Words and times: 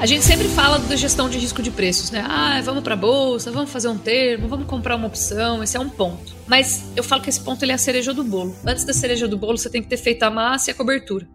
A 0.00 0.06
gente 0.06 0.24
sempre 0.24 0.46
fala 0.46 0.78
da 0.78 0.94
gestão 0.94 1.28
de 1.28 1.38
risco 1.38 1.60
de 1.60 1.72
preços, 1.72 2.12
né? 2.12 2.24
Ah, 2.24 2.60
vamos 2.62 2.84
para 2.84 2.94
bolsa, 2.94 3.50
vamos 3.50 3.68
fazer 3.68 3.88
um 3.88 3.98
termo, 3.98 4.46
vamos 4.46 4.66
comprar 4.66 4.94
uma 4.94 5.08
opção, 5.08 5.60
esse 5.60 5.76
é 5.76 5.80
um 5.80 5.88
ponto. 5.88 6.36
Mas 6.46 6.84
eu 6.94 7.02
falo 7.02 7.20
que 7.20 7.28
esse 7.28 7.40
ponto 7.40 7.64
ele 7.64 7.72
é 7.72 7.74
a 7.74 7.78
cereja 7.78 8.14
do 8.14 8.22
bolo. 8.22 8.54
Antes 8.64 8.84
da 8.84 8.92
cereja 8.92 9.26
do 9.26 9.36
bolo, 9.36 9.58
você 9.58 9.68
tem 9.68 9.82
que 9.82 9.88
ter 9.88 9.96
feito 9.96 10.22
a 10.22 10.30
massa 10.30 10.70
e 10.70 10.72
a 10.72 10.74
cobertura. 10.76 11.26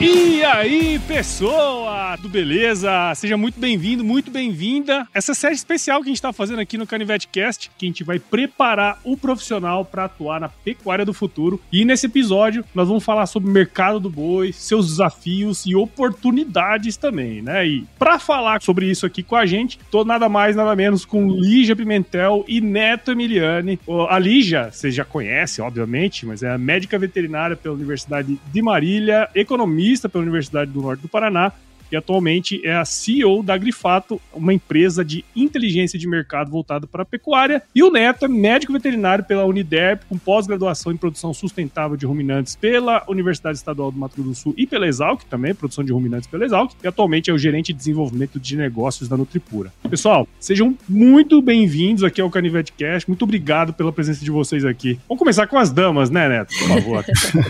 E 0.00 0.33
aí, 0.54 1.00
pessoa 1.08 2.14
do 2.16 2.28
beleza? 2.28 3.12
Seja 3.16 3.36
muito 3.36 3.58
bem-vindo, 3.58 4.04
muito 4.04 4.30
bem-vinda. 4.30 5.06
Essa 5.12 5.34
série 5.34 5.54
especial 5.54 6.00
que 6.00 6.06
a 6.06 6.10
gente 6.10 6.18
está 6.18 6.32
fazendo 6.32 6.60
aqui 6.60 6.78
no 6.78 6.86
Canivete 6.86 7.26
Cast, 7.26 7.72
que 7.76 7.86
a 7.86 7.88
gente 7.88 8.04
vai 8.04 8.20
preparar 8.20 9.00
o 9.02 9.16
profissional 9.16 9.84
para 9.84 10.04
atuar 10.04 10.40
na 10.40 10.48
pecuária 10.48 11.04
do 11.04 11.12
futuro. 11.12 11.60
E 11.72 11.84
nesse 11.84 12.06
episódio, 12.06 12.64
nós 12.72 12.86
vamos 12.86 13.02
falar 13.02 13.26
sobre 13.26 13.50
o 13.50 13.52
mercado 13.52 13.98
do 13.98 14.08
boi, 14.08 14.52
seus 14.52 14.86
desafios 14.86 15.66
e 15.66 15.74
oportunidades 15.74 16.96
também, 16.96 17.42
né? 17.42 17.66
E 17.66 17.84
para 17.98 18.20
falar 18.20 18.62
sobre 18.62 18.88
isso 18.88 19.04
aqui 19.04 19.24
com 19.24 19.34
a 19.34 19.44
gente, 19.44 19.80
tô 19.90 20.04
nada 20.04 20.28
mais, 20.28 20.54
nada 20.54 20.76
menos 20.76 21.04
com 21.04 21.32
Lígia 21.32 21.74
Pimentel 21.74 22.44
e 22.46 22.60
Neto 22.60 23.10
Emiliani. 23.10 23.80
A 24.08 24.20
Lígia, 24.20 24.70
você 24.70 24.88
já 24.92 25.04
conhece, 25.04 25.60
obviamente, 25.60 26.24
mas 26.24 26.44
é 26.44 26.56
médica 26.56 26.96
veterinária 26.96 27.56
pela 27.56 27.74
Universidade 27.74 28.38
de 28.52 28.62
Marília, 28.62 29.28
economista 29.34 30.08
pela 30.08 30.22
Universidade 30.22 30.43
do 30.50 30.82
Norte 30.82 31.02
do 31.02 31.08
Paraná 31.08 31.52
e 31.94 31.96
atualmente 31.96 32.60
é 32.64 32.74
a 32.74 32.84
CEO 32.84 33.40
da 33.40 33.56
Grifato, 33.56 34.20
uma 34.32 34.52
empresa 34.52 35.04
de 35.04 35.24
inteligência 35.34 35.96
de 35.96 36.08
mercado 36.08 36.50
voltada 36.50 36.88
para 36.88 37.02
a 37.02 37.06
pecuária. 37.06 37.62
E 37.72 37.84
o 37.84 37.90
Neto 37.90 38.24
é 38.24 38.28
médico 38.28 38.72
veterinário 38.72 39.24
pela 39.24 39.44
Uniderp, 39.44 40.02
com 40.08 40.18
pós-graduação 40.18 40.90
em 40.90 40.96
produção 40.96 41.32
sustentável 41.32 41.96
de 41.96 42.04
ruminantes 42.04 42.56
pela 42.56 43.04
Universidade 43.08 43.58
Estadual 43.58 43.92
do 43.92 43.98
Mato 43.98 44.16
Grosso 44.16 44.24
do 44.24 44.34
Sul 44.34 44.54
e 44.56 44.66
pela 44.66 44.88
Exalc 44.88 45.22
também, 45.26 45.54
produção 45.54 45.84
de 45.84 45.92
ruminantes 45.92 46.26
pela 46.26 46.44
Exalc, 46.44 46.72
e 46.82 46.88
atualmente 46.88 47.30
é 47.30 47.32
o 47.32 47.38
gerente 47.38 47.72
de 47.72 47.78
desenvolvimento 47.78 48.40
de 48.40 48.56
negócios 48.56 49.08
da 49.08 49.16
Nutripura. 49.16 49.72
Pessoal, 49.88 50.26
sejam 50.40 50.76
muito 50.88 51.40
bem-vindos 51.40 52.02
aqui 52.02 52.20
ao 52.20 52.28
Canivete 52.28 52.72
Cash. 52.72 53.06
Muito 53.06 53.22
obrigado 53.22 53.72
pela 53.72 53.92
presença 53.92 54.24
de 54.24 54.30
vocês 54.30 54.64
aqui. 54.64 54.98
Vamos 55.08 55.20
começar 55.20 55.46
com 55.46 55.56
as 55.56 55.70
damas, 55.70 56.10
né, 56.10 56.28
Neto? 56.28 56.54
Por 56.58 56.68
favor. 56.68 57.04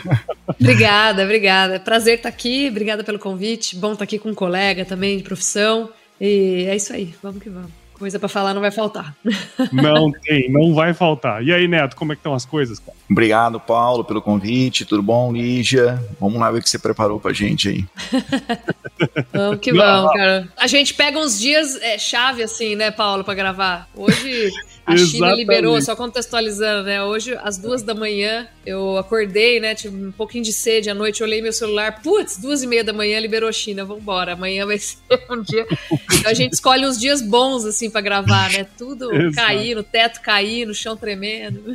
obrigada, 0.60 1.24
obrigada. 1.24 1.80
Prazer 1.80 2.18
estar 2.18 2.28
aqui, 2.28 2.68
obrigada 2.68 3.02
pelo 3.02 3.18
convite. 3.18 3.76
Bom 3.76 3.92
estar 3.92 4.04
aqui 4.04 4.18
com 4.18 4.33
um 4.34 4.36
colega 4.36 4.84
também 4.84 5.16
de 5.16 5.22
profissão. 5.22 5.88
E 6.20 6.66
é 6.68 6.76
isso 6.76 6.92
aí, 6.92 7.14
vamos 7.22 7.42
que 7.42 7.48
vamos. 7.48 7.70
Coisa 7.94 8.18
para 8.18 8.28
falar 8.28 8.52
não 8.52 8.60
vai 8.60 8.72
faltar. 8.72 9.14
Não 9.72 10.10
tem, 10.10 10.50
não 10.50 10.74
vai 10.74 10.92
faltar. 10.92 11.44
E 11.44 11.52
aí, 11.52 11.68
Neto, 11.68 11.94
como 11.94 12.12
é 12.12 12.16
que 12.16 12.18
estão 12.18 12.34
as 12.34 12.44
coisas? 12.44 12.82
Obrigado, 13.08 13.60
Paulo, 13.60 14.04
pelo 14.04 14.20
convite. 14.20 14.84
Tudo 14.84 15.00
bom, 15.00 15.32
Lígia? 15.32 16.02
Vamos 16.18 16.40
lá 16.40 16.50
ver 16.50 16.58
o 16.58 16.62
que 16.62 16.68
você 16.68 16.78
preparou 16.78 17.20
pra 17.20 17.32
gente 17.32 17.68
aí. 17.68 17.84
vamos 19.32 19.60
que 19.60 19.72
vamos, 19.72 20.12
cara. 20.12 20.48
A 20.56 20.66
gente 20.66 20.94
pega 20.94 21.18
uns 21.18 21.38
dias 21.38 21.76
é, 21.76 21.98
chave 21.98 22.42
assim, 22.42 22.74
né, 22.74 22.90
Paulo, 22.90 23.24
para 23.24 23.34
gravar. 23.34 23.88
Hoje 23.94 24.50
a 24.86 24.96
China 24.96 25.34
liberou, 25.34 25.80
só 25.80 25.96
contextualizando, 25.96 26.84
né? 26.84 27.02
Hoje, 27.02 27.36
às 27.42 27.58
duas 27.58 27.82
da 27.82 27.94
manhã, 27.94 28.46
eu 28.66 28.96
acordei, 28.98 29.58
né? 29.58 29.74
Tive 29.74 30.06
um 30.06 30.12
pouquinho 30.12 30.44
de 30.44 30.52
sede 30.52 30.90
à 30.90 30.94
noite, 30.94 31.22
olhei 31.22 31.40
meu 31.40 31.52
celular, 31.52 32.02
putz, 32.02 32.36
duas 32.36 32.62
e 32.62 32.66
meia 32.66 32.84
da 32.84 32.92
manhã 32.92 33.18
liberou 33.18 33.48
a 33.48 33.52
China, 33.52 33.84
vambora. 33.84 34.34
Amanhã 34.34 34.66
vai 34.66 34.78
ser 34.78 34.98
um 35.30 35.42
dia. 35.42 35.66
Então 36.12 36.30
a 36.30 36.34
gente 36.34 36.52
escolhe 36.52 36.86
uns 36.86 36.98
dias 36.98 37.22
bons, 37.22 37.64
assim, 37.64 37.90
para 37.90 38.00
gravar, 38.00 38.50
né? 38.52 38.66
Tudo 38.76 39.08
cair, 39.34 39.74
no 39.74 39.82
teto 39.82 40.20
cair, 40.20 40.66
no 40.66 40.74
chão 40.74 40.96
tremendo. 40.96 41.72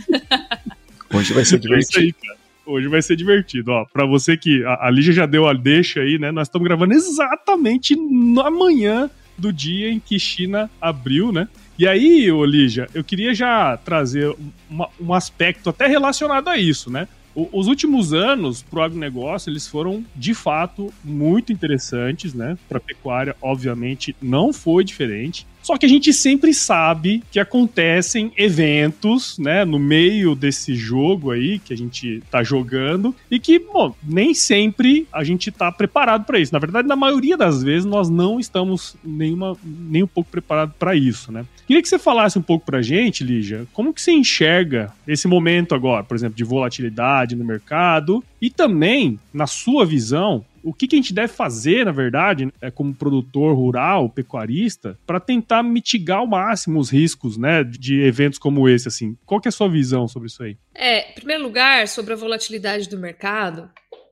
Hoje 1.14 1.34
vai 1.34 1.44
ser 1.44 1.56
é 1.56 1.60
divertido. 1.60 2.16
Aí, 2.24 2.39
Hoje 2.70 2.88
vai 2.88 3.02
ser 3.02 3.16
divertido. 3.16 3.72
Ó, 3.72 3.86
pra 3.86 4.06
você 4.06 4.38
que. 4.38 4.64
A, 4.64 4.88
a 4.88 4.92
Lígia 4.92 5.12
já 5.12 5.26
deu 5.26 5.48
a 5.48 5.54
deixa 5.54 6.02
aí, 6.02 6.20
né? 6.20 6.32
Nós 6.32 6.48
estamos 6.48 6.68
gravando 6.68 6.94
exatamente 6.94 7.96
na 7.96 8.52
manhã 8.52 9.10
do 9.36 9.52
dia 9.52 9.90
em 9.90 10.00
que 10.00 10.20
China 10.20 10.70
abriu, 10.80 11.32
né? 11.32 11.48
E 11.80 11.88
aí, 11.88 12.30
Olígia, 12.32 12.88
eu 12.94 13.04
queria 13.04 13.34
já 13.34 13.76
trazer 13.78 14.36
uma, 14.70 14.90
um 15.00 15.14
aspecto 15.14 15.70
até 15.70 15.88
relacionado 15.88 16.50
a 16.50 16.58
isso, 16.58 16.92
né? 16.92 17.08
O, 17.34 17.48
os 17.54 17.68
últimos 17.68 18.14
anos 18.14 18.62
para 18.62 18.80
o 18.80 18.84
agronegócio, 18.84 19.50
eles 19.50 19.66
foram, 19.66 20.04
de 20.16 20.34
fato, 20.34 20.94
muito 21.04 21.54
interessantes, 21.54 22.34
né? 22.34 22.58
Para 22.68 22.78
a 22.78 22.82
pecuária, 22.82 23.36
obviamente, 23.42 24.16
não 24.22 24.52
foi 24.52 24.84
diferente. 24.84 25.48
Só 25.62 25.78
que 25.78 25.86
a 25.86 25.90
gente 25.90 26.12
sempre 26.14 26.54
sabe 26.54 27.24
que 27.32 27.40
acontecem 27.40 28.32
eventos, 28.38 29.38
né, 29.38 29.66
no 29.66 29.78
meio 29.78 30.36
desse 30.36 30.74
jogo 30.76 31.32
aí 31.32 31.60
que 31.60 31.74
a 31.74 31.78
gente 31.78 32.24
tá 32.32 32.44
jogando 32.44 33.16
e 33.30 33.40
que, 33.40 33.60
bom, 33.60 33.94
nem 34.04 34.34
sempre 34.34 35.08
a 35.12 35.24
gente 35.24 35.52
tá 35.52 35.72
preparado 35.72 36.26
para 36.26 36.40
isso. 36.40 36.54
Na 36.54 36.60
verdade, 36.60 36.88
na 36.88 36.96
maioria 36.96 37.38
das 37.38 37.62
vezes 37.62 37.86
nós 37.86 38.10
não 38.10 38.40
estamos 38.40 38.96
nenhuma, 39.04 39.56
nem 39.64 40.04
um 40.04 40.08
pouco 40.08 40.30
preparado 40.30 40.74
para 40.78 40.96
isso, 40.96 41.32
né? 41.32 41.46
Queria 41.68 41.82
que 41.82 41.90
você 41.90 42.00
falasse 42.00 42.40
um 42.40 42.42
pouco 42.42 42.66
pra 42.66 42.82
gente, 42.82 43.24
Lígia, 43.24 43.68
como 43.74 43.94
que 43.94 44.02
você 44.02 44.12
enxerga 44.12 44.92
esse 45.08 45.28
momento 45.28 45.76
agora, 45.76 46.04
por 46.04 46.16
exemplo, 46.16 46.36
de 46.36 46.44
volatilidade 46.44 47.36
no 47.36 47.46
mercado 47.46 48.24
e 48.42 48.50
também, 48.50 49.20
na 49.34 49.46
sua 49.46 49.86
visão, 49.86 50.44
o 50.64 50.74
que, 50.74 50.88
que, 50.88 50.96
a 50.96 51.00
gente 51.00 51.14
deve 51.14 51.32
fazer, 51.34 51.86
na 51.86 51.92
verdade, 51.92 52.52
é, 52.62 52.70
como 52.72 52.94
produtor 52.94 53.56
rural, 53.56 54.10
pecuarista, 54.10 54.98
para 55.06 55.20
tentar 55.20 55.64
mitigar 55.64 56.20
ao 56.20 56.28
máximo 56.28 56.80
os 56.80 56.90
riscos 56.90 57.38
né, 57.38 57.64
de 57.64 58.02
eventos 58.02 58.40
como 58.40 58.68
esse? 58.68 58.88
Assim? 58.88 59.18
Qual 59.26 59.40
que 59.40 59.48
é 59.48 59.50
a 59.50 59.54
sua 59.54 59.70
visão 59.70 60.08
sobre 60.08 60.28
isso 60.28 60.44
aí? 60.44 60.58
É, 60.74 61.12
em 61.12 61.16
primeiro 61.16 61.44
lugar, 61.44 61.88
sobre 61.88 62.14
a 62.14 62.18
volatilidade 62.18 62.90
do 62.90 62.98
mercado, 62.98 63.70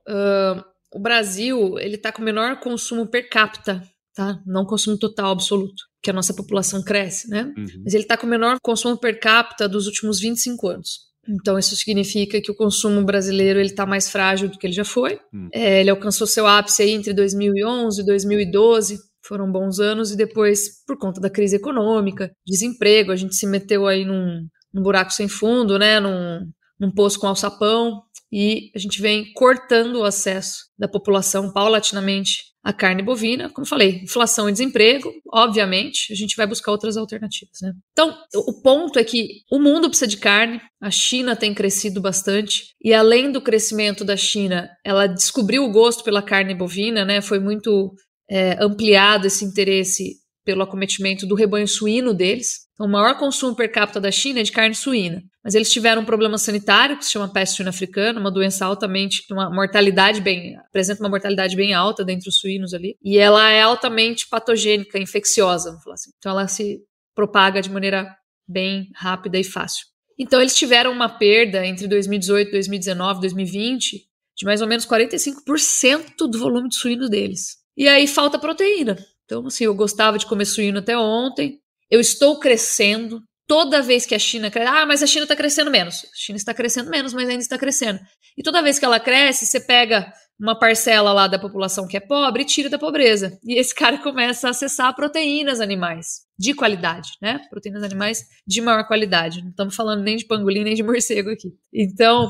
uh, 0.08 0.64
o 0.92 0.98
Brasil 0.98 1.78
ele 1.78 1.96
está 1.96 2.12
com 2.12 2.22
o 2.22 2.24
menor 2.24 2.60
consumo 2.60 3.06
per 3.06 3.28
capita, 3.28 3.82
tá? 4.14 4.40
não 4.46 4.64
consumo 4.64 4.98
total 4.98 5.32
absoluto, 5.32 5.84
que 6.02 6.10
a 6.10 6.14
nossa 6.14 6.34
população 6.34 6.82
cresce, 6.82 7.28
né? 7.28 7.52
Uhum. 7.56 7.82
Mas 7.84 7.94
ele 7.94 8.04
está 8.04 8.16
com 8.16 8.26
o 8.26 8.30
menor 8.30 8.58
consumo 8.62 8.96
per 8.96 9.18
capita 9.20 9.68
dos 9.68 9.86
últimos 9.86 10.20
25 10.20 10.68
anos. 10.68 11.07
Então, 11.28 11.58
isso 11.58 11.76
significa 11.76 12.40
que 12.40 12.50
o 12.50 12.54
consumo 12.54 13.04
brasileiro 13.04 13.58
ele 13.58 13.68
está 13.68 13.84
mais 13.84 14.10
frágil 14.10 14.48
do 14.48 14.58
que 14.58 14.66
ele 14.66 14.74
já 14.74 14.84
foi. 14.84 15.20
Hum. 15.32 15.48
É, 15.52 15.80
ele 15.80 15.90
alcançou 15.90 16.26
seu 16.26 16.46
ápice 16.46 16.82
aí 16.82 16.90
entre 16.90 17.12
2011 17.12 18.00
e 18.00 18.04
2012, 18.04 18.98
foram 19.22 19.50
bons 19.52 19.78
anos, 19.78 20.10
e 20.10 20.16
depois, 20.16 20.82
por 20.86 20.96
conta 20.96 21.20
da 21.20 21.28
crise 21.28 21.56
econômica, 21.56 22.32
desemprego, 22.46 23.12
a 23.12 23.16
gente 23.16 23.36
se 23.36 23.46
meteu 23.46 23.86
aí 23.86 24.04
num, 24.06 24.46
num 24.72 24.82
buraco 24.82 25.12
sem 25.12 25.28
fundo, 25.28 25.78
né, 25.78 26.00
num, 26.00 26.46
num 26.80 26.90
poço 26.90 27.20
com 27.20 27.26
alçapão, 27.26 28.02
e 28.32 28.70
a 28.74 28.78
gente 28.78 29.00
vem 29.02 29.32
cortando 29.34 29.96
o 29.96 30.04
acesso 30.04 30.66
da 30.78 30.88
população 30.88 31.52
paulatinamente 31.52 32.48
a 32.68 32.72
carne 32.74 33.02
bovina, 33.02 33.48
como 33.48 33.66
falei, 33.66 34.02
inflação 34.02 34.46
e 34.46 34.52
desemprego, 34.52 35.10
obviamente, 35.32 36.12
a 36.12 36.14
gente 36.14 36.36
vai 36.36 36.46
buscar 36.46 36.70
outras 36.70 36.98
alternativas. 36.98 37.56
Né? 37.62 37.72
Então, 37.92 38.14
o 38.34 38.60
ponto 38.60 38.98
é 38.98 39.04
que 39.04 39.40
o 39.50 39.58
mundo 39.58 39.88
precisa 39.88 40.06
de 40.06 40.18
carne, 40.18 40.60
a 40.78 40.90
China 40.90 41.34
tem 41.34 41.54
crescido 41.54 41.98
bastante, 41.98 42.74
e 42.84 42.92
além 42.92 43.32
do 43.32 43.40
crescimento 43.40 44.04
da 44.04 44.18
China, 44.18 44.68
ela 44.84 45.06
descobriu 45.06 45.64
o 45.64 45.72
gosto 45.72 46.04
pela 46.04 46.20
carne 46.20 46.54
bovina, 46.54 47.06
né? 47.06 47.22
foi 47.22 47.38
muito 47.40 47.90
é, 48.30 48.62
ampliado 48.62 49.26
esse 49.26 49.46
interesse 49.46 50.16
pelo 50.44 50.62
acometimento 50.62 51.26
do 51.26 51.34
rebanho 51.34 51.66
suíno 51.66 52.12
deles. 52.12 52.67
Então, 52.78 52.86
o 52.86 52.90
maior 52.90 53.18
consumo 53.18 53.56
per 53.56 53.72
capita 53.72 54.00
da 54.00 54.10
China 54.12 54.38
é 54.38 54.44
de 54.44 54.52
carne 54.52 54.74
suína. 54.74 55.20
Mas 55.42 55.56
eles 55.56 55.68
tiveram 55.68 56.02
um 56.02 56.04
problema 56.04 56.38
sanitário 56.38 56.96
que 56.96 57.04
se 57.04 57.10
chama 57.10 57.32
peste 57.32 57.56
suína 57.56 57.70
africana, 57.70 58.20
uma 58.20 58.30
doença 58.30 58.64
altamente, 58.64 59.24
uma 59.32 59.50
mortalidade 59.50 60.20
bem, 60.20 60.56
apresenta 60.58 61.02
uma 61.02 61.08
mortalidade 61.08 61.56
bem 61.56 61.74
alta 61.74 62.04
dentre 62.04 62.28
os 62.28 62.38
suínos 62.38 62.72
ali. 62.72 62.96
E 63.02 63.18
ela 63.18 63.50
é 63.50 63.62
altamente 63.62 64.28
patogênica, 64.28 64.96
infecciosa, 64.96 65.70
vamos 65.70 65.82
falar 65.82 65.94
assim. 65.94 66.10
Então, 66.18 66.30
ela 66.30 66.46
se 66.46 66.78
propaga 67.16 67.60
de 67.60 67.68
maneira 67.68 68.16
bem 68.46 68.88
rápida 68.94 69.38
e 69.38 69.44
fácil. 69.44 69.84
Então, 70.16 70.40
eles 70.40 70.54
tiveram 70.54 70.92
uma 70.92 71.08
perda 71.08 71.66
entre 71.66 71.88
2018, 71.88 72.52
2019, 72.52 73.20
2020 73.22 74.06
de 74.36 74.44
mais 74.44 74.62
ou 74.62 74.68
menos 74.68 74.86
45% 74.86 76.28
do 76.30 76.38
volume 76.38 76.68
de 76.68 76.76
suínos 76.76 77.10
deles. 77.10 77.56
E 77.76 77.88
aí 77.88 78.06
falta 78.06 78.38
proteína. 78.38 78.96
Então, 79.24 79.44
assim, 79.46 79.64
eu 79.64 79.74
gostava 79.74 80.16
de 80.16 80.26
comer 80.26 80.44
suíno 80.44 80.78
até 80.78 80.96
ontem. 80.96 81.58
Eu 81.90 82.00
estou 82.00 82.38
crescendo. 82.38 83.22
Toda 83.46 83.80
vez 83.80 84.04
que 84.04 84.14
a 84.14 84.18
China 84.18 84.50
cresce, 84.50 84.70
ah, 84.70 84.84
mas 84.84 85.02
a 85.02 85.06
China 85.06 85.22
está 85.22 85.34
crescendo 85.34 85.70
menos. 85.70 86.04
A 86.04 86.16
China 86.16 86.36
está 86.36 86.52
crescendo 86.52 86.90
menos, 86.90 87.14
mas 87.14 87.26
ainda 87.26 87.42
está 87.42 87.56
crescendo. 87.56 87.98
E 88.36 88.42
toda 88.42 88.62
vez 88.62 88.78
que 88.78 88.84
ela 88.84 89.00
cresce, 89.00 89.46
você 89.46 89.58
pega 89.58 90.12
uma 90.38 90.56
parcela 90.56 91.12
lá 91.12 91.26
da 91.26 91.38
população 91.38 91.88
que 91.88 91.96
é 91.96 92.00
pobre 92.00 92.42
e 92.42 92.46
tira 92.46 92.68
da 92.68 92.78
pobreza. 92.78 93.38
E 93.42 93.58
esse 93.58 93.74
cara 93.74 93.98
começa 94.02 94.46
a 94.46 94.50
acessar 94.50 94.94
proteínas 94.94 95.60
animais 95.60 96.20
de 96.38 96.54
qualidade, 96.54 97.10
né? 97.20 97.40
Proteínas 97.50 97.82
animais 97.82 98.24
de 98.46 98.60
maior 98.60 98.86
qualidade. 98.86 99.42
Não 99.42 99.50
estamos 99.50 99.74
falando 99.74 100.02
nem 100.02 100.16
de 100.16 100.26
pangolim 100.26 100.62
nem 100.62 100.74
de 100.74 100.82
morcego 100.82 101.30
aqui. 101.30 101.52
Então, 101.72 102.28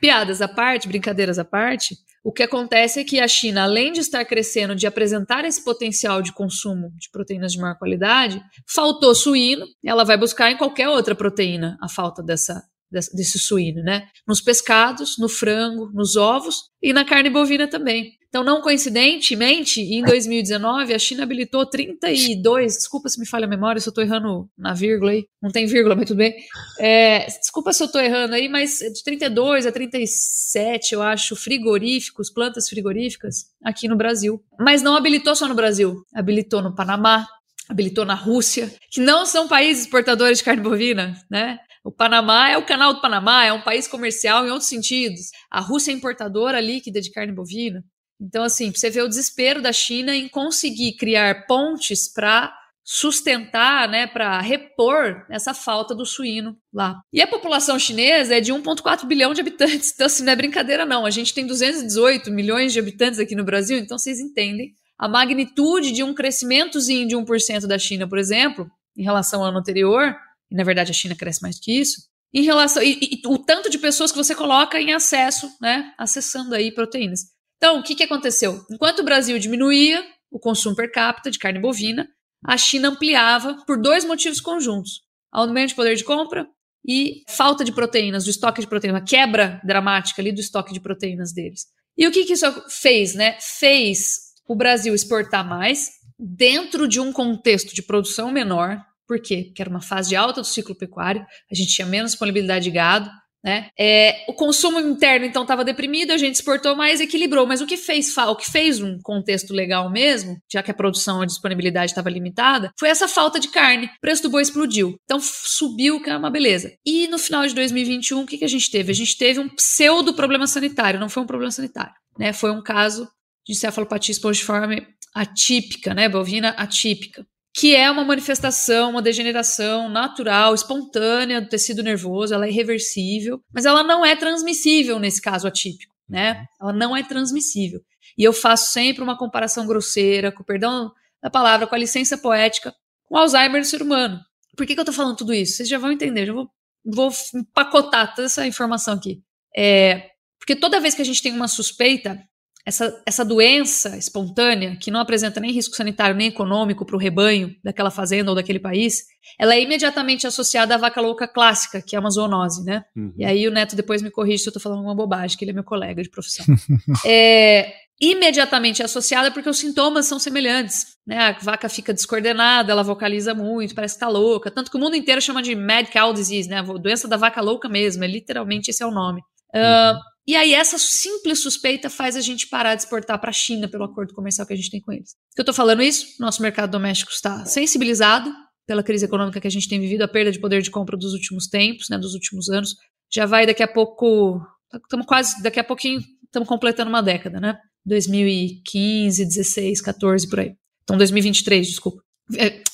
piadas 0.00 0.40
à 0.40 0.48
parte, 0.48 0.88
brincadeiras 0.88 1.38
à 1.38 1.44
parte, 1.44 1.96
o 2.24 2.32
que 2.32 2.42
acontece 2.42 3.00
é 3.00 3.04
que 3.04 3.18
a 3.18 3.26
China, 3.26 3.64
além 3.64 3.92
de 3.92 4.00
estar 4.00 4.24
crescendo, 4.24 4.76
de 4.76 4.86
apresentar 4.86 5.44
esse 5.44 5.64
potencial 5.64 6.22
de 6.22 6.32
consumo 6.32 6.92
de 6.96 7.10
proteínas 7.10 7.52
de 7.52 7.58
maior 7.58 7.76
qualidade, 7.76 8.40
faltou 8.72 9.14
suíno, 9.14 9.66
ela 9.84 10.04
vai 10.04 10.16
buscar 10.16 10.50
em 10.50 10.56
qualquer 10.56 10.88
outra 10.88 11.14
proteína 11.14 11.76
a 11.82 11.88
falta 11.88 12.22
dessa 12.22 12.62
desse 12.92 13.38
suíno, 13.38 13.82
né? 13.82 14.06
Nos 14.28 14.42
pescados, 14.42 15.16
no 15.18 15.26
frango, 15.26 15.90
nos 15.94 16.14
ovos 16.14 16.56
e 16.82 16.92
na 16.92 17.06
carne 17.06 17.30
bovina 17.30 17.66
também. 17.66 18.12
Então, 18.32 18.42
não 18.42 18.62
coincidentemente, 18.62 19.82
em 19.82 20.02
2019, 20.02 20.94
a 20.94 20.98
China 20.98 21.22
habilitou 21.22 21.66
32, 21.66 22.78
desculpa 22.78 23.10
se 23.10 23.20
me 23.20 23.26
falha 23.26 23.44
a 23.44 23.48
memória, 23.48 23.78
se 23.78 23.86
eu 23.86 23.90
estou 23.90 24.02
errando 24.02 24.48
na 24.56 24.72
vírgula 24.72 25.10
aí, 25.10 25.26
não 25.42 25.50
tem 25.50 25.66
vírgula, 25.66 25.94
mas 25.94 26.06
tudo 26.06 26.16
bem. 26.16 26.34
É, 26.80 27.26
desculpa 27.26 27.74
se 27.74 27.82
eu 27.82 27.88
estou 27.88 28.00
errando 28.00 28.34
aí, 28.34 28.48
mas 28.48 28.78
de 28.78 29.04
32 29.04 29.66
a 29.66 29.70
37, 29.70 30.94
eu 30.94 31.02
acho, 31.02 31.36
frigoríficos, 31.36 32.32
plantas 32.32 32.70
frigoríficas 32.70 33.48
aqui 33.62 33.86
no 33.86 33.96
Brasil. 33.96 34.42
Mas 34.58 34.80
não 34.80 34.96
habilitou 34.96 35.36
só 35.36 35.46
no 35.46 35.54
Brasil, 35.54 36.02
habilitou 36.14 36.62
no 36.62 36.74
Panamá, 36.74 37.28
habilitou 37.68 38.06
na 38.06 38.14
Rússia, 38.14 38.72
que 38.90 39.02
não 39.02 39.26
são 39.26 39.46
países 39.46 39.82
exportadores 39.82 40.38
de 40.38 40.44
carne 40.44 40.62
bovina, 40.62 41.14
né? 41.30 41.58
O 41.84 41.90
Panamá 41.90 42.48
é 42.48 42.56
o 42.56 42.64
canal 42.64 42.94
do 42.94 43.00
Panamá, 43.00 43.44
é 43.44 43.52
um 43.52 43.60
país 43.60 43.88
comercial 43.88 44.46
em 44.46 44.50
outros 44.50 44.68
sentidos. 44.68 45.30
A 45.50 45.60
Rússia 45.60 45.90
é 45.90 45.94
importadora 45.94 46.60
líquida 46.60 47.00
de 47.00 47.10
carne 47.10 47.34
bovina. 47.34 47.84
Então, 48.22 48.44
assim, 48.44 48.70
você 48.70 48.88
vê 48.88 49.02
o 49.02 49.08
desespero 49.08 49.60
da 49.60 49.72
China 49.72 50.14
em 50.14 50.28
conseguir 50.28 50.92
criar 50.96 51.44
pontes 51.46 52.10
para 52.12 52.56
sustentar, 52.84 53.88
né, 53.88 54.06
para 54.06 54.40
repor 54.40 55.24
essa 55.30 55.54
falta 55.54 55.94
do 55.94 56.04
suíno 56.04 56.56
lá. 56.72 57.00
E 57.12 57.20
a 57.20 57.26
população 57.26 57.78
chinesa 57.78 58.36
é 58.36 58.40
de 58.40 58.52
1,4 58.52 59.06
bilhão 59.06 59.32
de 59.32 59.40
habitantes, 59.40 59.92
então 59.92 60.06
assim, 60.06 60.24
não 60.24 60.32
é 60.32 60.36
brincadeira 60.36 60.84
não. 60.84 61.06
A 61.06 61.10
gente 61.10 61.32
tem 61.32 61.46
218 61.46 62.30
milhões 62.30 62.72
de 62.72 62.80
habitantes 62.80 63.20
aqui 63.20 63.36
no 63.36 63.44
Brasil, 63.44 63.78
então 63.78 63.98
vocês 63.98 64.18
entendem 64.18 64.72
a 64.98 65.08
magnitude 65.08 65.92
de 65.92 66.02
um 66.02 66.12
crescimentozinho 66.12 67.06
de 67.06 67.16
1% 67.16 67.66
da 67.66 67.78
China, 67.78 68.08
por 68.08 68.18
exemplo, 68.18 68.68
em 68.96 69.02
relação 69.02 69.40
ao 69.40 69.48
ano 69.48 69.58
anterior, 69.58 70.14
e 70.50 70.54
na 70.54 70.64
verdade 70.64 70.90
a 70.90 70.94
China 70.94 71.14
cresce 71.14 71.40
mais 71.40 71.56
do 71.56 71.62
que 71.62 71.72
isso, 71.72 72.02
em 72.34 72.42
relação 72.42 72.82
e, 72.82 72.98
e, 73.00 73.22
o 73.26 73.38
tanto 73.38 73.70
de 73.70 73.78
pessoas 73.78 74.10
que 74.10 74.18
você 74.18 74.34
coloca 74.34 74.80
em 74.80 74.92
acesso, 74.92 75.48
né, 75.60 75.92
acessando 75.98 76.54
aí 76.54 76.72
proteínas. 76.72 77.20
Então, 77.62 77.78
o 77.78 77.82
que, 77.84 77.94
que 77.94 78.02
aconteceu? 78.02 78.66
Enquanto 78.68 78.98
o 78.98 79.04
Brasil 79.04 79.38
diminuía 79.38 80.04
o 80.32 80.40
consumo 80.40 80.74
per 80.74 80.90
capita 80.90 81.30
de 81.30 81.38
carne 81.38 81.60
bovina, 81.60 82.08
a 82.44 82.56
China 82.56 82.88
ampliava 82.88 83.56
por 83.64 83.80
dois 83.80 84.04
motivos 84.04 84.40
conjuntos: 84.40 85.02
aumento 85.30 85.68
de 85.68 85.76
poder 85.76 85.94
de 85.94 86.02
compra 86.02 86.48
e 86.84 87.22
falta 87.28 87.64
de 87.64 87.70
proteínas, 87.70 88.24
do 88.24 88.30
estoque 88.30 88.60
de 88.60 88.66
proteínas, 88.66 89.00
uma 89.00 89.06
quebra 89.06 89.60
dramática 89.64 90.20
ali 90.20 90.32
do 90.32 90.40
estoque 90.40 90.72
de 90.72 90.80
proteínas 90.80 91.32
deles. 91.32 91.66
E 91.96 92.04
o 92.04 92.10
que, 92.10 92.24
que 92.24 92.32
isso 92.32 92.46
fez, 92.68 93.14
né? 93.14 93.38
Fez 93.40 94.16
o 94.48 94.56
Brasil 94.56 94.92
exportar 94.92 95.48
mais 95.48 95.88
dentro 96.18 96.88
de 96.88 96.98
um 96.98 97.12
contexto 97.12 97.72
de 97.76 97.82
produção 97.84 98.32
menor, 98.32 98.84
por 99.06 99.20
quê? 99.20 99.44
Porque 99.46 99.62
era 99.62 99.70
uma 99.70 99.80
fase 99.80 100.08
de 100.08 100.16
alta 100.16 100.40
do 100.40 100.46
ciclo 100.46 100.74
pecuário, 100.74 101.24
a 101.48 101.54
gente 101.54 101.72
tinha 101.72 101.86
menos 101.86 102.10
disponibilidade 102.10 102.64
de 102.64 102.72
gado, 102.72 103.08
né? 103.44 103.68
É, 103.78 104.24
o 104.28 104.32
consumo 104.32 104.78
interno 104.78 105.26
então 105.26 105.42
estava 105.42 105.64
deprimido, 105.64 106.12
a 106.12 106.16
gente 106.16 106.36
exportou 106.36 106.76
mais, 106.76 107.00
equilibrou. 107.00 107.46
Mas 107.46 107.60
o 107.60 107.66
que 107.66 107.76
fez 107.76 108.16
o 108.16 108.36
que 108.36 108.50
fez 108.50 108.80
um 108.80 108.98
contexto 109.02 109.52
legal 109.52 109.90
mesmo, 109.90 110.36
já 110.50 110.62
que 110.62 110.70
a 110.70 110.74
produção, 110.74 111.22
a 111.22 111.26
disponibilidade 111.26 111.90
estava 111.90 112.08
limitada, 112.08 112.70
foi 112.78 112.88
essa 112.88 113.08
falta 113.08 113.40
de 113.40 113.48
carne. 113.48 113.86
O 113.86 114.00
preço 114.00 114.22
do 114.22 114.30
boi 114.30 114.42
explodiu, 114.42 114.96
então 115.04 115.18
subiu, 115.20 116.00
que 116.00 116.10
é 116.10 116.16
uma 116.16 116.30
beleza. 116.30 116.72
E 116.86 117.08
no 117.08 117.18
final 117.18 117.46
de 117.46 117.54
2021, 117.54 118.22
o 118.22 118.26
que, 118.26 118.38
que 118.38 118.44
a 118.44 118.48
gente 118.48 118.70
teve? 118.70 118.92
A 118.92 118.94
gente 118.94 119.16
teve 119.16 119.40
um 119.40 119.48
pseudo 119.48 120.14
problema 120.14 120.46
sanitário, 120.46 121.00
não 121.00 121.08
foi 121.08 121.22
um 121.22 121.26
problema 121.26 121.50
sanitário, 121.50 121.94
né? 122.18 122.32
Foi 122.32 122.50
um 122.50 122.62
caso 122.62 123.08
de 123.46 123.54
cefalopatia 123.54 124.12
espongiforme 124.12 124.86
atípica, 125.14 125.92
né? 125.94 126.08
Bovina 126.08 126.50
atípica 126.50 127.26
que 127.54 127.76
é 127.76 127.90
uma 127.90 128.04
manifestação, 128.04 128.90
uma 128.90 129.02
degeneração 129.02 129.88
natural, 129.88 130.54
espontânea 130.54 131.40
do 131.40 131.48
tecido 131.48 131.82
nervoso, 131.82 132.32
ela 132.32 132.46
é 132.46 132.48
irreversível, 132.48 133.42
mas 133.52 133.66
ela 133.66 133.82
não 133.82 134.04
é 134.04 134.16
transmissível 134.16 134.98
nesse 134.98 135.20
caso 135.20 135.46
atípico, 135.46 135.94
né? 136.08 136.32
Uhum. 136.32 136.46
Ela 136.68 136.72
não 136.72 136.96
é 136.96 137.02
transmissível. 137.02 137.80
E 138.16 138.24
eu 138.24 138.32
faço 138.32 138.72
sempre 138.72 139.02
uma 139.02 139.16
comparação 139.18 139.66
grosseira, 139.66 140.32
com 140.32 140.42
perdão 140.42 140.92
da 141.22 141.30
palavra, 141.30 141.66
com 141.66 141.74
a 141.74 141.78
licença 141.78 142.16
poética, 142.16 142.74
com 143.04 143.16
Alzheimer 143.16 143.60
no 143.60 143.64
ser 143.64 143.82
humano. 143.82 144.20
Por 144.56 144.66
que, 144.66 144.74
que 144.74 144.80
eu 144.80 144.84
tô 144.84 144.92
falando 144.92 145.16
tudo 145.16 145.34
isso? 145.34 145.56
Vocês 145.56 145.68
já 145.68 145.78
vão 145.78 145.92
entender, 145.92 146.26
já 146.26 146.32
vou, 146.32 146.48
vou 146.84 147.10
empacotar 147.34 148.14
toda 148.14 148.26
essa 148.26 148.46
informação 148.46 148.94
aqui. 148.94 149.22
É, 149.54 150.10
porque 150.38 150.56
toda 150.56 150.80
vez 150.80 150.94
que 150.94 151.02
a 151.02 151.04
gente 151.04 151.22
tem 151.22 151.32
uma 151.32 151.48
suspeita, 151.48 152.18
essa, 152.64 153.02
essa 153.04 153.24
doença 153.24 153.96
espontânea, 153.96 154.76
que 154.76 154.90
não 154.90 155.00
apresenta 155.00 155.40
nem 155.40 155.50
risco 155.50 155.74
sanitário 155.74 156.14
nem 156.14 156.28
econômico 156.28 156.84
para 156.84 156.94
o 156.94 156.98
rebanho 156.98 157.54
daquela 157.62 157.90
fazenda 157.90 158.30
ou 158.30 158.36
daquele 158.36 158.60
país, 158.60 159.02
ela 159.38 159.54
é 159.54 159.60
imediatamente 159.60 160.26
associada 160.26 160.74
à 160.74 160.78
vaca 160.78 161.00
louca 161.00 161.26
clássica, 161.26 161.82
que 161.82 161.96
é 161.96 161.98
uma 161.98 162.10
zoonose, 162.10 162.64
né? 162.64 162.84
Uhum. 162.96 163.12
E 163.16 163.24
aí 163.24 163.48
o 163.48 163.50
Neto 163.50 163.74
depois 163.74 164.00
me 164.00 164.10
corrige 164.10 164.44
se 164.44 164.48
eu 164.48 164.50
estou 164.50 164.62
falando 164.62 164.82
uma 164.82 164.94
bobagem, 164.94 165.36
que 165.36 165.44
ele 165.44 165.50
é 165.50 165.54
meu 165.54 165.64
colega 165.64 166.02
de 166.02 166.08
profissão. 166.08 166.46
é, 167.04 167.72
imediatamente 168.00 168.82
associada 168.82 169.30
porque 169.30 169.48
os 169.48 169.58
sintomas 169.58 170.06
são 170.06 170.18
semelhantes. 170.18 170.96
Né? 171.04 171.18
A 171.18 171.32
vaca 171.32 171.68
fica 171.68 171.92
descoordenada, 171.92 172.70
ela 172.70 172.84
vocaliza 172.84 173.34
muito, 173.34 173.74
parece 173.74 173.94
que 173.94 174.00
tá 174.00 174.08
louca. 174.08 174.50
Tanto 174.50 174.70
que 174.70 174.76
o 174.76 174.80
mundo 174.80 174.94
inteiro 174.94 175.20
chama 175.20 175.42
de 175.42 175.54
mad 175.56 175.88
cow 175.88 176.12
disease, 176.12 176.48
né? 176.48 176.58
A 176.58 176.62
doença 176.62 177.08
da 177.08 177.16
vaca 177.16 177.40
louca 177.40 177.68
mesmo, 177.68 178.04
é 178.04 178.06
literalmente 178.06 178.70
esse 178.70 178.82
é 178.82 178.86
o 178.86 178.90
nome. 178.90 179.20
Uh, 179.54 180.11
e 180.26 180.36
aí 180.36 180.54
essa 180.54 180.78
simples 180.78 181.42
suspeita 181.42 181.90
faz 181.90 182.16
a 182.16 182.20
gente 182.20 182.46
parar 182.48 182.74
de 182.74 182.82
exportar 182.82 183.20
para 183.20 183.30
a 183.30 183.32
China 183.32 183.68
pelo 183.68 183.84
acordo 183.84 184.14
comercial 184.14 184.46
que 184.46 184.52
a 184.52 184.56
gente 184.56 184.70
tem 184.70 184.80
com 184.80 184.92
eles. 184.92 185.16
Eu 185.36 185.42
estou 185.42 185.54
falando 185.54 185.82
isso? 185.82 186.06
Nosso 186.20 186.40
mercado 186.42 186.70
doméstico 186.70 187.10
está 187.10 187.44
sensibilizado 187.44 188.32
pela 188.66 188.82
crise 188.82 189.04
econômica 189.04 189.40
que 189.40 189.46
a 189.46 189.50
gente 189.50 189.68
tem 189.68 189.80
vivido, 189.80 190.02
a 190.02 190.08
perda 190.08 190.30
de 190.30 190.38
poder 190.38 190.62
de 190.62 190.70
compra 190.70 190.96
dos 190.96 191.12
últimos 191.12 191.48
tempos, 191.48 191.88
né, 191.88 191.98
dos 191.98 192.14
últimos 192.14 192.48
anos. 192.48 192.74
Já 193.12 193.26
vai 193.26 193.46
daqui 193.46 193.62
a 193.62 193.68
pouco, 193.68 194.40
estamos 194.72 195.06
quase, 195.06 195.42
daqui 195.42 195.58
a 195.58 195.64
pouquinho 195.64 196.00
estamos 196.24 196.48
completando 196.48 196.88
uma 196.88 197.02
década, 197.02 197.40
né? 197.40 197.58
2015, 197.84 199.24
16, 199.24 199.80
14 199.80 200.28
por 200.28 200.40
aí. 200.40 200.54
Então 200.84 200.96
2023, 200.96 201.66
desculpa. 201.66 202.02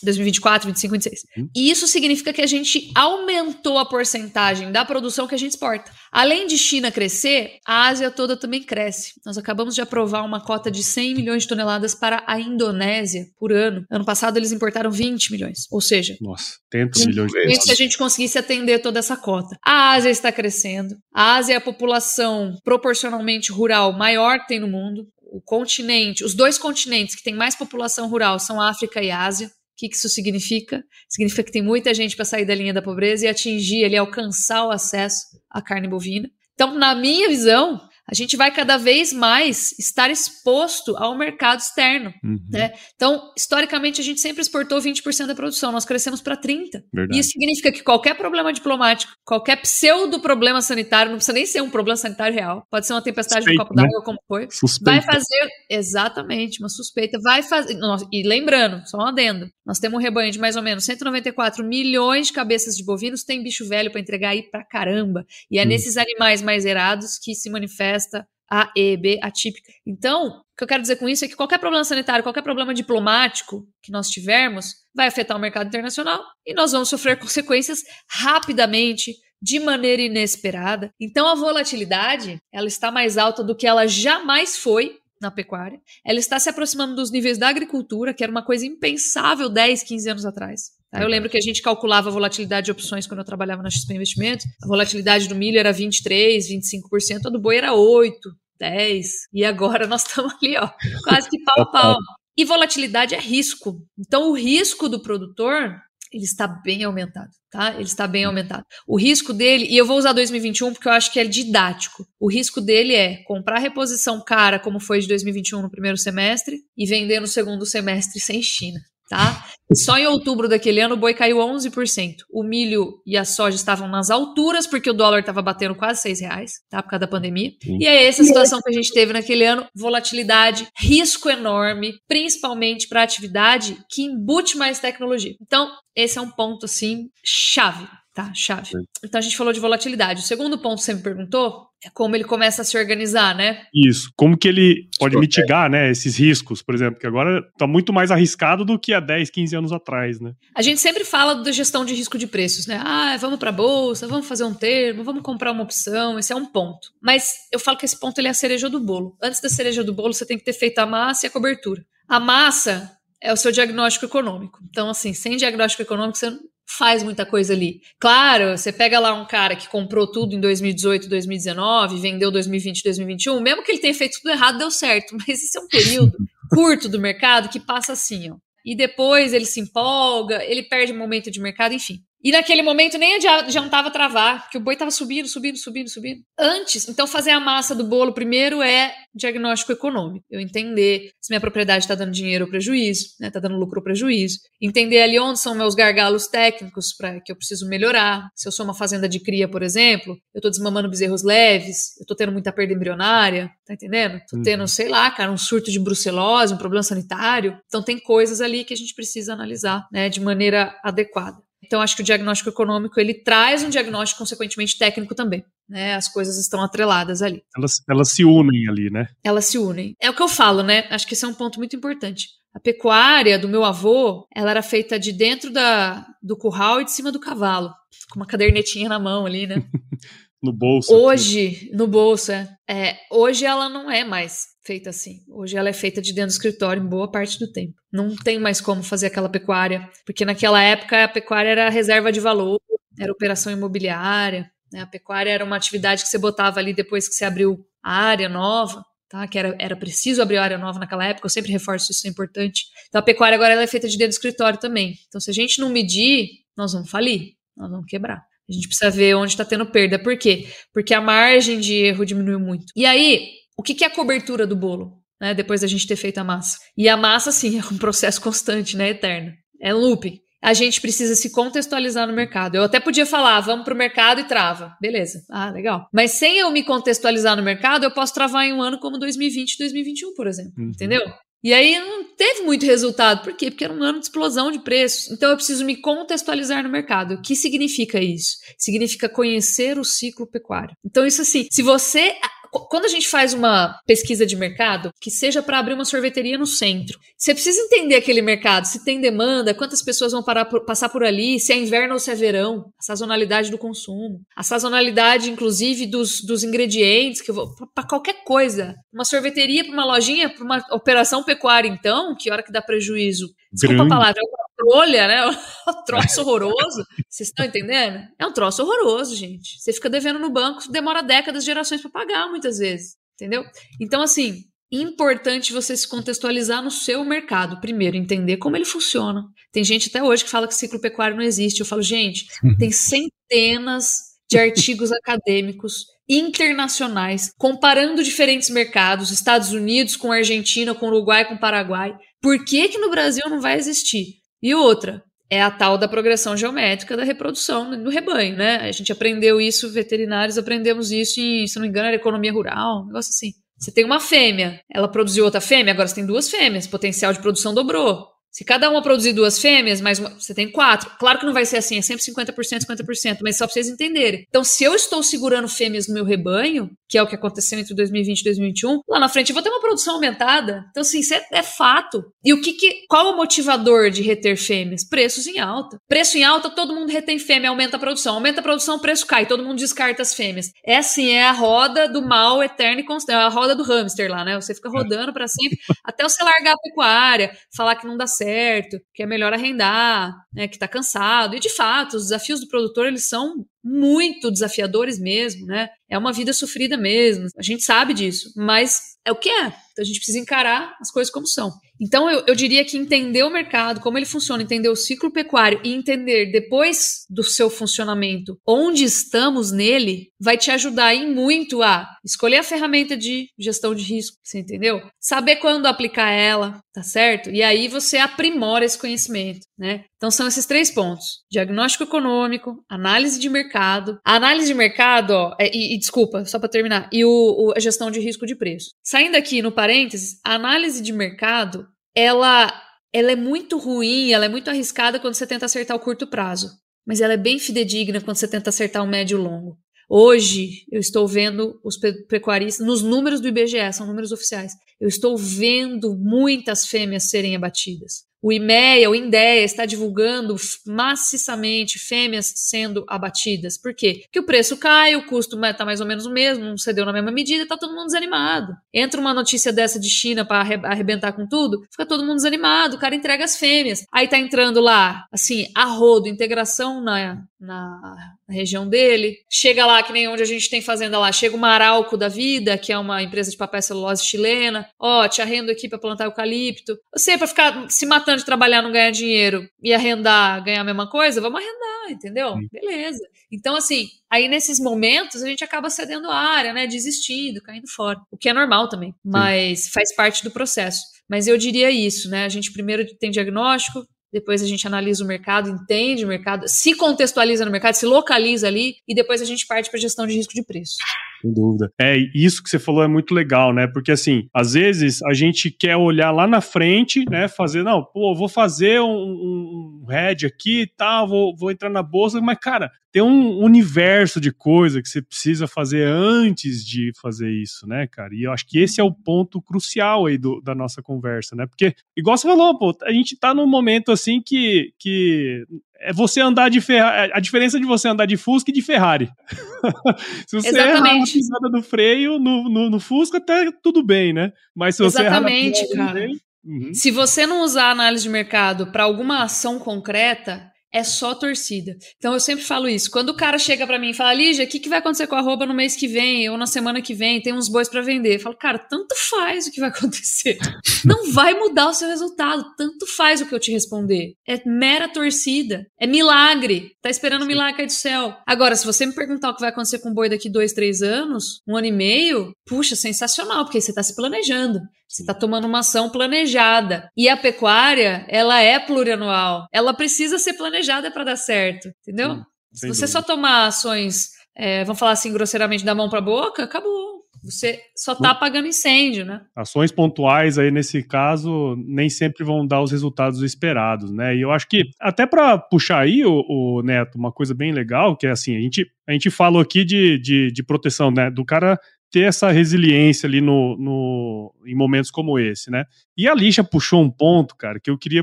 2024, 0.02 0.68
25, 0.68 0.92
26. 0.92 1.20
Uhum. 1.36 1.48
E 1.54 1.70
isso 1.70 1.86
significa 1.86 2.32
que 2.32 2.42
a 2.42 2.46
gente 2.46 2.90
aumentou 2.94 3.78
a 3.78 3.84
porcentagem 3.84 4.72
da 4.72 4.84
produção 4.84 5.26
que 5.26 5.34
a 5.34 5.38
gente 5.38 5.52
exporta. 5.52 5.90
Além 6.10 6.46
de 6.46 6.56
China 6.56 6.90
crescer, 6.90 7.58
a 7.66 7.88
Ásia 7.88 8.10
toda 8.10 8.36
também 8.36 8.62
cresce. 8.62 9.14
Nós 9.24 9.36
acabamos 9.36 9.74
de 9.74 9.80
aprovar 9.80 10.24
uma 10.24 10.40
cota 10.40 10.70
de 10.70 10.82
100 10.82 11.14
milhões 11.14 11.42
de 11.42 11.48
toneladas 11.48 11.94
para 11.94 12.22
a 12.26 12.40
Indonésia 12.40 13.26
por 13.38 13.52
ano. 13.52 13.84
Ano 13.90 14.04
passado 14.04 14.36
eles 14.36 14.52
importaram 14.52 14.90
20 14.90 15.32
milhões. 15.32 15.66
Ou 15.70 15.80
seja, 15.80 16.16
nossa, 16.20 16.58
30 16.70 17.06
milhões 17.06 17.32
de. 17.32 17.62
Se 17.62 17.72
a 17.72 17.74
gente 17.74 17.98
conseguisse 17.98 18.38
atender 18.38 18.78
toda 18.80 18.98
essa 18.98 19.16
cota. 19.16 19.58
A 19.64 19.92
Ásia 19.92 20.10
está 20.10 20.32
crescendo. 20.32 20.96
A 21.12 21.36
Ásia 21.36 21.54
é 21.54 21.56
a 21.56 21.60
população 21.60 22.56
proporcionalmente 22.64 23.52
rural 23.52 23.92
maior 23.92 24.40
que 24.40 24.48
tem 24.48 24.60
no 24.60 24.68
mundo 24.68 25.06
o 25.30 25.40
continente, 25.40 26.24
os 26.24 26.34
dois 26.34 26.58
continentes 26.58 27.14
que 27.14 27.22
têm 27.22 27.34
mais 27.34 27.54
população 27.54 28.08
rural 28.08 28.38
são 28.38 28.60
África 28.60 29.02
e 29.02 29.10
Ásia. 29.10 29.48
O 29.48 29.50
que 29.76 29.86
isso 29.86 30.08
significa? 30.08 30.82
Significa 31.08 31.44
que 31.44 31.52
tem 31.52 31.62
muita 31.62 31.94
gente 31.94 32.16
para 32.16 32.24
sair 32.24 32.44
da 32.44 32.54
linha 32.54 32.74
da 32.74 32.82
pobreza 32.82 33.26
e 33.26 33.28
atingir 33.28 33.84
ali, 33.84 33.96
alcançar 33.96 34.66
o 34.66 34.70
acesso 34.70 35.24
à 35.50 35.62
carne 35.62 35.86
bovina. 35.86 36.28
Então, 36.54 36.74
na 36.74 36.94
minha 36.94 37.28
visão, 37.28 37.80
a 38.10 38.14
gente 38.14 38.36
vai 38.36 38.50
cada 38.50 38.78
vez 38.78 39.12
mais 39.12 39.78
estar 39.78 40.10
exposto 40.10 40.96
ao 40.96 41.16
mercado 41.16 41.60
externo. 41.60 42.12
Uhum. 42.24 42.38
Né? 42.50 42.72
Então, 42.96 43.30
historicamente, 43.36 44.00
a 44.00 44.04
gente 44.04 44.20
sempre 44.20 44.40
exportou 44.40 44.80
20% 44.80 45.26
da 45.26 45.34
produção, 45.34 45.70
nós 45.70 45.84
crescemos 45.84 46.22
para 46.22 46.34
30%. 46.34 46.82
Verdade. 46.92 47.20
Isso 47.20 47.30
significa 47.32 47.70
que 47.70 47.82
qualquer 47.82 48.16
problema 48.16 48.50
diplomático, 48.50 49.12
qualquer 49.26 49.56
pseudo 49.56 50.20
problema 50.20 50.62
sanitário, 50.62 51.10
não 51.10 51.18
precisa 51.18 51.34
nem 51.34 51.44
ser 51.44 51.60
um 51.60 51.68
problema 51.68 51.96
sanitário 51.96 52.34
real, 52.34 52.66
pode 52.70 52.86
ser 52.86 52.94
uma 52.94 53.02
tempestade 53.02 53.44
suspeita, 53.44 53.62
no 53.62 53.68
copo 53.68 53.74
d'água, 53.74 53.98
né? 53.98 54.04
como 54.04 54.18
foi, 54.26 54.48
suspeita. 54.50 54.90
vai 54.90 55.02
fazer, 55.02 55.48
exatamente, 55.68 56.62
uma 56.62 56.68
suspeita, 56.70 57.18
vai 57.22 57.42
fazer, 57.42 57.78
e 58.10 58.26
lembrando, 58.26 58.86
só 58.88 58.98
um 58.98 59.06
adendo, 59.06 59.50
nós 59.66 59.78
temos 59.78 59.98
um 59.98 60.02
rebanho 60.02 60.32
de 60.32 60.38
mais 60.38 60.56
ou 60.56 60.62
menos 60.62 60.84
194 60.84 61.62
milhões 61.62 62.28
de 62.28 62.32
cabeças 62.32 62.74
de 62.74 62.84
bovinos, 62.84 63.22
tem 63.22 63.42
bicho 63.42 63.68
velho 63.68 63.90
para 63.90 64.00
entregar 64.00 64.30
aí 64.30 64.42
pra 64.42 64.64
caramba, 64.64 65.26
e 65.50 65.58
é 65.58 65.62
uhum. 65.62 65.68
nesses 65.68 65.98
animais 65.98 66.40
mais 66.40 66.64
erados 66.64 67.18
que 67.18 67.34
se 67.34 67.50
manifesta 67.50 67.97
festa 67.98 68.26
A, 68.50 68.70
E, 68.74 68.96
B 68.96 69.18
atípica. 69.22 69.70
Então, 69.86 70.28
o 70.28 70.42
que 70.56 70.64
eu 70.64 70.68
quero 70.68 70.82
dizer 70.82 70.96
com 70.96 71.08
isso 71.08 71.24
é 71.24 71.28
que 71.28 71.36
qualquer 71.36 71.58
problema 71.58 71.84
sanitário, 71.84 72.22
qualquer 72.22 72.42
problema 72.42 72.72
diplomático 72.72 73.66
que 73.82 73.92
nós 73.92 74.08
tivermos, 74.08 74.76
vai 74.94 75.08
afetar 75.08 75.36
o 75.36 75.40
mercado 75.40 75.66
internacional 75.66 76.24
e 76.46 76.54
nós 76.54 76.72
vamos 76.72 76.88
sofrer 76.88 77.18
consequências 77.20 77.80
rapidamente 78.08 79.12
de 79.40 79.60
maneira 79.60 80.02
inesperada. 80.02 80.90
Então 81.00 81.28
a 81.28 81.34
volatilidade, 81.34 82.38
ela 82.52 82.66
está 82.66 82.90
mais 82.90 83.18
alta 83.18 83.44
do 83.44 83.54
que 83.54 83.66
ela 83.66 83.86
jamais 83.86 84.56
foi 84.56 84.98
na 85.20 85.30
pecuária. 85.30 85.80
Ela 86.04 86.18
está 86.18 86.38
se 86.38 86.48
aproximando 86.48 86.94
dos 86.96 87.10
níveis 87.10 87.38
da 87.38 87.48
agricultura, 87.48 88.14
que 88.14 88.22
era 88.22 88.30
uma 88.30 88.44
coisa 88.44 88.66
impensável 88.66 89.48
10, 89.48 89.82
15 89.82 90.10
anos 90.10 90.26
atrás. 90.26 90.77
Eu 90.92 91.06
lembro 91.06 91.28
que 91.28 91.36
a 91.36 91.40
gente 91.40 91.60
calculava 91.60 92.08
a 92.08 92.12
volatilidade 92.12 92.66
de 92.66 92.70
opções 92.70 93.06
quando 93.06 93.20
eu 93.20 93.24
trabalhava 93.24 93.62
na 93.62 93.70
XP 93.70 93.94
Investimentos. 93.94 94.46
A 94.62 94.66
volatilidade 94.66 95.28
do 95.28 95.34
milho 95.34 95.58
era 95.58 95.72
23, 95.72 96.48
25%, 96.48 97.26
a 97.26 97.30
do 97.30 97.40
boi 97.40 97.58
era 97.58 97.74
8, 97.74 98.16
10. 98.58 99.08
E 99.32 99.44
agora 99.44 99.86
nós 99.86 100.06
estamos 100.06 100.32
ali, 100.42 100.56
ó, 100.56 100.68
quase 101.04 101.28
que 101.28 101.42
pau 101.44 101.62
a 101.62 101.66
pau. 101.66 101.96
E 102.36 102.44
volatilidade 102.44 103.14
é 103.14 103.20
risco. 103.20 103.82
Então 103.98 104.30
o 104.30 104.32
risco 104.32 104.88
do 104.88 105.02
produtor 105.02 105.76
ele 106.10 106.24
está 106.24 106.48
bem 106.48 106.84
aumentado, 106.84 107.28
tá? 107.50 107.74
Ele 107.74 107.82
está 107.82 108.06
bem 108.06 108.24
aumentado. 108.24 108.64
O 108.86 108.98
risco 108.98 109.34
dele, 109.34 109.66
e 109.68 109.76
eu 109.76 109.84
vou 109.84 109.98
usar 109.98 110.14
2021 110.14 110.72
porque 110.72 110.88
eu 110.88 110.92
acho 110.92 111.12
que 111.12 111.20
é 111.20 111.24
didático. 111.24 112.06
O 112.18 112.30
risco 112.30 112.62
dele 112.62 112.94
é 112.94 113.22
comprar 113.24 113.58
reposição 113.58 114.24
cara, 114.24 114.58
como 114.58 114.80
foi 114.80 115.00
de 115.00 115.08
2021 115.08 115.60
no 115.60 115.70
primeiro 115.70 115.98
semestre, 115.98 116.56
e 116.76 116.86
vender 116.86 117.20
no 117.20 117.26
segundo 117.26 117.66
semestre 117.66 118.18
sem 118.20 118.42
China 118.42 118.80
tá? 119.08 119.44
Só 119.74 119.98
em 119.98 120.06
outubro 120.06 120.48
daquele 120.48 120.80
ano 120.80 120.94
o 120.94 120.98
boi 120.98 121.12
caiu 121.12 121.38
11%. 121.38 122.16
O 122.30 122.42
milho 122.42 123.02
e 123.06 123.16
a 123.16 123.24
soja 123.24 123.56
estavam 123.56 123.88
nas 123.88 124.10
alturas 124.10 124.66
porque 124.66 124.88
o 124.88 124.94
dólar 124.94 125.20
estava 125.20 125.42
batendo 125.42 125.74
quase 125.74 126.00
6 126.02 126.20
reais, 126.20 126.52
tá? 126.70 126.82
Por 126.82 126.90
causa 126.90 127.00
da 127.00 127.08
pandemia. 127.08 127.52
Sim. 127.62 127.78
E 127.80 127.86
é 127.86 128.06
essa 128.06 128.24
situação 128.24 128.60
que 128.62 128.70
a 128.70 128.72
gente 128.72 128.92
teve 128.92 129.12
naquele 129.12 129.44
ano: 129.44 129.66
volatilidade, 129.74 130.68
risco 130.76 131.28
enorme, 131.28 131.94
principalmente 132.06 132.88
para 132.88 133.02
atividade 133.02 133.78
que 133.90 134.02
embute 134.02 134.56
mais 134.56 134.78
tecnologia. 134.78 135.34
Então, 135.40 135.70
esse 135.94 136.18
é 136.18 136.22
um 136.22 136.30
ponto 136.30 136.64
assim 136.64 137.10
chave 137.22 137.86
Tá, 138.18 138.32
chave. 138.34 138.70
Então 139.04 139.16
a 139.16 139.22
gente 139.22 139.36
falou 139.36 139.52
de 139.52 139.60
volatilidade. 139.60 140.22
O 140.22 140.24
segundo 140.24 140.58
ponto 140.58 140.78
que 140.78 140.82
você 140.82 140.92
me 140.92 141.00
perguntou 141.00 141.68
é 141.84 141.88
como 141.88 142.16
ele 142.16 142.24
começa 142.24 142.62
a 142.62 142.64
se 142.64 142.76
organizar, 142.76 143.32
né? 143.32 143.62
Isso. 143.72 144.10
Como 144.16 144.36
que 144.36 144.48
ele 144.48 144.88
pode 144.98 145.16
mitigar, 145.16 145.70
né, 145.70 145.88
esses 145.88 146.16
riscos, 146.16 146.60
por 146.60 146.74
exemplo, 146.74 146.98
que 146.98 147.06
agora 147.06 147.38
está 147.52 147.64
muito 147.64 147.92
mais 147.92 148.10
arriscado 148.10 148.64
do 148.64 148.76
que 148.76 148.92
há 148.92 148.98
10, 148.98 149.30
15 149.30 149.54
anos 149.54 149.72
atrás, 149.72 150.18
né? 150.18 150.32
A 150.52 150.62
gente 150.62 150.80
sempre 150.80 151.04
fala 151.04 151.36
da 151.36 151.52
gestão 151.52 151.84
de 151.84 151.94
risco 151.94 152.18
de 152.18 152.26
preços, 152.26 152.66
né? 152.66 152.82
Ah, 152.84 153.16
vamos 153.20 153.38
para 153.38 153.50
a 153.50 153.52
bolsa, 153.52 154.08
vamos 154.08 154.26
fazer 154.26 154.42
um 154.42 154.52
termo, 154.52 155.04
vamos 155.04 155.22
comprar 155.22 155.52
uma 155.52 155.62
opção, 155.62 156.18
esse 156.18 156.32
é 156.32 156.34
um 156.34 156.46
ponto. 156.46 156.88
Mas 157.00 157.34
eu 157.52 157.60
falo 157.60 157.78
que 157.78 157.84
esse 157.84 158.00
ponto 158.00 158.18
ele 158.18 158.26
é 158.26 158.32
a 158.32 158.34
cereja 158.34 158.68
do 158.68 158.80
bolo. 158.80 159.16
Antes 159.22 159.40
da 159.40 159.48
cereja 159.48 159.84
do 159.84 159.94
bolo, 159.94 160.12
você 160.12 160.26
tem 160.26 160.36
que 160.36 160.44
ter 160.44 160.54
feito 160.54 160.80
a 160.80 160.86
massa 160.86 161.24
e 161.24 161.28
a 161.28 161.30
cobertura. 161.30 161.86
A 162.08 162.18
massa 162.18 162.97
é 163.22 163.32
o 163.32 163.36
seu 163.36 163.50
diagnóstico 163.52 164.06
econômico. 164.06 164.58
Então, 164.70 164.88
assim, 164.88 165.12
sem 165.12 165.36
diagnóstico 165.36 165.82
econômico, 165.82 166.16
você 166.16 166.38
faz 166.68 167.02
muita 167.02 167.24
coisa 167.24 167.54
ali. 167.54 167.80
Claro, 167.98 168.56
você 168.56 168.72
pega 168.72 168.98
lá 168.98 169.14
um 169.14 169.26
cara 169.26 169.56
que 169.56 169.68
comprou 169.68 170.06
tudo 170.06 170.34
em 170.34 170.40
2018, 170.40 171.08
2019, 171.08 171.98
vendeu 171.98 172.30
2020, 172.30 172.82
2021, 172.82 173.40
mesmo 173.40 173.62
que 173.62 173.72
ele 173.72 173.80
tenha 173.80 173.94
feito 173.94 174.18
tudo 174.20 174.30
errado, 174.30 174.58
deu 174.58 174.70
certo. 174.70 175.16
Mas 175.26 175.42
esse 175.42 175.56
é 175.56 175.60
um 175.60 175.68
período 175.68 176.12
curto 176.50 176.88
do 176.88 177.00
mercado 177.00 177.48
que 177.48 177.58
passa 177.58 177.92
assim, 177.92 178.30
ó. 178.30 178.36
E 178.64 178.76
depois 178.76 179.32
ele 179.32 179.46
se 179.46 179.60
empolga, 179.60 180.44
ele 180.44 180.62
perde 180.62 180.92
momento 180.92 181.30
de 181.30 181.40
mercado, 181.40 181.72
enfim. 181.72 182.00
E 182.22 182.32
naquele 182.32 182.62
momento 182.62 182.98
nem 182.98 183.16
adiantava 183.16 183.90
travar, 183.90 184.42
porque 184.42 184.58
o 184.58 184.60
boi 184.60 184.74
estava 184.74 184.90
subindo, 184.90 185.28
subindo, 185.28 185.56
subindo, 185.56 185.88
subindo. 185.88 186.20
Antes, 186.38 186.88
então 186.88 187.06
fazer 187.06 187.30
a 187.30 187.38
massa 187.38 187.74
do 187.74 187.84
bolo 187.84 188.12
primeiro 188.12 188.60
é 188.60 188.92
diagnóstico 189.14 189.72
econômico. 189.72 190.24
Eu 190.28 190.40
entender 190.40 191.10
se 191.20 191.30
minha 191.30 191.40
propriedade 191.40 191.84
está 191.84 191.94
dando 191.94 192.10
dinheiro 192.10 192.44
ou 192.44 192.50
prejuízo, 192.50 193.02
está 193.02 193.24
né, 193.24 193.30
tá 193.30 193.38
dando 193.40 193.56
lucro 193.56 193.78
ou 193.78 193.84
prejuízo. 193.84 194.38
Entender 194.60 195.00
ali 195.00 195.18
onde 195.18 195.38
são 195.38 195.54
meus 195.54 195.74
gargalos 195.74 196.26
técnicos 196.26 196.92
para 196.96 197.20
que 197.20 197.30
eu 197.30 197.36
preciso 197.36 197.68
melhorar. 197.68 198.28
Se 198.34 198.48
eu 198.48 198.52
sou 198.52 198.64
uma 198.64 198.74
fazenda 198.74 199.08
de 199.08 199.20
cria, 199.20 199.48
por 199.48 199.62
exemplo, 199.62 200.16
eu 200.34 200.38
estou 200.38 200.50
desmamando 200.50 200.90
bezerros 200.90 201.22
leves, 201.22 201.96
eu 201.98 202.02
estou 202.02 202.16
tendo 202.16 202.32
muita 202.32 202.52
perda 202.52 202.72
embrionária, 202.72 203.50
tá 203.64 203.74
entendendo? 203.74 204.16
Estou 204.16 204.42
tendo, 204.42 204.60
uhum. 204.60 204.66
sei 204.66 204.88
lá, 204.88 205.10
cara, 205.10 205.30
um 205.30 205.38
surto 205.38 205.70
de 205.70 205.78
brucelose, 205.78 206.52
um 206.52 206.58
problema 206.58 206.82
sanitário. 206.82 207.58
Então 207.66 207.82
tem 207.82 207.98
coisas 207.98 208.40
ali 208.40 208.64
que 208.64 208.74
a 208.74 208.76
gente 208.76 208.94
precisa 208.94 209.32
analisar, 209.32 209.86
né, 209.92 210.08
de 210.08 210.20
maneira 210.20 210.76
adequada. 210.82 211.47
Então, 211.62 211.80
acho 211.80 211.96
que 211.96 212.02
o 212.02 212.04
diagnóstico 212.04 212.50
econômico 212.50 212.98
ele 213.00 213.14
traz 213.14 213.62
um 213.62 213.68
diagnóstico, 213.68 214.20
consequentemente, 214.20 214.78
técnico 214.78 215.14
também. 215.14 215.44
Né? 215.68 215.94
As 215.94 216.08
coisas 216.08 216.38
estão 216.38 216.62
atreladas 216.62 217.20
ali. 217.20 217.42
Elas, 217.56 217.82
elas 217.88 218.10
se 218.10 218.24
unem 218.24 218.68
ali, 218.68 218.90
né? 218.90 219.08
Elas 219.22 219.46
se 219.46 219.58
unem. 219.58 219.94
É 220.00 220.08
o 220.08 220.14
que 220.14 220.22
eu 220.22 220.28
falo, 220.28 220.62
né? 220.62 220.86
Acho 220.90 221.06
que 221.06 221.14
esse 221.14 221.24
é 221.24 221.28
um 221.28 221.34
ponto 221.34 221.58
muito 221.58 221.76
importante. 221.76 222.28
A 222.54 222.60
pecuária 222.60 223.38
do 223.38 223.48
meu 223.48 223.64
avô, 223.64 224.26
ela 224.34 224.50
era 224.50 224.62
feita 224.62 224.98
de 224.98 225.12
dentro 225.12 225.52
da, 225.52 226.06
do 226.22 226.36
curral 226.36 226.80
e 226.80 226.84
de 226.84 226.92
cima 226.92 227.12
do 227.12 227.20
cavalo, 227.20 227.72
com 228.10 228.20
uma 228.20 228.26
cadernetinha 228.26 228.88
na 228.88 228.98
mão 228.98 229.26
ali, 229.26 229.46
né? 229.46 229.56
no 230.42 230.52
bolso. 230.52 230.92
Hoje, 230.94 231.48
aqui. 231.48 231.70
no 231.74 231.86
bolso, 231.86 232.32
é. 232.32 232.48
é. 232.68 232.96
Hoje 233.10 233.44
ela 233.44 233.68
não 233.68 233.90
é 233.90 234.04
mais 234.04 234.46
feita 234.68 234.90
assim. 234.90 235.22
Hoje 235.26 235.56
ela 235.56 235.70
é 235.70 235.72
feita 235.72 236.02
de 236.02 236.12
dentro 236.12 236.28
do 236.28 236.32
escritório 236.32 236.82
em 236.82 236.86
boa 236.86 237.10
parte 237.10 237.38
do 237.38 237.50
tempo. 237.50 237.72
Não 237.90 238.14
tem 238.14 238.38
mais 238.38 238.60
como 238.60 238.82
fazer 238.82 239.06
aquela 239.06 239.30
pecuária, 239.30 239.88
porque 240.04 240.26
naquela 240.26 240.62
época 240.62 241.04
a 241.04 241.08
pecuária 241.08 241.48
era 241.48 241.70
reserva 241.70 242.12
de 242.12 242.20
valor, 242.20 242.60
era 243.00 243.10
operação 243.10 243.50
imobiliária. 243.50 244.50
Né? 244.70 244.82
A 244.82 244.86
pecuária 244.86 245.30
era 245.30 245.42
uma 245.42 245.56
atividade 245.56 246.02
que 246.02 246.08
você 246.10 246.18
botava 246.18 246.60
ali 246.60 246.74
depois 246.74 247.08
que 247.08 247.14
você 247.14 247.24
abriu 247.24 247.64
a 247.82 247.94
área 247.94 248.28
nova. 248.28 248.84
Tá, 249.10 249.26
que 249.26 249.38
era, 249.38 249.56
era 249.58 249.74
preciso 249.74 250.20
abrir 250.20 250.36
a 250.36 250.44
área 250.44 250.58
nova 250.58 250.78
naquela 250.78 251.02
época, 251.02 251.24
eu 251.24 251.30
sempre 251.30 251.50
reforço 251.50 251.90
isso, 251.90 252.06
é 252.06 252.10
importante. 252.10 252.64
Então 252.88 252.98
a 252.98 253.02
pecuária 253.02 253.36
agora 253.36 253.54
ela 253.54 253.62
é 253.62 253.66
feita 253.66 253.88
de 253.88 253.96
dentro 253.96 254.10
do 254.10 254.18
escritório 254.18 254.60
também. 254.60 254.96
Então 255.08 255.18
se 255.18 255.30
a 255.30 255.32
gente 255.32 255.62
não 255.62 255.70
medir, 255.70 256.28
nós 256.54 256.74
vamos 256.74 256.90
falir, 256.90 257.32
nós 257.56 257.70
vamos 257.70 257.86
quebrar. 257.86 258.18
A 258.18 258.52
gente 258.52 258.68
precisa 258.68 258.90
ver 258.90 259.14
onde 259.14 259.32
está 259.32 259.46
tendo 259.46 259.64
perda. 259.64 259.98
Por 259.98 260.18
quê? 260.18 260.48
Porque 260.74 260.92
a 260.92 261.00
margem 261.00 261.58
de 261.58 261.72
erro 261.72 262.04
diminuiu 262.04 262.38
muito. 262.38 262.66
E 262.76 262.84
aí, 262.84 263.30
o 263.58 263.62
que, 263.62 263.74
que 263.74 263.84
é 263.84 263.88
a 263.88 263.94
cobertura 263.94 264.46
do 264.46 264.54
bolo? 264.54 264.96
Né, 265.20 265.34
depois 265.34 265.62
da 265.62 265.66
gente 265.66 265.84
ter 265.84 265.96
feito 265.96 266.18
a 266.18 266.24
massa. 266.24 266.58
E 266.76 266.88
a 266.88 266.96
massa, 266.96 267.32
sim, 267.32 267.58
é 267.60 267.74
um 267.74 267.76
processo 267.76 268.20
constante, 268.20 268.76
né? 268.76 268.90
Eterno. 268.90 269.32
É 269.60 269.72
looping. 269.74 270.20
A 270.40 270.54
gente 270.54 270.80
precisa 270.80 271.16
se 271.16 271.30
contextualizar 271.30 272.06
no 272.06 272.14
mercado. 272.14 272.54
Eu 272.54 272.62
até 272.62 272.78
podia 272.78 273.04
falar, 273.04 273.40
vamos 273.40 273.64
para 273.64 273.74
o 273.74 273.76
mercado 273.76 274.20
e 274.20 274.24
trava. 274.24 274.76
Beleza. 274.80 275.24
Ah, 275.28 275.50
legal. 275.50 275.88
Mas 275.92 276.12
sem 276.12 276.38
eu 276.38 276.48
me 276.52 276.62
contextualizar 276.62 277.36
no 277.36 277.42
mercado, 277.42 277.82
eu 277.82 277.90
posso 277.90 278.14
travar 278.14 278.44
em 278.46 278.52
um 278.52 278.62
ano 278.62 278.78
como 278.78 278.96
2020, 278.98 279.58
2021, 279.58 280.14
por 280.14 280.28
exemplo. 280.28 280.52
Uhum. 280.56 280.68
Entendeu? 280.68 281.02
E 281.42 281.52
aí 281.52 281.78
não 281.78 282.04
teve 282.16 282.42
muito 282.42 282.66
resultado. 282.66 283.22
Por 283.22 283.36
quê? 283.36 283.50
Porque 283.50 283.64
era 283.64 283.72
um 283.72 283.82
ano 283.82 283.98
de 283.98 284.06
explosão 284.06 284.50
de 284.50 284.60
preços. 284.60 285.10
Então 285.10 285.30
eu 285.30 285.36
preciso 285.36 285.64
me 285.64 285.76
contextualizar 285.76 286.62
no 286.62 286.68
mercado. 286.68 287.14
O 287.14 287.22
que 287.22 287.34
significa 287.34 288.00
isso? 288.00 288.36
Significa 288.56 289.08
conhecer 289.08 289.78
o 289.78 289.84
ciclo 289.84 290.26
pecuário. 290.26 290.76
Então, 290.84 291.06
isso 291.06 291.22
assim, 291.22 291.46
se 291.50 291.62
você 291.62 292.16
quando 292.50 292.84
a 292.84 292.88
gente 292.88 293.08
faz 293.08 293.34
uma 293.34 293.78
pesquisa 293.86 294.26
de 294.26 294.36
mercado, 294.36 294.92
que 295.00 295.10
seja 295.10 295.42
para 295.42 295.58
abrir 295.58 295.74
uma 295.74 295.84
sorveteria 295.84 296.38
no 296.38 296.46
centro, 296.46 296.98
você 297.16 297.32
precisa 297.34 297.60
entender 297.62 297.96
aquele 297.96 298.22
mercado, 298.22 298.64
se 298.64 298.84
tem 298.84 299.00
demanda, 299.00 299.54
quantas 299.54 299.82
pessoas 299.82 300.12
vão 300.12 300.22
parar 300.22 300.44
passar 300.44 300.88
por 300.88 301.04
ali, 301.04 301.38
se 301.38 301.52
é 301.52 301.56
inverno 301.56 301.94
ou 301.94 302.00
se 302.00 302.10
é 302.10 302.14
verão, 302.14 302.72
a 302.78 302.82
sazonalidade 302.82 303.50
do 303.50 303.58
consumo, 303.58 304.20
a 304.36 304.42
sazonalidade, 304.42 305.30
inclusive, 305.30 305.86
dos, 305.86 306.22
dos 306.22 306.42
ingredientes, 306.42 307.20
que 307.20 307.32
para 307.74 307.86
qualquer 307.86 308.24
coisa. 308.24 308.74
Uma 308.92 309.04
sorveteria 309.04 309.64
para 309.64 309.72
uma 309.72 309.84
lojinha, 309.84 310.28
para 310.28 310.44
uma 310.44 310.64
operação 310.70 311.22
pecuária, 311.22 311.68
então, 311.68 312.16
que 312.16 312.30
hora 312.30 312.42
que 312.42 312.52
dá 312.52 312.62
prejuízo. 312.62 313.28
Desculpa 313.52 313.76
Grande. 313.76 313.92
a 313.92 313.96
palavra, 313.96 314.20
é 314.20 314.28
uma 314.28 314.47
trolha, 314.58 315.06
né? 315.06 315.18
É 315.68 315.70
um 315.70 315.84
troço 315.84 316.20
horroroso. 316.22 316.84
Vocês 317.08 317.28
estão 317.28 317.44
entendendo? 317.44 317.98
É 318.18 318.26
um 318.26 318.32
troço 318.32 318.62
horroroso, 318.62 319.14
gente. 319.14 319.60
Você 319.60 319.72
fica 319.72 319.90
devendo 319.90 320.18
no 320.18 320.30
banco, 320.30 320.70
demora 320.70 321.02
décadas, 321.02 321.44
gerações 321.44 321.82
para 321.82 321.90
pagar, 321.90 322.28
muitas 322.30 322.58
vezes. 322.58 322.96
Entendeu? 323.14 323.44
Então, 323.78 324.00
assim, 324.00 324.44
importante 324.70 325.52
você 325.52 325.76
se 325.76 325.86
contextualizar 325.86 326.62
no 326.62 326.70
seu 326.70 327.04
mercado. 327.04 327.60
Primeiro, 327.60 327.96
entender 327.96 328.36
como 328.38 328.56
ele 328.56 328.64
funciona. 328.64 329.24
Tem 329.52 329.64
gente 329.64 329.88
até 329.88 330.02
hoje 330.02 330.24
que 330.24 330.30
fala 330.30 330.48
que 330.48 330.54
ciclo 330.54 330.80
pecuário 330.80 331.16
não 331.16 331.22
existe. 331.22 331.60
Eu 331.60 331.66
falo, 331.66 331.82
gente, 331.82 332.26
uhum. 332.42 332.56
tem 332.56 332.70
centenas 332.70 334.08
de 334.30 334.38
artigos 334.38 334.92
acadêmicos 334.92 335.84
internacionais 336.08 337.30
comparando 337.36 338.02
diferentes 338.02 338.48
mercados, 338.48 339.10
Estados 339.10 339.52
Unidos 339.52 339.96
com 339.96 340.10
Argentina, 340.10 340.74
com 340.74 340.86
Uruguai, 340.86 341.26
com 341.26 341.36
Paraguai. 341.36 341.94
Por 342.20 342.44
que, 342.44 342.68
que 342.68 342.78
no 342.78 342.90
Brasil 342.90 343.24
não 343.28 343.40
vai 343.40 343.56
existir? 343.56 344.17
E 344.42 344.54
outra, 344.54 345.02
é 345.30 345.42
a 345.42 345.50
tal 345.50 345.76
da 345.76 345.86
progressão 345.86 346.36
geométrica 346.36 346.96
da 346.96 347.04
reprodução 347.04 347.70
no 347.76 347.90
rebanho, 347.90 348.36
né? 348.36 348.56
A 348.56 348.72
gente 348.72 348.90
aprendeu 348.90 349.40
isso, 349.40 349.70
veterinários 349.70 350.38
aprendemos 350.38 350.90
isso 350.90 351.20
em, 351.20 351.46
se 351.46 351.56
não 351.56 351.62
me 351.62 351.68
engano, 351.68 351.88
era 351.88 351.96
economia 351.96 352.32
rural, 352.32 352.82
um 352.82 352.86
negócio 352.86 353.10
assim. 353.10 353.32
Você 353.58 353.72
tem 353.72 353.84
uma 353.84 354.00
fêmea, 354.00 354.60
ela 354.72 354.88
produziu 354.88 355.24
outra 355.24 355.40
fêmea, 355.40 355.72
agora 355.72 355.88
você 355.88 355.96
tem 355.96 356.06
duas 356.06 356.30
fêmeas, 356.30 356.66
potencial 356.66 357.12
de 357.12 357.20
produção 357.20 357.52
dobrou. 357.52 358.06
Se 358.38 358.44
cada 358.44 358.70
uma 358.70 358.80
produzir 358.80 359.12
duas 359.12 359.40
fêmeas, 359.40 359.80
mais 359.80 359.98
uma, 359.98 360.10
você 360.10 360.32
tem 360.32 360.48
quatro. 360.48 360.90
Claro 360.98 361.18
que 361.18 361.26
não 361.26 361.32
vai 361.32 361.44
ser 361.44 361.56
assim, 361.56 361.76
é 361.76 361.82
sempre 361.82 362.04
50%, 362.04 362.60
50%, 362.64 363.18
mas 363.20 363.36
só 363.36 363.46
pra 363.46 363.52
vocês 363.52 363.68
entenderem. 363.68 364.24
Então, 364.28 364.44
se 364.44 364.62
eu 364.62 364.74
estou 364.74 365.02
segurando 365.02 365.48
fêmeas 365.48 365.88
no 365.88 365.94
meu 365.94 366.04
rebanho, 366.04 366.70
que 366.88 366.96
é 366.96 367.02
o 367.02 367.06
que 367.06 367.16
aconteceu 367.16 367.58
entre 367.58 367.74
2020 367.74 368.20
e 368.20 368.24
2021, 368.24 368.80
lá 368.88 369.00
na 369.00 369.08
frente 369.08 369.30
eu 369.30 369.34
vou 369.34 369.42
ter 369.42 369.50
uma 369.50 369.60
produção 369.60 369.94
aumentada. 369.94 370.64
Então, 370.70 370.82
assim, 370.82 371.00
isso 371.00 371.14
é, 371.14 371.26
é 371.32 371.42
fato. 371.42 372.04
E 372.24 372.32
o 372.32 372.40
que, 372.40 372.52
que 372.52 372.86
qual 372.88 373.08
é 373.08 373.10
o 373.10 373.16
motivador 373.16 373.90
de 373.90 374.02
reter 374.02 374.36
fêmeas? 374.36 374.86
Preços 374.88 375.26
em 375.26 375.40
alta. 375.40 375.76
Preço 375.88 376.16
em 376.16 376.22
alta, 376.22 376.48
todo 376.48 376.74
mundo 376.74 376.92
retém 376.92 377.18
fêmea, 377.18 377.50
aumenta 377.50 377.76
a 377.76 377.80
produção. 377.80 378.14
Aumenta 378.14 378.40
a 378.40 378.42
produção, 378.42 378.76
o 378.76 378.80
preço 378.80 379.04
cai, 379.06 379.26
todo 379.26 379.42
mundo 379.42 379.58
descarta 379.58 380.02
as 380.02 380.14
fêmeas. 380.14 380.50
É 380.64 380.76
assim, 380.76 381.10
é 381.10 381.24
a 381.24 381.32
roda 381.32 381.88
do 381.88 382.02
mal 382.02 382.40
eterno 382.40 382.80
e 382.80 382.84
constante, 382.84 383.16
é 383.16 383.22
a 383.22 383.28
roda 383.28 383.56
do 383.56 383.64
hamster 383.64 384.08
lá, 384.08 384.24
né? 384.24 384.40
Você 384.40 384.54
fica 384.54 384.68
rodando 384.68 385.12
para 385.12 385.26
sempre 385.26 385.58
até 385.84 386.04
você 386.04 386.22
largar 386.22 386.52
a 386.52 386.58
pecuária, 386.58 387.36
falar 387.52 387.74
que 387.74 387.86
não 387.86 387.96
dá 387.96 388.06
certo 388.06 388.27
certo, 388.28 388.78
que 388.92 389.02
é 389.02 389.06
melhor 389.06 389.32
arrendar, 389.32 390.14
né, 390.32 390.46
que 390.46 390.56
está 390.56 390.68
cansado. 390.68 391.34
E 391.34 391.40
de 391.40 391.48
fato, 391.48 391.96
os 391.96 392.04
desafios 392.04 392.40
do 392.40 392.48
produtor 392.48 392.86
eles 392.86 393.08
são 393.08 393.46
muito 393.62 394.30
desafiadores 394.30 394.98
mesmo, 394.98 395.46
né? 395.46 395.68
É 395.90 395.96
uma 395.98 396.12
vida 396.12 396.32
sofrida 396.32 396.76
mesmo. 396.76 397.26
A 397.36 397.42
gente 397.42 397.62
sabe 397.62 397.94
disso, 397.94 398.32
mas 398.36 398.80
é 399.04 399.12
o 399.12 399.16
que 399.16 399.28
é. 399.28 399.46
Então 399.46 399.82
a 399.82 399.84
gente 399.84 399.98
precisa 399.98 400.18
encarar 400.18 400.76
as 400.80 400.90
coisas 400.90 401.12
como 401.12 401.26
são. 401.26 401.50
Então 401.80 402.10
eu, 402.10 402.24
eu 402.26 402.34
diria 402.34 402.64
que 402.64 402.76
entender 402.76 403.22
o 403.22 403.30
mercado, 403.30 403.80
como 403.80 403.96
ele 403.96 404.04
funciona, 404.04 404.42
entender 404.42 404.68
o 404.68 404.76
ciclo 404.76 405.10
pecuário 405.10 405.60
e 405.64 405.72
entender 405.72 406.32
depois 406.32 407.04
do 407.08 407.22
seu 407.22 407.48
funcionamento 407.48 408.36
onde 408.46 408.84
estamos 408.84 409.52
nele, 409.52 410.08
vai 410.20 410.36
te 410.36 410.50
ajudar 410.50 410.94
em 410.94 411.12
muito 411.12 411.62
a 411.62 411.88
escolher 412.04 412.38
a 412.38 412.42
ferramenta 412.42 412.96
de 412.96 413.28
gestão 413.38 413.74
de 413.74 413.82
risco, 413.82 414.16
você 414.22 414.40
entendeu? 414.40 414.82
Saber 415.00 415.36
quando 415.36 415.66
aplicar 415.66 416.10
ela, 416.10 416.60
tá 416.72 416.82
certo? 416.82 417.30
E 417.30 417.42
aí 417.42 417.68
você 417.68 417.98
aprimora 417.98 418.64
esse 418.64 418.78
conhecimento, 418.78 419.46
né? 419.56 419.84
Então 419.98 420.10
são 420.12 420.26
esses 420.26 420.46
três 420.46 420.70
pontos: 420.70 421.24
diagnóstico 421.30 421.84
econômico, 421.84 422.64
análise 422.68 423.18
de 423.18 423.28
mercado. 423.28 423.98
A 424.04 424.14
análise 424.14 424.46
de 424.46 424.54
mercado, 424.54 425.10
ó, 425.10 425.36
é, 425.38 425.54
e, 425.54 425.74
e 425.74 425.78
desculpa, 425.78 426.24
só 426.24 426.38
para 426.38 426.48
terminar, 426.48 426.88
e 426.92 427.04
o, 427.04 427.10
o, 427.10 427.52
a 427.54 427.60
gestão 427.60 427.90
de 427.90 428.00
risco 428.00 428.24
de 428.24 428.36
preço. 428.36 428.70
Saindo 428.82 429.16
aqui 429.16 429.42
no 429.42 429.52
parênteses, 429.52 430.20
a 430.24 430.34
análise 430.34 430.80
de 430.80 430.92
mercado, 430.92 431.66
ela, 431.94 432.52
ela 432.92 433.12
é 433.12 433.16
muito 433.16 433.58
ruim, 433.58 434.12
ela 434.12 434.24
é 434.24 434.28
muito 434.28 434.48
arriscada 434.48 435.00
quando 435.00 435.14
você 435.14 435.26
tenta 435.26 435.46
acertar 435.46 435.76
o 435.76 435.80
curto 435.80 436.06
prazo. 436.06 436.50
Mas 436.86 437.00
ela 437.00 437.12
é 437.12 437.18
bem 437.18 437.38
fidedigna 437.38 438.00
quando 438.00 438.16
você 438.16 438.28
tenta 438.28 438.48
acertar 438.48 438.82
o 438.82 438.86
médio 438.86 439.18
e 439.18 439.20
longo. 439.20 439.58
Hoje, 439.90 440.64
eu 440.70 440.78
estou 440.78 441.08
vendo 441.08 441.58
os 441.64 441.78
pecuaristas, 442.08 442.66
nos 442.66 442.82
números 442.82 443.20
do 443.20 443.28
IBGE, 443.28 443.72
são 443.72 443.86
números 443.86 444.12
oficiais, 444.12 444.52
eu 444.78 444.86
estou 444.86 445.16
vendo 445.16 445.96
muitas 445.98 446.66
fêmeas 446.66 447.08
serem 447.08 447.34
abatidas. 447.34 448.07
O 448.20 448.32
IMEA, 448.32 448.90
o 448.90 448.94
INDEA 448.94 449.44
está 449.44 449.64
divulgando 449.64 450.34
maciçamente 450.66 451.78
fêmeas 451.78 452.32
sendo 452.34 452.84
abatidas. 452.88 453.56
Por 453.56 453.74
quê? 453.74 454.00
Porque 454.04 454.18
o 454.18 454.26
preço 454.26 454.56
cai, 454.56 454.96
o 454.96 455.06
custo 455.06 455.38
está 455.44 455.64
mais 455.64 455.80
ou 455.80 455.86
menos 455.86 456.04
o 456.04 456.12
mesmo, 456.12 456.44
não 456.44 456.58
cedeu 456.58 456.84
na 456.84 456.92
mesma 456.92 457.12
medida, 457.12 457.44
está 457.44 457.56
todo 457.56 457.74
mundo 457.74 457.86
desanimado. 457.86 458.56
Entra 458.74 459.00
uma 459.00 459.14
notícia 459.14 459.52
dessa 459.52 459.78
de 459.78 459.88
China 459.88 460.24
para 460.24 460.40
arrebentar 460.64 461.12
com 461.12 461.26
tudo, 461.28 461.62
fica 461.70 461.86
todo 461.86 462.04
mundo 462.04 462.16
desanimado, 462.16 462.76
o 462.76 462.78
cara 462.78 462.94
entrega 462.94 463.24
as 463.24 463.36
fêmeas. 463.36 463.84
Aí 463.92 464.08
tá 464.08 464.18
entrando 464.18 464.60
lá, 464.60 465.06
assim, 465.12 465.46
a 465.54 465.64
rodo, 465.64 466.08
integração 466.08 466.80
na, 466.80 467.22
na, 467.38 468.16
na 468.28 468.34
região 468.34 468.68
dele. 468.68 469.16
Chega 469.30 469.64
lá, 469.64 469.82
que 469.82 469.92
nem 469.92 470.06
onde 470.06 470.22
a 470.22 470.26
gente 470.26 470.50
tem 470.50 470.60
fazenda 470.60 470.98
lá, 470.98 471.10
chega 471.10 471.34
o 471.34 471.38
Maralco 471.38 471.96
da 471.96 472.08
Vida, 472.08 472.58
que 472.58 472.72
é 472.72 472.78
uma 472.78 473.02
empresa 473.02 473.30
de 473.30 473.36
papel 473.36 473.60
e 473.60 473.62
celulose 473.62 474.04
chilena. 474.04 474.68
Ó, 474.78 475.04
oh, 475.04 475.08
te 475.08 475.22
arrendo 475.22 475.50
aqui 475.50 475.68
para 475.68 475.78
plantar 475.78 476.04
eucalipto. 476.04 476.78
Você, 476.94 477.16
para 477.16 477.26
ficar 477.26 477.70
se 477.70 477.86
matando 477.86 478.18
de 478.18 478.26
trabalhar, 478.26 478.60
não 478.60 478.70
ganhar 478.70 478.90
dinheiro 478.90 479.48
e 479.62 479.72
arrendar, 479.72 480.44
ganhar 480.44 480.60
a 480.60 480.64
mesma 480.64 480.88
coisa, 480.88 481.20
vamos 481.20 481.40
arrendar, 481.40 481.90
entendeu? 481.90 482.34
Sim. 482.34 482.48
Beleza. 482.52 483.08
Então, 483.32 483.56
assim, 483.56 483.86
aí 484.10 484.28
nesses 484.28 484.58
momentos 484.58 485.22
a 485.22 485.28
gente 485.28 485.44
acaba 485.44 485.70
cedendo 485.70 486.10
a 486.10 486.14
área, 486.14 486.52
né? 486.52 486.66
Desistindo, 486.66 487.42
caindo 487.42 487.68
fora. 487.68 487.98
O 488.10 488.16
que 488.16 488.28
é 488.28 488.32
normal 488.32 488.68
também, 488.68 488.94
mas 489.04 489.64
Sim. 489.64 489.70
faz 489.72 489.94
parte 489.94 490.22
do 490.22 490.30
processo. 490.30 490.82
Mas 491.08 491.26
eu 491.26 491.38
diria 491.38 491.70
isso, 491.70 492.10
né? 492.10 492.24
A 492.24 492.28
gente 492.28 492.52
primeiro 492.52 492.86
tem 492.98 493.10
diagnóstico, 493.10 493.86
depois 494.12 494.42
a 494.42 494.46
gente 494.46 494.66
analisa 494.66 495.04
o 495.04 495.06
mercado, 495.06 495.50
entende 495.50 496.04
o 496.04 496.08
mercado, 496.08 496.46
se 496.46 496.74
contextualiza 496.74 497.44
no 497.44 497.50
mercado, 497.50 497.74
se 497.74 497.86
localiza 497.86 498.46
ali 498.46 498.76
e 498.86 498.94
depois 498.94 499.20
a 499.20 499.24
gente 499.24 499.46
parte 499.46 499.70
para 499.70 499.78
gestão 499.78 500.06
de 500.06 500.14
risco 500.14 500.34
de 500.34 500.42
preço. 500.42 500.76
Sem 501.20 501.32
dúvida. 501.32 501.70
É, 501.80 501.96
isso 502.14 502.42
que 502.42 502.48
você 502.48 502.58
falou 502.58 502.82
é 502.82 502.88
muito 502.88 503.12
legal, 503.12 503.52
né? 503.52 503.66
Porque 503.66 503.92
assim, 503.92 504.28
às 504.32 504.52
vezes 504.52 505.02
a 505.02 505.12
gente 505.12 505.50
quer 505.50 505.76
olhar 505.76 506.10
lá 506.10 506.26
na 506.26 506.40
frente, 506.40 507.04
né? 507.10 507.28
Fazer, 507.28 507.62
não, 507.62 507.84
pô, 507.84 508.14
vou 508.14 508.28
fazer 508.28 508.80
um, 508.80 508.86
um 508.86 509.86
head 509.88 510.26
aqui 510.26 510.62
e 510.62 510.66
tal, 510.66 511.08
vou, 511.08 511.36
vou 511.36 511.50
entrar 511.50 511.68
na 511.68 511.82
bolsa, 511.82 512.20
mas, 512.20 512.38
cara, 512.38 512.70
tem 512.90 513.02
um 513.02 513.38
universo 513.38 514.20
de 514.20 514.32
coisa 514.32 514.80
que 514.80 514.88
você 514.88 515.02
precisa 515.02 515.46
fazer 515.46 515.86
antes 515.86 516.64
de 516.64 516.90
fazer 517.00 517.30
isso, 517.30 517.66
né, 517.66 517.86
cara? 517.86 518.14
E 518.14 518.22
eu 518.22 518.32
acho 518.32 518.46
que 518.46 518.58
esse 518.58 518.80
é 518.80 518.84
o 518.84 518.92
ponto 518.92 519.42
crucial 519.42 520.06
aí 520.06 520.16
do, 520.16 520.40
da 520.40 520.54
nossa 520.54 520.82
conversa, 520.82 521.36
né? 521.36 521.46
Porque, 521.46 521.74
igual 521.96 522.16
você 522.16 522.26
falou, 522.26 522.58
pô, 522.58 522.74
a 522.82 522.92
gente 522.92 523.16
tá 523.16 523.34
num 523.34 523.46
momento 523.46 523.92
assim 523.92 524.22
que, 524.24 524.72
que 524.78 525.44
é 525.80 525.92
você 525.92 526.20
andar 526.20 526.48
de 526.48 526.60
Ferrari. 526.60 527.12
A 527.14 527.20
diferença 527.20 527.60
de 527.60 527.66
você 527.66 527.88
andar 527.88 528.06
de 528.06 528.16
Fusca 528.16 528.50
e 528.50 528.54
de 528.54 528.62
Ferrari. 528.62 529.10
se 530.26 530.34
você 530.34 530.48
Exatamente. 530.48 530.78
errar 530.78 531.02
a 531.02 531.04
pisada 531.04 531.50
do 531.50 531.62
freio 531.62 532.18
no, 532.18 532.48
no, 532.48 532.70
no, 532.70 532.80
Fusca, 532.80 533.18
até 533.18 533.50
tudo 533.62 533.84
bem, 533.84 534.14
né? 534.14 534.32
Mas 534.54 534.76
se 534.76 534.82
você 534.82 535.02
Exatamente, 535.02 535.60
errar 535.72 535.86
cara. 535.86 535.90
Freio, 535.92 536.20
uhum. 536.44 536.74
Se 536.74 536.90
você 536.90 537.26
não 537.26 537.42
usar 537.42 537.66
a 537.66 537.72
análise 537.72 538.04
de 538.04 538.08
mercado 538.08 538.72
para 538.72 538.84
alguma 538.84 539.22
ação 539.22 539.58
concreta, 539.58 540.50
é 540.72 540.84
só 540.84 541.14
torcida. 541.14 541.76
Então 541.96 542.12
eu 542.12 542.20
sempre 542.20 542.44
falo 542.44 542.68
isso. 542.68 542.90
Quando 542.90 543.10
o 543.10 543.16
cara 543.16 543.38
chega 543.38 543.66
para 543.66 543.78
mim 543.78 543.90
e 543.90 543.94
fala, 543.94 544.12
Lígia, 544.14 544.44
o 544.44 544.48
que, 544.48 544.60
que 544.60 544.68
vai 544.68 544.78
acontecer 544.78 545.06
com 545.06 545.14
a 545.14 545.18
arroba 545.18 545.46
no 545.46 545.54
mês 545.54 545.74
que 545.74 545.88
vem 545.88 546.28
ou 546.28 546.36
na 546.36 546.46
semana 546.46 546.82
que 546.82 546.94
vem? 546.94 547.20
Tem 547.20 547.32
uns 547.32 547.48
bois 547.48 547.68
para 547.68 547.80
vender. 547.80 548.16
Eu 548.16 548.20
falo, 548.20 548.36
cara, 548.36 548.58
tanto 548.58 548.94
faz 549.10 549.46
o 549.46 549.50
que 549.50 549.60
vai 549.60 549.70
acontecer. 549.70 550.38
Não 550.84 551.12
vai 551.12 551.34
mudar 551.34 551.68
o 551.68 551.74
seu 551.74 551.88
resultado. 551.88 552.44
Tanto 552.56 552.86
faz 552.86 553.20
o 553.20 553.26
que 553.26 553.34
eu 553.34 553.40
te 553.40 553.50
responder. 553.50 554.14
É 554.26 554.40
mera 554.48 554.88
torcida. 554.88 555.66
É 555.80 555.86
milagre. 555.86 556.72
Tá 556.82 556.90
esperando 556.90 557.22
o 557.22 557.24
um 557.24 557.28
milagre 557.28 557.56
cair 557.56 557.66
do 557.66 557.72
céu. 557.72 558.14
Agora, 558.26 558.54
se 558.54 558.66
você 558.66 558.84
me 558.84 558.94
perguntar 558.94 559.30
o 559.30 559.34
que 559.34 559.40
vai 559.40 559.50
acontecer 559.50 559.78
com 559.78 559.90
o 559.90 559.94
boi 559.94 560.08
daqui 560.08 560.30
dois, 560.30 560.52
três 560.52 560.82
anos, 560.82 561.40
um 561.48 561.56
ano 561.56 561.66
e 561.66 561.72
meio, 561.72 562.32
puxa, 562.46 562.76
sensacional, 562.76 563.44
porque 563.44 563.60
você 563.60 563.72
tá 563.72 563.82
se 563.82 563.94
planejando. 563.94 564.60
Você 564.88 565.02
está 565.02 565.12
tomando 565.12 565.46
uma 565.46 565.58
ação 565.58 565.90
planejada. 565.90 566.90
E 566.96 567.08
a 567.08 567.16
pecuária, 567.16 568.06
ela 568.08 568.40
é 568.40 568.58
plurianual. 568.58 569.46
Ela 569.52 569.74
precisa 569.74 570.18
ser 570.18 570.32
planejada 570.32 570.90
para 570.90 571.04
dar 571.04 571.16
certo, 571.16 571.68
entendeu? 571.82 572.14
Sim, 572.14 572.22
Se 572.52 572.68
você 572.68 572.86
dúvida. 572.86 572.86
só 572.86 573.02
tomar 573.02 573.46
ações, 573.46 574.08
é, 574.34 574.64
vamos 574.64 574.78
falar 574.78 574.92
assim 574.92 575.12
grosseiramente, 575.12 575.64
da 575.64 575.74
mão 575.74 575.90
para 575.90 575.98
a 575.98 576.02
boca, 576.02 576.42
acabou. 576.42 576.98
Você 577.24 577.60
só 577.76 577.92
está 577.92 578.10
apagando 578.10 578.46
incêndio, 578.46 579.04
né? 579.04 579.20
Ações 579.34 579.72
pontuais 579.72 580.38
aí 580.38 580.50
nesse 580.50 580.82
caso 580.82 581.56
nem 581.66 581.90
sempre 581.90 582.24
vão 582.24 582.46
dar 582.46 582.62
os 582.62 582.70
resultados 582.70 583.22
esperados, 583.22 583.90
né? 583.92 584.16
E 584.16 584.22
eu 584.22 584.30
acho 584.30 584.48
que 584.48 584.70
até 584.80 585.06
para 585.06 585.36
puxar 585.36 585.80
aí 585.80 586.04
o, 586.04 586.24
o, 586.28 586.62
Neto 586.62 586.96
uma 586.96 587.12
coisa 587.12 587.34
bem 587.34 587.52
legal 587.52 587.96
que 587.96 588.06
é 588.06 588.10
assim 588.10 588.36
a 588.36 588.40
gente 588.40 588.66
a 588.86 588.92
gente 588.92 589.10
falou 589.10 589.42
aqui 589.42 589.64
de, 589.64 589.98
de, 589.98 590.30
de 590.30 590.42
proteção, 590.42 590.90
né? 590.90 591.10
Do 591.10 591.24
cara 591.24 591.58
ter 591.90 592.00
essa 592.00 592.30
resiliência 592.30 593.06
ali 593.06 593.20
no, 593.20 593.56
no, 593.56 594.34
em 594.46 594.54
momentos 594.54 594.90
como 594.90 595.18
esse, 595.18 595.50
né? 595.50 595.64
E 595.96 596.08
a 596.08 596.14
Lixa 596.14 596.44
puxou 596.44 596.82
um 596.82 596.90
ponto, 596.90 597.34
cara, 597.36 597.58
que 597.58 597.70
eu 597.70 597.78
queria 597.78 598.02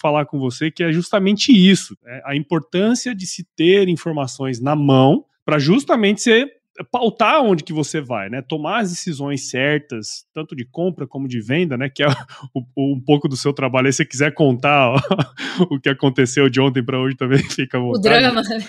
falar 0.00 0.26
com 0.26 0.38
você, 0.38 0.70
que 0.70 0.82
é 0.82 0.92
justamente 0.92 1.52
isso: 1.52 1.96
né? 2.02 2.20
a 2.24 2.34
importância 2.34 3.14
de 3.14 3.26
se 3.26 3.46
ter 3.56 3.88
informações 3.88 4.60
na 4.60 4.74
mão 4.74 5.24
para 5.44 5.58
justamente 5.58 6.22
ser 6.22 6.50
pautar 6.84 7.42
onde 7.42 7.64
que 7.64 7.72
você 7.72 8.00
vai, 8.00 8.28
né? 8.28 8.42
Tomar 8.42 8.80
as 8.80 8.90
decisões 8.90 9.50
certas, 9.50 10.26
tanto 10.32 10.54
de 10.54 10.64
compra 10.64 11.06
como 11.06 11.26
de 11.26 11.40
venda, 11.40 11.76
né? 11.76 11.88
Que 11.88 12.02
é 12.02 12.08
o, 12.54 12.62
o, 12.74 12.94
um 12.94 13.00
pouco 13.00 13.28
do 13.28 13.36
seu 13.36 13.52
trabalho. 13.52 13.86
Aí 13.86 13.92
se 13.92 13.98
você 13.98 14.04
quiser 14.04 14.34
contar 14.34 14.90
ó, 14.90 14.98
o 15.70 15.80
que 15.80 15.88
aconteceu 15.88 16.48
de 16.48 16.60
ontem 16.60 16.84
para 16.84 16.98
hoje 16.98 17.16
também 17.16 17.38
fica 17.50 17.78
à 17.78 17.80
vontade. 17.80 17.98
O 17.98 18.20
drama. 18.20 18.42
Né? 18.42 18.66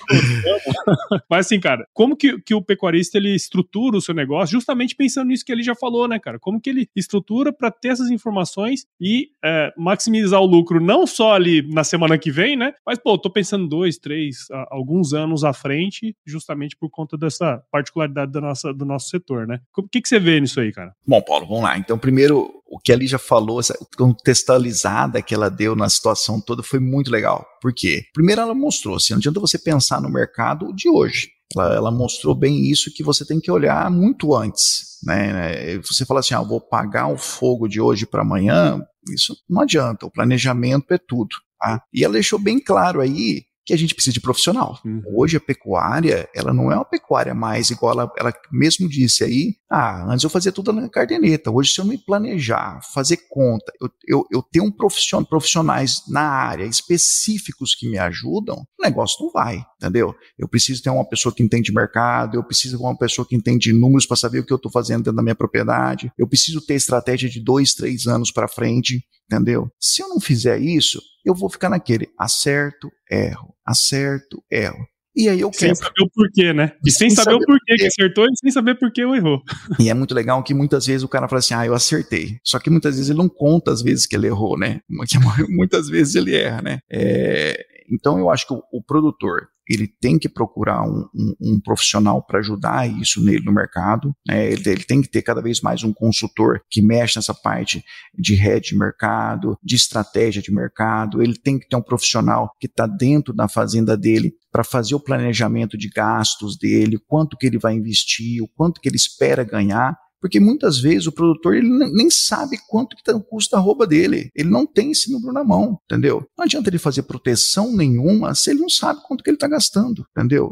Mas 1.30 1.46
assim, 1.46 1.60
cara, 1.60 1.88
como 1.94 2.16
que, 2.16 2.40
que 2.42 2.56
o 2.56 2.62
pecuarista 2.62 3.18
ele 3.18 3.34
estrutura 3.36 3.98
o 3.98 4.02
seu 4.02 4.14
negócio, 4.14 4.54
justamente 4.54 4.96
pensando 4.96 5.28
nisso 5.28 5.46
que 5.46 5.52
ele 5.52 5.64
já 5.64 5.76
falou, 5.76 6.08
né, 6.08 6.20
cara? 6.20 6.40
Como 6.40 6.62
que 6.62 6.70
ele 6.70 6.90
estrutura 6.96 7.52
para 7.52 7.70
ter 7.70 7.90
essas 7.90 8.10
informações 8.10 8.86
e 9.00 9.30
é, 9.44 9.74
maximizar 9.78 10.42
o 10.42 10.46
lucro 10.46 10.80
não 10.80 11.06
só 11.06 11.34
ali 11.34 11.62
na 11.72 11.84
semana 11.84 12.18
que 12.18 12.32
vem, 12.32 12.56
né? 12.56 12.74
Mas, 12.86 13.00
pô, 13.00 13.18
tô 13.18 13.30
pensando 13.30 13.68
dois, 13.68 13.98
três, 13.98 14.48
alguns 14.70 15.14
anos 15.14 15.44
à 15.44 15.54
frente, 15.54 16.16
justamente 16.26 16.76
por 16.76 16.90
conta 16.90 17.18
dessa 17.18 17.62
particularidade 17.72 17.97
particularidade 17.98 18.32
da 18.32 18.42
nossa, 18.42 18.74
do 18.74 18.86
nosso 18.86 19.10
setor, 19.10 19.48
né? 19.48 19.60
O 19.76 19.84
que, 19.84 20.02
que 20.02 20.08
você 20.08 20.20
vê 20.20 20.40
nisso 20.40 20.60
aí, 20.60 20.72
cara? 20.72 20.94
Bom, 21.06 21.22
Paulo, 21.22 21.48
vamos 21.48 21.64
lá. 21.64 21.78
Então, 21.78 21.98
primeiro, 21.98 22.50
o 22.68 22.80
que 22.80 22.92
a 22.92 22.96
Lígia 22.96 23.18
falou, 23.18 23.60
essa 23.60 23.78
contextualizada 23.98 25.22
que 25.22 25.34
ela 25.34 25.50
deu 25.50 25.76
na 25.76 25.90
situação 25.90 26.40
toda 26.40 26.62
foi 26.62 26.80
muito 26.80 27.10
legal. 27.10 27.46
Por 27.62 27.74
quê? 27.74 28.04
Primeiro, 28.14 28.42
ela 28.42 28.54
mostrou, 28.54 28.96
assim, 28.96 29.14
não 29.14 29.20
adianta 29.20 29.40
você 29.40 29.58
pensar 29.58 30.02
no 30.02 30.10
mercado 30.10 30.74
de 30.74 30.90
hoje. 30.90 31.30
Ela, 31.56 31.76
ela, 31.76 31.92
mostrou 31.92 32.36
bem 32.36 32.70
isso 32.70 32.94
que 32.94 33.04
você 33.04 33.26
tem 33.26 33.40
que 33.40 33.50
olhar 33.50 33.90
muito 33.90 34.36
antes. 34.36 34.98
Né? 35.04 35.78
Você 35.78 36.06
fala 36.06 36.20
assim: 36.20 36.34
ah, 36.34 36.42
vou 36.42 36.60
pagar 36.60 37.08
o 37.08 37.18
fogo 37.18 37.70
de 37.70 37.80
hoje 37.80 38.06
para 38.06 38.22
amanhã. 38.22 38.82
Isso 39.10 39.34
não 39.50 39.62
adianta. 39.62 40.06
O 40.06 40.12
planejamento 40.12 40.94
é 40.94 40.98
tudo. 40.98 41.36
Tá? 41.58 41.82
E 41.94 42.04
ela 42.04 42.14
deixou 42.14 42.38
bem 42.38 42.60
claro 42.60 43.00
aí 43.00 43.44
que 43.68 43.74
a 43.74 43.78
gente 43.78 43.94
precisa 43.94 44.14
de 44.14 44.22
profissional. 44.22 44.80
Uhum. 44.86 45.04
Hoje 45.14 45.36
a 45.36 45.42
pecuária, 45.42 46.30
ela 46.34 46.54
não 46.54 46.72
é 46.72 46.76
uma 46.76 46.86
pecuária 46.86 47.36
mais 47.36 47.70
igual 47.70 47.92
ela, 47.92 48.12
ela 48.18 48.34
mesmo 48.50 48.88
disse 48.88 49.26
aí, 49.26 49.56
ah, 49.70 50.06
antes 50.10 50.24
eu 50.24 50.30
fazia 50.30 50.54
tudo 50.54 50.72
na 50.72 50.88
cardeneta, 50.88 51.52
hoje 51.52 51.72
se 51.72 51.82
eu 51.82 51.86
me 51.86 51.98
planejar, 51.98 52.80
fazer 52.94 53.18
conta, 53.30 53.70
eu, 53.82 53.90
eu, 54.08 54.26
eu 54.32 54.42
tenho 54.42 54.64
um 54.64 54.72
profissional, 54.72 55.28
profissionais 55.28 56.02
na 56.08 56.22
área 56.22 56.64
específicos 56.64 57.76
que 57.76 57.90
me 57.90 57.98
ajudam, 57.98 58.66
o 58.80 58.84
negócio 58.84 59.26
não 59.26 59.34
vai, 59.34 59.62
entendeu? 59.76 60.16
Eu 60.40 60.48
preciso 60.48 60.82
ter 60.82 60.90
uma 60.90 61.08
pessoa 61.08 61.36
que 61.36 61.44
entende 61.44 61.74
mercado, 61.74 62.38
eu 62.38 62.44
preciso 62.46 62.78
ter 62.78 62.84
uma 62.84 62.98
pessoa 62.98 63.28
que 63.28 63.36
entende 63.36 63.74
números 63.74 64.06
para 64.06 64.16
saber 64.16 64.40
o 64.40 64.46
que 64.46 64.54
eu 64.54 64.58
estou 64.58 64.72
fazendo 64.72 65.00
dentro 65.00 65.18
da 65.18 65.24
minha 65.24 65.36
propriedade, 65.36 66.10
eu 66.18 66.26
preciso 66.26 66.66
ter 66.66 66.76
estratégia 66.76 67.30
de 67.30 67.44
dois, 67.44 67.74
três 67.74 68.08
anos 68.08 68.32
para 68.32 68.48
frente, 68.48 69.04
entendeu? 69.26 69.70
Se 69.78 70.02
eu 70.02 70.08
não 70.08 70.22
fizer 70.22 70.58
isso, 70.58 71.02
eu 71.26 71.36
vou 71.36 71.50
ficar 71.50 71.70
naquele 71.70 72.08
acerto, 72.18 72.90
erro, 73.12 73.54
acerto, 73.68 74.44
erro. 74.50 74.88
E 75.18 75.28
aí 75.28 75.42
eu 75.42 75.52
Sem 75.52 75.74
saber 75.74 76.04
o 76.04 76.10
porquê, 76.14 76.54
né? 76.54 76.74
E 76.86 76.92
sem, 76.92 77.10
sem 77.10 77.16
saber, 77.16 77.32
saber, 77.32 77.44
o 77.44 77.48
porquê 77.48 77.76
que 77.76 77.88
acertou 77.88 78.26
e 78.26 78.38
sem 78.38 78.52
saber 78.52 78.76
por 78.76 78.92
que 78.92 79.02
eu 79.02 79.16
errou. 79.16 79.42
E 79.80 79.90
é 79.90 79.94
muito 79.96 80.14
legal 80.14 80.44
que 80.44 80.54
muitas 80.54 80.86
vezes 80.86 81.02
o 81.02 81.08
cara 81.08 81.28
fala 81.28 81.40
assim, 81.40 81.56
ah, 81.56 81.66
eu 81.66 81.74
acertei. 81.74 82.38
Só 82.44 82.60
que 82.60 82.70
muitas 82.70 82.96
vezes 82.96 83.10
ele 83.10 83.18
não 83.18 83.28
conta 83.28 83.72
as 83.72 83.82
vezes 83.82 84.06
que 84.06 84.16
ele 84.16 84.28
errou, 84.28 84.60
né? 84.60 84.80
muitas 85.50 85.90
vezes 85.90 86.14
ele 86.14 86.36
erra, 86.36 86.62
né? 86.62 86.80
É, 86.88 87.66
então 87.92 88.20
eu 88.20 88.30
acho 88.30 88.46
que 88.46 88.54
o, 88.54 88.62
o 88.72 88.84
produtor, 88.84 89.48
ele 89.70 89.88
tem 89.88 90.18
que 90.18 90.30
procurar 90.30 90.84
um, 90.84 91.08
um, 91.14 91.36
um 91.42 91.60
profissional 91.60 92.24
para 92.24 92.40
ajudar 92.40 92.88
isso 92.88 93.24
nele 93.24 93.44
no 93.44 93.52
mercado. 93.52 94.16
Né? 94.28 94.52
Ele, 94.52 94.70
ele, 94.70 94.84
tem 94.84 95.02
que 95.02 95.10
ter 95.10 95.22
cada 95.22 95.42
vez 95.42 95.62
mais 95.62 95.84
um 95.84 95.94
consultor 95.94 96.62
que 96.70 96.82
mexe 96.82 97.18
nessa 97.18 97.34
parte 97.34 97.84
de 98.18 98.36
rede 98.36 98.70
de 98.70 98.78
mercado, 98.78 99.58
de 99.64 99.76
estratégia 99.76 100.42
de 100.42 100.54
mercado. 100.54 101.22
Ele 101.22 101.36
tem 101.36 101.60
que 101.60 101.68
ter 101.68 101.76
um 101.76 101.82
profissional 101.82 102.52
que 102.60 102.68
está 102.68 102.88
dentro 102.88 103.34
da 103.34 103.48
fazenda 103.48 103.98
dele 103.98 104.34
para 104.52 104.64
fazer 104.64 104.96
o 104.96 105.00
planejamento 105.00 105.78
de 105.78 105.90
gastos 105.90 106.58
dele, 106.58 106.98
quanto 107.08 107.38
que 107.38 107.46
ele 107.46 107.60
vai 107.60 107.74
investir, 107.74 108.42
o 108.42 108.48
quanto 108.48 108.82
que 108.82 108.90
ele 108.90 108.96
espera 108.96 109.44
ganhar 109.44 109.98
porque 110.22 110.40
muitas 110.40 110.80
vezes 110.80 111.08
o 111.08 111.12
produtor 111.12 111.56
ele 111.56 111.70
nem 111.70 112.10
sabe 112.10 112.58
quanto 112.68 112.96
que 112.96 113.04
tá, 113.04 113.18
custa 113.20 113.58
a 113.58 113.60
roupa 113.60 113.86
dele. 113.86 114.30
Ele 114.36 114.50
não 114.50 114.66
tem 114.66 114.92
esse 114.92 115.12
número 115.12 115.34
na 115.34 115.44
mão, 115.44 115.80
entendeu? 115.86 116.26
Não 116.38 116.46
adianta 116.46 116.70
ele 116.70 116.78
fazer 116.78 117.04
proteção 117.04 117.76
nenhuma 117.76 118.34
se 118.36 118.52
ele 118.52 118.60
não 118.60 118.70
sabe 118.70 119.02
quanto 119.08 119.24
que 119.24 119.30
ele 119.30 119.38
está 119.38 119.48
gastando, 119.48 120.06
entendeu? 120.12 120.52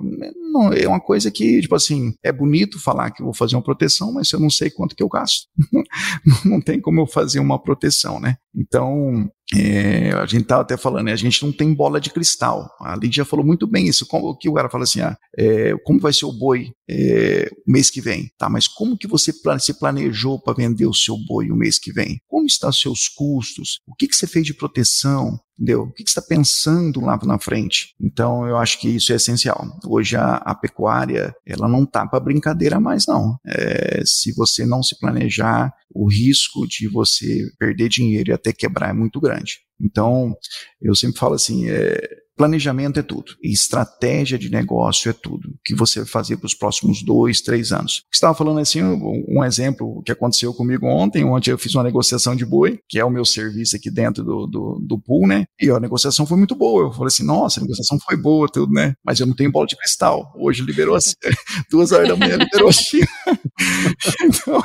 Não, 0.51 0.71
é 0.71 0.88
uma 0.88 0.99
coisa 0.99 1.32
que, 1.32 1.62
tipo 1.62 1.75
assim, 1.75 2.13
é 2.23 2.32
bonito 2.32 2.80
falar 2.80 3.12
que 3.12 3.23
vou 3.23 3.34
fazer 3.34 3.56
uma 3.56 3.63
proteção, 3.63 4.12
mas 4.13 4.32
eu 4.32 4.39
não 4.39 4.49
sei 4.49 4.69
quanto 4.69 4.95
que 4.95 5.04
eu 5.04 5.10
gasto, 5.10 5.47
não 6.45 6.62
tem 6.62 6.80
como 6.80 6.99
eu 7.01 7.08
fazer 7.08 7.39
uma 7.39 7.62
proteção, 7.62 8.19
né? 8.19 8.36
Então, 8.56 9.30
é, 9.53 10.12
a 10.13 10.25
gente 10.25 10.43
estava 10.43 10.63
até 10.63 10.75
falando, 10.75 11.05
né, 11.05 11.13
a 11.13 11.17
gente 11.17 11.43
não 11.43 11.51
tem 11.51 11.73
bola 11.73 12.01
de 12.01 12.10
cristal. 12.10 12.69
A 12.81 12.95
Lídia 12.95 13.23
falou 13.23 13.45
muito 13.45 13.67
bem 13.67 13.88
isso. 13.88 14.05
Como 14.08 14.36
que 14.36 14.49
o 14.49 14.53
cara 14.53 14.69
fala 14.69 14.86
assim, 14.86 15.01
ah, 15.01 15.15
é, 15.38 15.75
como 15.84 15.99
vai 15.99 16.12
ser 16.12 16.25
o 16.25 16.31
boi 16.31 16.71
é, 16.89 17.49
mês 17.67 17.91
que 17.91 18.01
vem? 18.01 18.29
Tá, 18.38 18.49
mas 18.49 18.67
como 18.67 18.97
que 18.97 19.08
você 19.08 19.31
se 19.60 19.79
planejou 19.79 20.41
para 20.41 20.53
vender 20.55 20.88
o 20.88 20.93
seu 20.93 21.15
boi 21.27 21.51
o 21.51 21.55
mês 21.55 21.77
que 21.77 21.91
vem? 21.91 22.19
Como 22.27 22.47
estão 22.47 22.69
os 22.69 22.81
seus 22.81 23.08
custos? 23.08 23.79
O 23.88 23.93
que, 23.93 24.08
que 24.08 24.15
você 24.15 24.25
fez 24.25 24.45
de 24.45 24.53
proteção? 24.53 25.39
Entendeu? 25.57 25.83
O 25.83 25.91
que, 25.91 26.03
você 26.03 26.19
está 26.19 26.21
pensando 26.21 26.99
lá 26.99 27.17
na 27.23 27.39
frente? 27.39 27.95
Então, 27.99 28.45
eu 28.45 28.57
acho 28.57 28.79
que 28.79 28.89
isso 28.89 29.13
é 29.13 29.15
essencial. 29.15 29.65
Hoje, 29.85 30.17
a, 30.17 30.35
a 30.35 30.53
pecuária, 30.53 31.33
ela 31.45 31.67
não 31.67 31.85
tá 31.85 32.05
para 32.05 32.19
brincadeira 32.19 32.79
mais, 32.79 33.05
não. 33.07 33.37
É, 33.47 34.01
se 34.05 34.33
você 34.33 34.65
não 34.65 34.83
se 34.83 34.99
planejar, 34.99 35.73
o 35.93 36.09
risco 36.09 36.67
de 36.67 36.89
você 36.89 37.49
perder 37.57 37.87
dinheiro 37.87 38.31
e 38.31 38.33
até 38.33 38.51
quebrar 38.51 38.89
é 38.89 38.93
muito 38.93 39.21
grande. 39.21 39.59
Então, 39.79 40.35
eu 40.81 40.93
sempre 40.93 41.17
falo 41.17 41.35
assim, 41.35 41.69
é, 41.69 42.24
Planejamento 42.36 43.00
é 43.00 43.04
tudo. 43.04 43.34
E 43.41 43.54
estratégia 43.54 44.38
de 44.38 44.50
negócio 44.50 45.10
é 45.10 45.13
tudo. 45.13 45.50
O 45.50 45.60
que 45.63 45.74
você 45.74 46.00
vai 46.00 46.08
fazer 46.08 46.38
para 46.38 46.48
os 46.48 46.54
próximos 46.54 47.04
dois, 47.04 47.41
três 47.41 47.71
anos. 47.71 48.04
Você 48.12 48.17
estava 48.17 48.36
falando 48.36 48.60
assim, 48.60 48.82
um 48.84 49.43
exemplo 49.43 50.02
que 50.04 50.12
aconteceu 50.12 50.54
comigo 50.54 50.86
ontem. 50.86 51.24
Ontem 51.24 51.52
eu 51.52 51.58
fiz 51.58 51.74
uma 51.74 51.84
negociação 51.84 52.36
de 52.36 52.45
boi, 52.45 52.80
que 52.89 53.00
é 53.00 53.06
o 53.06 53.10
meu 53.10 53.24
serviço 53.24 53.76
aqui 53.76 53.89
dentro 53.89 54.24
do, 54.24 54.48
do, 54.48 54.80
do 54.86 55.00
pool, 55.00 55.28
né? 55.28 55.45
E 55.60 55.69
a 55.69 55.80
negociação 55.80 56.26
foi 56.26 56.38
muito 56.38 56.56
boa. 56.56 56.88
Eu 56.88 56.91
falei 56.91 57.08
assim, 57.08 57.26
nossa, 57.26 57.60
a 57.60 57.63
negociação 57.63 57.98
foi 58.00 58.17
boa, 58.17 58.48
tudo, 58.52 58.74
né? 58.74 58.93
Mas 59.04 59.19
eu 59.19 59.26
não 59.26 59.36
tenho 59.36 59.52
bola 59.52 59.67
de 59.67 59.78
cristal. 59.78 60.34
Hoje 60.36 60.62
liberou 60.62 60.95
assim, 60.95 61.13
duas 61.71 61.91
horas 61.91 62.10
da 62.10 62.15
manhã, 62.15 62.36
liberou 62.36 62.69
assim. 62.69 63.00
então, 64.24 64.62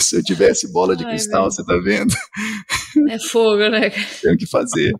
se 0.00 0.16
eu 0.16 0.22
tivesse 0.22 0.70
bola 0.72 0.96
de 0.96 1.04
Ai, 1.04 1.10
cristal, 1.10 1.50
você 1.50 1.64
tá 1.64 1.76
vendo? 1.78 2.14
É 3.08 3.18
fogo, 3.18 3.68
né? 3.68 3.90
Tenho 4.22 4.36
que 4.36 4.46
fazer. 4.46 4.92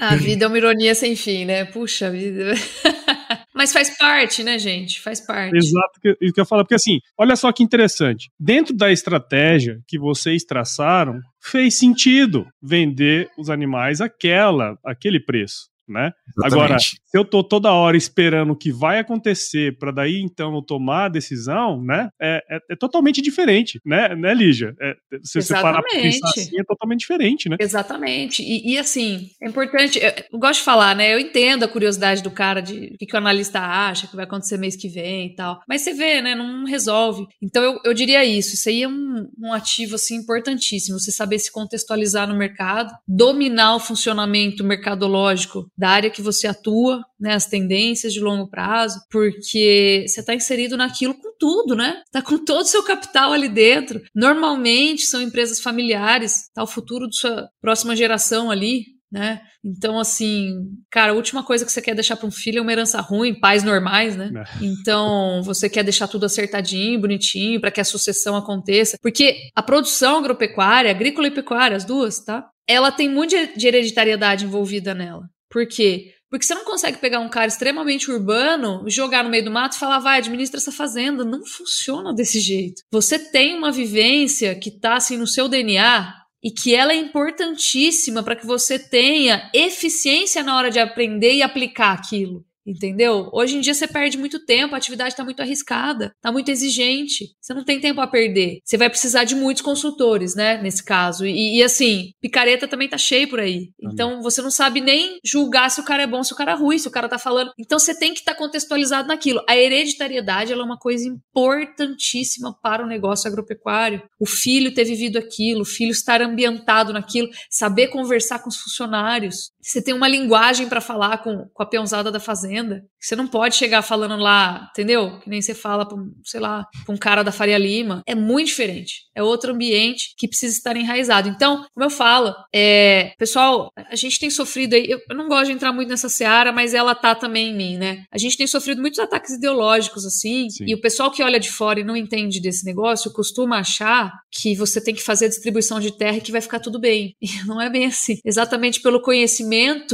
A 0.00 0.16
vida 0.16 0.46
é 0.46 0.48
uma 0.48 0.56
ironia 0.56 0.94
sem 0.94 1.14
fim, 1.14 1.44
né? 1.44 1.66
Puxa 1.66 2.10
vida. 2.10 2.54
Mas 3.54 3.72
faz 3.72 3.96
parte, 3.98 4.42
né, 4.42 4.58
gente? 4.58 4.98
Faz 5.00 5.20
parte. 5.20 5.54
Exato, 5.54 6.00
isso 6.20 6.32
que 6.32 6.40
eu 6.40 6.46
falo, 6.46 6.62
porque 6.62 6.74
assim, 6.74 6.98
olha 7.18 7.36
só 7.36 7.52
que 7.52 7.62
interessante. 7.62 8.30
Dentro 8.40 8.74
da 8.74 8.90
estratégia 8.90 9.78
que 9.86 9.98
vocês 9.98 10.44
traçaram, 10.44 11.20
fez 11.38 11.78
sentido 11.78 12.46
vender 12.62 13.28
os 13.36 13.50
animais 13.50 14.00
aquela, 14.00 14.78
aquele 14.82 15.20
preço 15.20 15.68
né? 15.90 16.12
Agora, 16.42 16.78
se 16.78 16.96
eu 17.12 17.24
tô 17.24 17.42
toda 17.42 17.72
hora 17.72 17.96
esperando 17.96 18.52
o 18.52 18.56
que 18.56 18.72
vai 18.72 18.98
acontecer 18.98 19.76
para 19.78 19.90
daí 19.90 20.20
então 20.20 20.54
eu 20.54 20.62
tomar 20.62 21.06
a 21.06 21.08
decisão, 21.08 21.82
né? 21.82 22.08
É, 22.20 22.42
é, 22.50 22.58
é 22.70 22.76
totalmente 22.76 23.20
diferente, 23.20 23.80
né, 23.84 24.14
né 24.14 24.32
Lígia? 24.32 24.74
É, 24.80 24.94
se 25.22 25.42
você 25.42 25.54
parar 25.54 25.82
pra 25.82 25.90
pensar 25.90 26.28
assim, 26.28 26.58
é 26.58 26.64
totalmente 26.64 27.00
diferente, 27.00 27.48
né? 27.48 27.56
Exatamente. 27.58 28.42
E, 28.42 28.72
e, 28.72 28.78
assim, 28.78 29.30
é 29.42 29.48
importante, 29.48 29.98
eu, 29.98 30.12
eu, 30.32 30.38
gosto 30.38 30.60
de 30.60 30.64
falar, 30.64 30.94
né? 30.94 31.12
Eu 31.12 31.18
entendo 31.18 31.64
a 31.64 31.68
curiosidade 31.68 32.22
do 32.22 32.30
cara 32.30 32.60
de 32.60 32.92
o 32.94 32.98
que, 32.98 33.06
que 33.06 33.14
o 33.14 33.18
analista 33.18 33.60
acha 33.60 34.06
que 34.06 34.16
vai 34.16 34.24
acontecer 34.24 34.56
mês 34.56 34.76
que 34.76 34.88
vem 34.88 35.26
e 35.26 35.34
tal. 35.34 35.60
Mas 35.68 35.82
você 35.82 35.92
vê, 35.92 36.20
né? 36.20 36.34
Não 36.34 36.64
resolve. 36.64 37.26
Então 37.42 37.62
eu, 37.62 37.80
eu 37.84 37.94
diria 37.94 38.24
isso. 38.24 38.54
Isso 38.54 38.68
aí 38.68 38.82
é 38.82 38.88
um, 38.88 39.28
um 39.38 39.52
ativo 39.52 39.96
assim 39.96 40.16
importantíssimo. 40.16 40.98
Você 40.98 41.10
saber 41.10 41.38
se 41.38 41.52
contextualizar 41.52 42.28
no 42.28 42.36
mercado, 42.36 42.92
dominar 43.06 43.76
o 43.76 43.80
funcionamento 43.80 44.64
mercadológico 44.64 45.70
da 45.80 45.88
área 45.88 46.10
que 46.10 46.20
você 46.20 46.46
atua, 46.46 47.02
né, 47.18 47.32
as 47.32 47.46
tendências 47.46 48.12
de 48.12 48.20
longo 48.20 48.50
prazo, 48.50 49.00
porque 49.10 50.04
você 50.06 50.20
está 50.20 50.34
inserido 50.34 50.76
naquilo 50.76 51.14
com 51.14 51.32
tudo, 51.38 51.74
né? 51.74 52.02
Está 52.04 52.20
com 52.20 52.36
todo 52.44 52.60
o 52.60 52.68
seu 52.68 52.82
capital 52.82 53.32
ali 53.32 53.48
dentro. 53.48 54.02
Normalmente 54.14 55.06
são 55.06 55.22
empresas 55.22 55.58
familiares, 55.58 56.50
tá 56.54 56.62
o 56.62 56.66
futuro 56.66 57.06
da 57.06 57.12
sua 57.12 57.48
próxima 57.62 57.96
geração 57.96 58.50
ali, 58.50 58.84
né? 59.10 59.40
Então, 59.64 59.98
assim, 59.98 60.52
cara, 60.90 61.12
a 61.12 61.14
última 61.14 61.42
coisa 61.42 61.64
que 61.64 61.72
você 61.72 61.80
quer 61.80 61.94
deixar 61.94 62.16
para 62.16 62.28
um 62.28 62.30
filho 62.30 62.58
é 62.58 62.62
uma 62.62 62.72
herança 62.72 63.00
ruim, 63.00 63.34
pais 63.34 63.64
normais, 63.64 64.16
né? 64.16 64.30
É. 64.36 64.44
Então, 64.62 65.42
você 65.42 65.68
quer 65.68 65.82
deixar 65.82 66.08
tudo 66.08 66.26
acertadinho, 66.26 67.00
bonitinho, 67.00 67.58
para 67.58 67.70
que 67.70 67.80
a 67.80 67.84
sucessão 67.84 68.36
aconteça. 68.36 68.98
Porque 69.00 69.36
a 69.56 69.62
produção 69.62 70.18
agropecuária, 70.18 70.90
agrícola 70.90 71.26
e 71.26 71.30
pecuária, 71.30 71.76
as 71.76 71.84
duas, 71.84 72.22
tá? 72.22 72.46
Ela 72.68 72.92
tem 72.92 73.08
muito 73.08 73.34
de 73.56 73.66
hereditariedade 73.66 74.44
envolvida 74.44 74.94
nela. 74.94 75.22
Por 75.50 75.66
quê? 75.66 76.14
Porque 76.30 76.46
você 76.46 76.54
não 76.54 76.64
consegue 76.64 76.98
pegar 76.98 77.18
um 77.18 77.28
cara 77.28 77.48
extremamente 77.48 78.08
urbano, 78.08 78.84
jogar 78.88 79.24
no 79.24 79.30
meio 79.30 79.44
do 79.44 79.50
mato 79.50 79.74
e 79.74 79.78
falar, 79.80 79.98
vai, 79.98 80.18
administra 80.18 80.58
essa 80.58 80.70
fazenda. 80.70 81.24
Não 81.24 81.44
funciona 81.44 82.14
desse 82.14 82.38
jeito. 82.38 82.82
Você 82.92 83.18
tem 83.18 83.54
uma 83.54 83.72
vivência 83.72 84.54
que 84.54 84.68
está 84.68 84.94
assim 84.94 85.16
no 85.16 85.26
seu 85.26 85.48
DNA 85.48 86.14
e 86.42 86.52
que 86.52 86.74
ela 86.74 86.92
é 86.92 86.96
importantíssima 86.96 88.22
para 88.22 88.36
que 88.36 88.46
você 88.46 88.78
tenha 88.78 89.50
eficiência 89.52 90.42
na 90.42 90.56
hora 90.56 90.70
de 90.70 90.78
aprender 90.78 91.34
e 91.34 91.42
aplicar 91.42 91.92
aquilo. 91.92 92.44
Entendeu? 92.70 93.28
Hoje 93.32 93.56
em 93.56 93.60
dia 93.60 93.74
você 93.74 93.88
perde 93.88 94.16
muito 94.16 94.44
tempo, 94.46 94.76
a 94.76 94.78
atividade 94.78 95.10
está 95.10 95.24
muito 95.24 95.42
arriscada, 95.42 96.12
está 96.14 96.30
muito 96.30 96.50
exigente. 96.50 97.34
Você 97.40 97.52
não 97.52 97.64
tem 97.64 97.80
tempo 97.80 98.00
a 98.00 98.06
perder. 98.06 98.60
Você 98.64 98.76
vai 98.76 98.88
precisar 98.88 99.24
de 99.24 99.34
muitos 99.34 99.60
consultores, 99.60 100.36
né? 100.36 100.62
Nesse 100.62 100.84
caso. 100.84 101.26
E, 101.26 101.58
e 101.58 101.62
assim, 101.64 102.12
picareta 102.20 102.68
também 102.68 102.88
tá 102.88 102.96
cheio 102.96 103.28
por 103.28 103.40
aí. 103.40 103.70
Então 103.82 104.22
você 104.22 104.40
não 104.40 104.52
sabe 104.52 104.80
nem 104.80 105.18
julgar 105.24 105.68
se 105.68 105.80
o 105.80 105.84
cara 105.84 106.04
é 106.04 106.06
bom, 106.06 106.22
se 106.22 106.32
o 106.32 106.36
cara 106.36 106.52
é 106.52 106.54
ruim, 106.54 106.78
se 106.78 106.86
o 106.86 106.92
cara 106.92 107.08
tá 107.08 107.18
falando. 107.18 107.52
Então 107.58 107.76
você 107.76 107.92
tem 107.92 108.14
que 108.14 108.20
estar 108.20 108.34
tá 108.34 108.38
contextualizado 108.38 109.08
naquilo. 109.08 109.42
A 109.48 109.56
hereditariedade 109.56 110.52
é 110.52 110.56
uma 110.56 110.78
coisa 110.78 111.08
importantíssima 111.08 112.56
para 112.62 112.84
o 112.84 112.86
negócio 112.86 113.28
agropecuário. 113.28 114.00
O 114.20 114.26
filho 114.26 114.72
ter 114.72 114.84
vivido 114.84 115.18
aquilo, 115.18 115.62
o 115.62 115.64
filho 115.64 115.90
estar 115.90 116.22
ambientado 116.22 116.92
naquilo, 116.92 117.28
saber 117.50 117.88
conversar 117.88 118.38
com 118.38 118.48
os 118.48 118.56
funcionários, 118.56 119.50
você 119.62 119.82
tem 119.82 119.94
uma 119.94 120.08
linguagem 120.08 120.68
para 120.68 120.80
falar 120.80 121.18
com, 121.18 121.46
com 121.52 121.62
a 121.62 121.66
peãozada 121.66 122.10
da 122.10 122.18
fazenda. 122.18 122.84
Você 122.98 123.14
não 123.14 123.26
pode 123.26 123.54
chegar 123.54 123.82
falando 123.82 124.16
lá, 124.16 124.68
entendeu? 124.70 125.18
Que 125.20 125.28
nem 125.28 125.42
você 125.42 125.54
fala 125.54 125.86
pra, 125.86 125.98
sei 126.24 126.40
lá, 126.40 126.66
com 126.86 126.94
um 126.94 126.98
cara 126.98 127.22
da 127.22 127.32
Faria 127.32 127.58
Lima. 127.58 128.02
É 128.06 128.14
muito 128.14 128.48
diferente. 128.48 129.04
É 129.14 129.22
outro 129.22 129.52
ambiente 129.52 130.14
que 130.16 130.28
precisa 130.28 130.56
estar 130.56 130.76
enraizado. 130.76 131.28
Então, 131.28 131.64
como 131.74 131.84
eu 131.84 131.90
falo, 131.90 132.34
é, 132.54 133.12
pessoal, 133.18 133.70
a 133.76 133.96
gente 133.96 134.18
tem 134.18 134.30
sofrido 134.30 134.74
aí, 134.74 134.86
eu, 134.88 135.00
eu 135.08 135.16
não 135.16 135.28
gosto 135.28 135.46
de 135.46 135.52
entrar 135.52 135.72
muito 135.72 135.88
nessa 135.88 136.08
seara, 136.08 136.52
mas 136.52 136.74
ela 136.74 136.94
tá 136.94 137.14
também 137.14 137.50
em 137.50 137.56
mim, 137.56 137.76
né? 137.76 138.04
A 138.10 138.18
gente 138.18 138.36
tem 138.36 138.46
sofrido 138.46 138.80
muitos 138.80 138.98
ataques 138.98 139.34
ideológicos, 139.34 140.06
assim, 140.06 140.48
Sim. 140.48 140.64
e 140.66 140.74
o 140.74 140.80
pessoal 140.80 141.10
que 141.10 141.22
olha 141.22 141.38
de 141.38 141.50
fora 141.50 141.80
e 141.80 141.84
não 141.84 141.96
entende 141.96 142.40
desse 142.40 142.64
negócio 142.64 143.12
costuma 143.12 143.58
achar 143.58 144.12
que 144.30 144.54
você 144.54 144.82
tem 144.82 144.94
que 144.94 145.02
fazer 145.02 145.26
a 145.26 145.28
distribuição 145.28 145.80
de 145.80 145.96
terra 145.96 146.16
e 146.16 146.20
que 146.20 146.32
vai 146.32 146.40
ficar 146.40 146.60
tudo 146.60 146.78
bem. 146.78 147.14
E 147.30 147.46
não 147.46 147.60
é 147.60 147.70
bem 147.70 147.86
assim. 147.86 148.18
Exatamente 148.24 148.80
pelo 148.80 149.00
conhecimento 149.00 149.49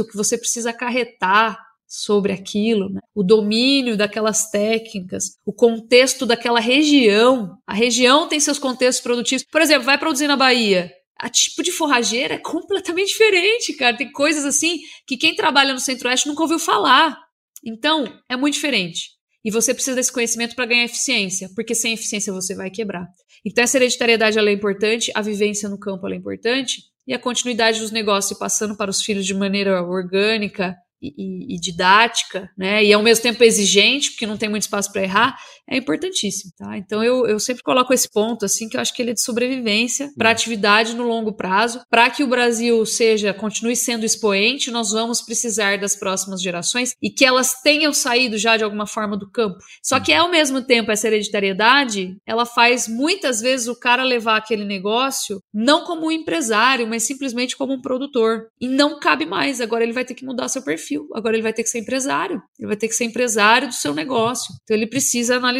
que 0.07 0.15
você 0.15 0.37
precisa 0.37 0.71
acarretar 0.71 1.57
sobre 1.87 2.33
aquilo, 2.33 2.89
né? 2.89 2.99
o 3.15 3.23
domínio 3.23 3.95
daquelas 3.95 4.49
técnicas, 4.49 5.37
o 5.45 5.53
contexto 5.53 6.25
daquela 6.25 6.59
região. 6.59 7.57
A 7.65 7.73
região 7.73 8.27
tem 8.27 8.39
seus 8.39 8.59
contextos 8.59 9.01
produtivos. 9.01 9.45
Por 9.49 9.61
exemplo, 9.61 9.85
vai 9.85 9.97
produzir 9.97 10.27
na 10.27 10.35
Bahia. 10.35 10.91
A 11.17 11.29
tipo 11.29 11.63
de 11.63 11.71
forrageira 11.71 12.35
é 12.35 12.39
completamente 12.39 13.09
diferente, 13.13 13.73
cara. 13.73 13.95
Tem 13.95 14.11
coisas 14.11 14.43
assim 14.43 14.79
que 15.07 15.17
quem 15.17 15.35
trabalha 15.35 15.73
no 15.73 15.79
Centro-Oeste 15.79 16.27
nunca 16.27 16.43
ouviu 16.43 16.59
falar. 16.59 17.17
Então, 17.65 18.05
é 18.29 18.35
muito 18.35 18.55
diferente. 18.55 19.11
E 19.43 19.49
você 19.49 19.73
precisa 19.73 19.95
desse 19.95 20.11
conhecimento 20.11 20.55
para 20.55 20.65
ganhar 20.65 20.83
eficiência, 20.83 21.49
porque 21.55 21.73
sem 21.73 21.93
eficiência 21.93 22.33
você 22.33 22.53
vai 22.53 22.69
quebrar. 22.69 23.07
Então, 23.45 23.63
essa 23.63 23.77
hereditariedade 23.77 24.37
é 24.37 24.51
importante, 24.51 25.11
a 25.15 25.21
vivência 25.21 25.69
no 25.69 25.79
campo 25.79 26.07
é 26.07 26.15
importante, 26.15 26.81
e 27.07 27.13
a 27.13 27.19
continuidade 27.19 27.79
dos 27.79 27.91
negócios 27.91 28.37
passando 28.37 28.75
para 28.75 28.91
os 28.91 29.01
filhos 29.01 29.25
de 29.25 29.33
maneira 29.33 29.81
orgânica, 29.81 30.75
e, 31.01 31.55
e, 31.55 31.59
didática, 31.59 32.49
né, 32.57 32.83
e 32.83 32.91
ao 32.91 33.03
mesmo 33.03 33.21
tempo 33.21 33.43
exigente, 33.43 34.11
porque 34.11 34.25
não 34.25 34.37
tem 34.37 34.49
muito 34.49 34.63
espaço 34.63 34.91
para 34.91 35.03
errar, 35.03 35.37
é 35.69 35.77
importantíssimo, 35.77 36.51
tá? 36.57 36.77
Então 36.77 37.03
eu, 37.03 37.27
eu 37.27 37.39
sempre 37.39 37.63
coloco 37.63 37.93
esse 37.93 38.09
ponto, 38.09 38.45
assim, 38.45 38.67
que 38.67 38.77
eu 38.77 38.81
acho 38.81 38.93
que 38.93 39.01
ele 39.01 39.11
é 39.11 39.13
de 39.13 39.21
sobrevivência 39.21 40.09
para 40.17 40.31
atividade 40.31 40.95
no 40.95 41.03
longo 41.03 41.33
prazo, 41.33 41.81
para 41.89 42.09
que 42.09 42.23
o 42.23 42.27
Brasil 42.27 42.85
seja, 42.85 43.33
continue 43.33 43.75
sendo 43.75 44.05
expoente, 44.05 44.71
nós 44.71 44.91
vamos 44.91 45.21
precisar 45.21 45.77
das 45.77 45.95
próximas 45.95 46.41
gerações 46.41 46.93
e 47.01 47.09
que 47.09 47.25
elas 47.25 47.61
tenham 47.61 47.93
saído 47.93 48.37
já 48.37 48.57
de 48.57 48.63
alguma 48.63 48.87
forma 48.87 49.17
do 49.17 49.29
campo. 49.29 49.57
Só 49.83 49.99
que 49.99 50.13
ao 50.13 50.29
mesmo 50.29 50.61
tempo 50.61 50.91
essa 50.91 51.07
hereditariedade, 51.07 52.17
ela 52.25 52.45
faz 52.45 52.87
muitas 52.87 53.41
vezes 53.41 53.67
o 53.67 53.79
cara 53.79 54.03
levar 54.03 54.37
aquele 54.37 54.65
negócio 54.65 55.41
não 55.53 55.83
como 55.83 56.07
um 56.07 56.11
empresário, 56.11 56.87
mas 56.87 57.03
simplesmente 57.03 57.55
como 57.57 57.73
um 57.73 57.81
produtor. 57.81 58.47
E 58.59 58.67
não 58.67 58.99
cabe 58.99 59.25
mais, 59.25 59.61
agora 59.61 59.83
ele 59.83 59.93
vai 59.93 60.05
ter 60.05 60.13
que 60.13 60.25
mudar 60.25 60.47
seu 60.47 60.61
perfil 60.61 60.77
perfil. 60.77 61.09
Agora 61.13 61.35
ele 61.35 61.43
vai 61.43 61.53
ter 61.53 61.63
que 61.63 61.69
ser 61.69 61.79
empresário. 61.79 62.41
Ele 62.57 62.67
vai 62.67 62.77
ter 62.77 62.87
que 62.87 62.93
ser 62.93 63.05
empresário 63.05 63.67
do 63.67 63.73
seu 63.73 63.93
negócio. 63.93 64.53
Então 64.63 64.77
ele 64.77 64.87
precisa 64.87 65.35
analisar 65.35 65.56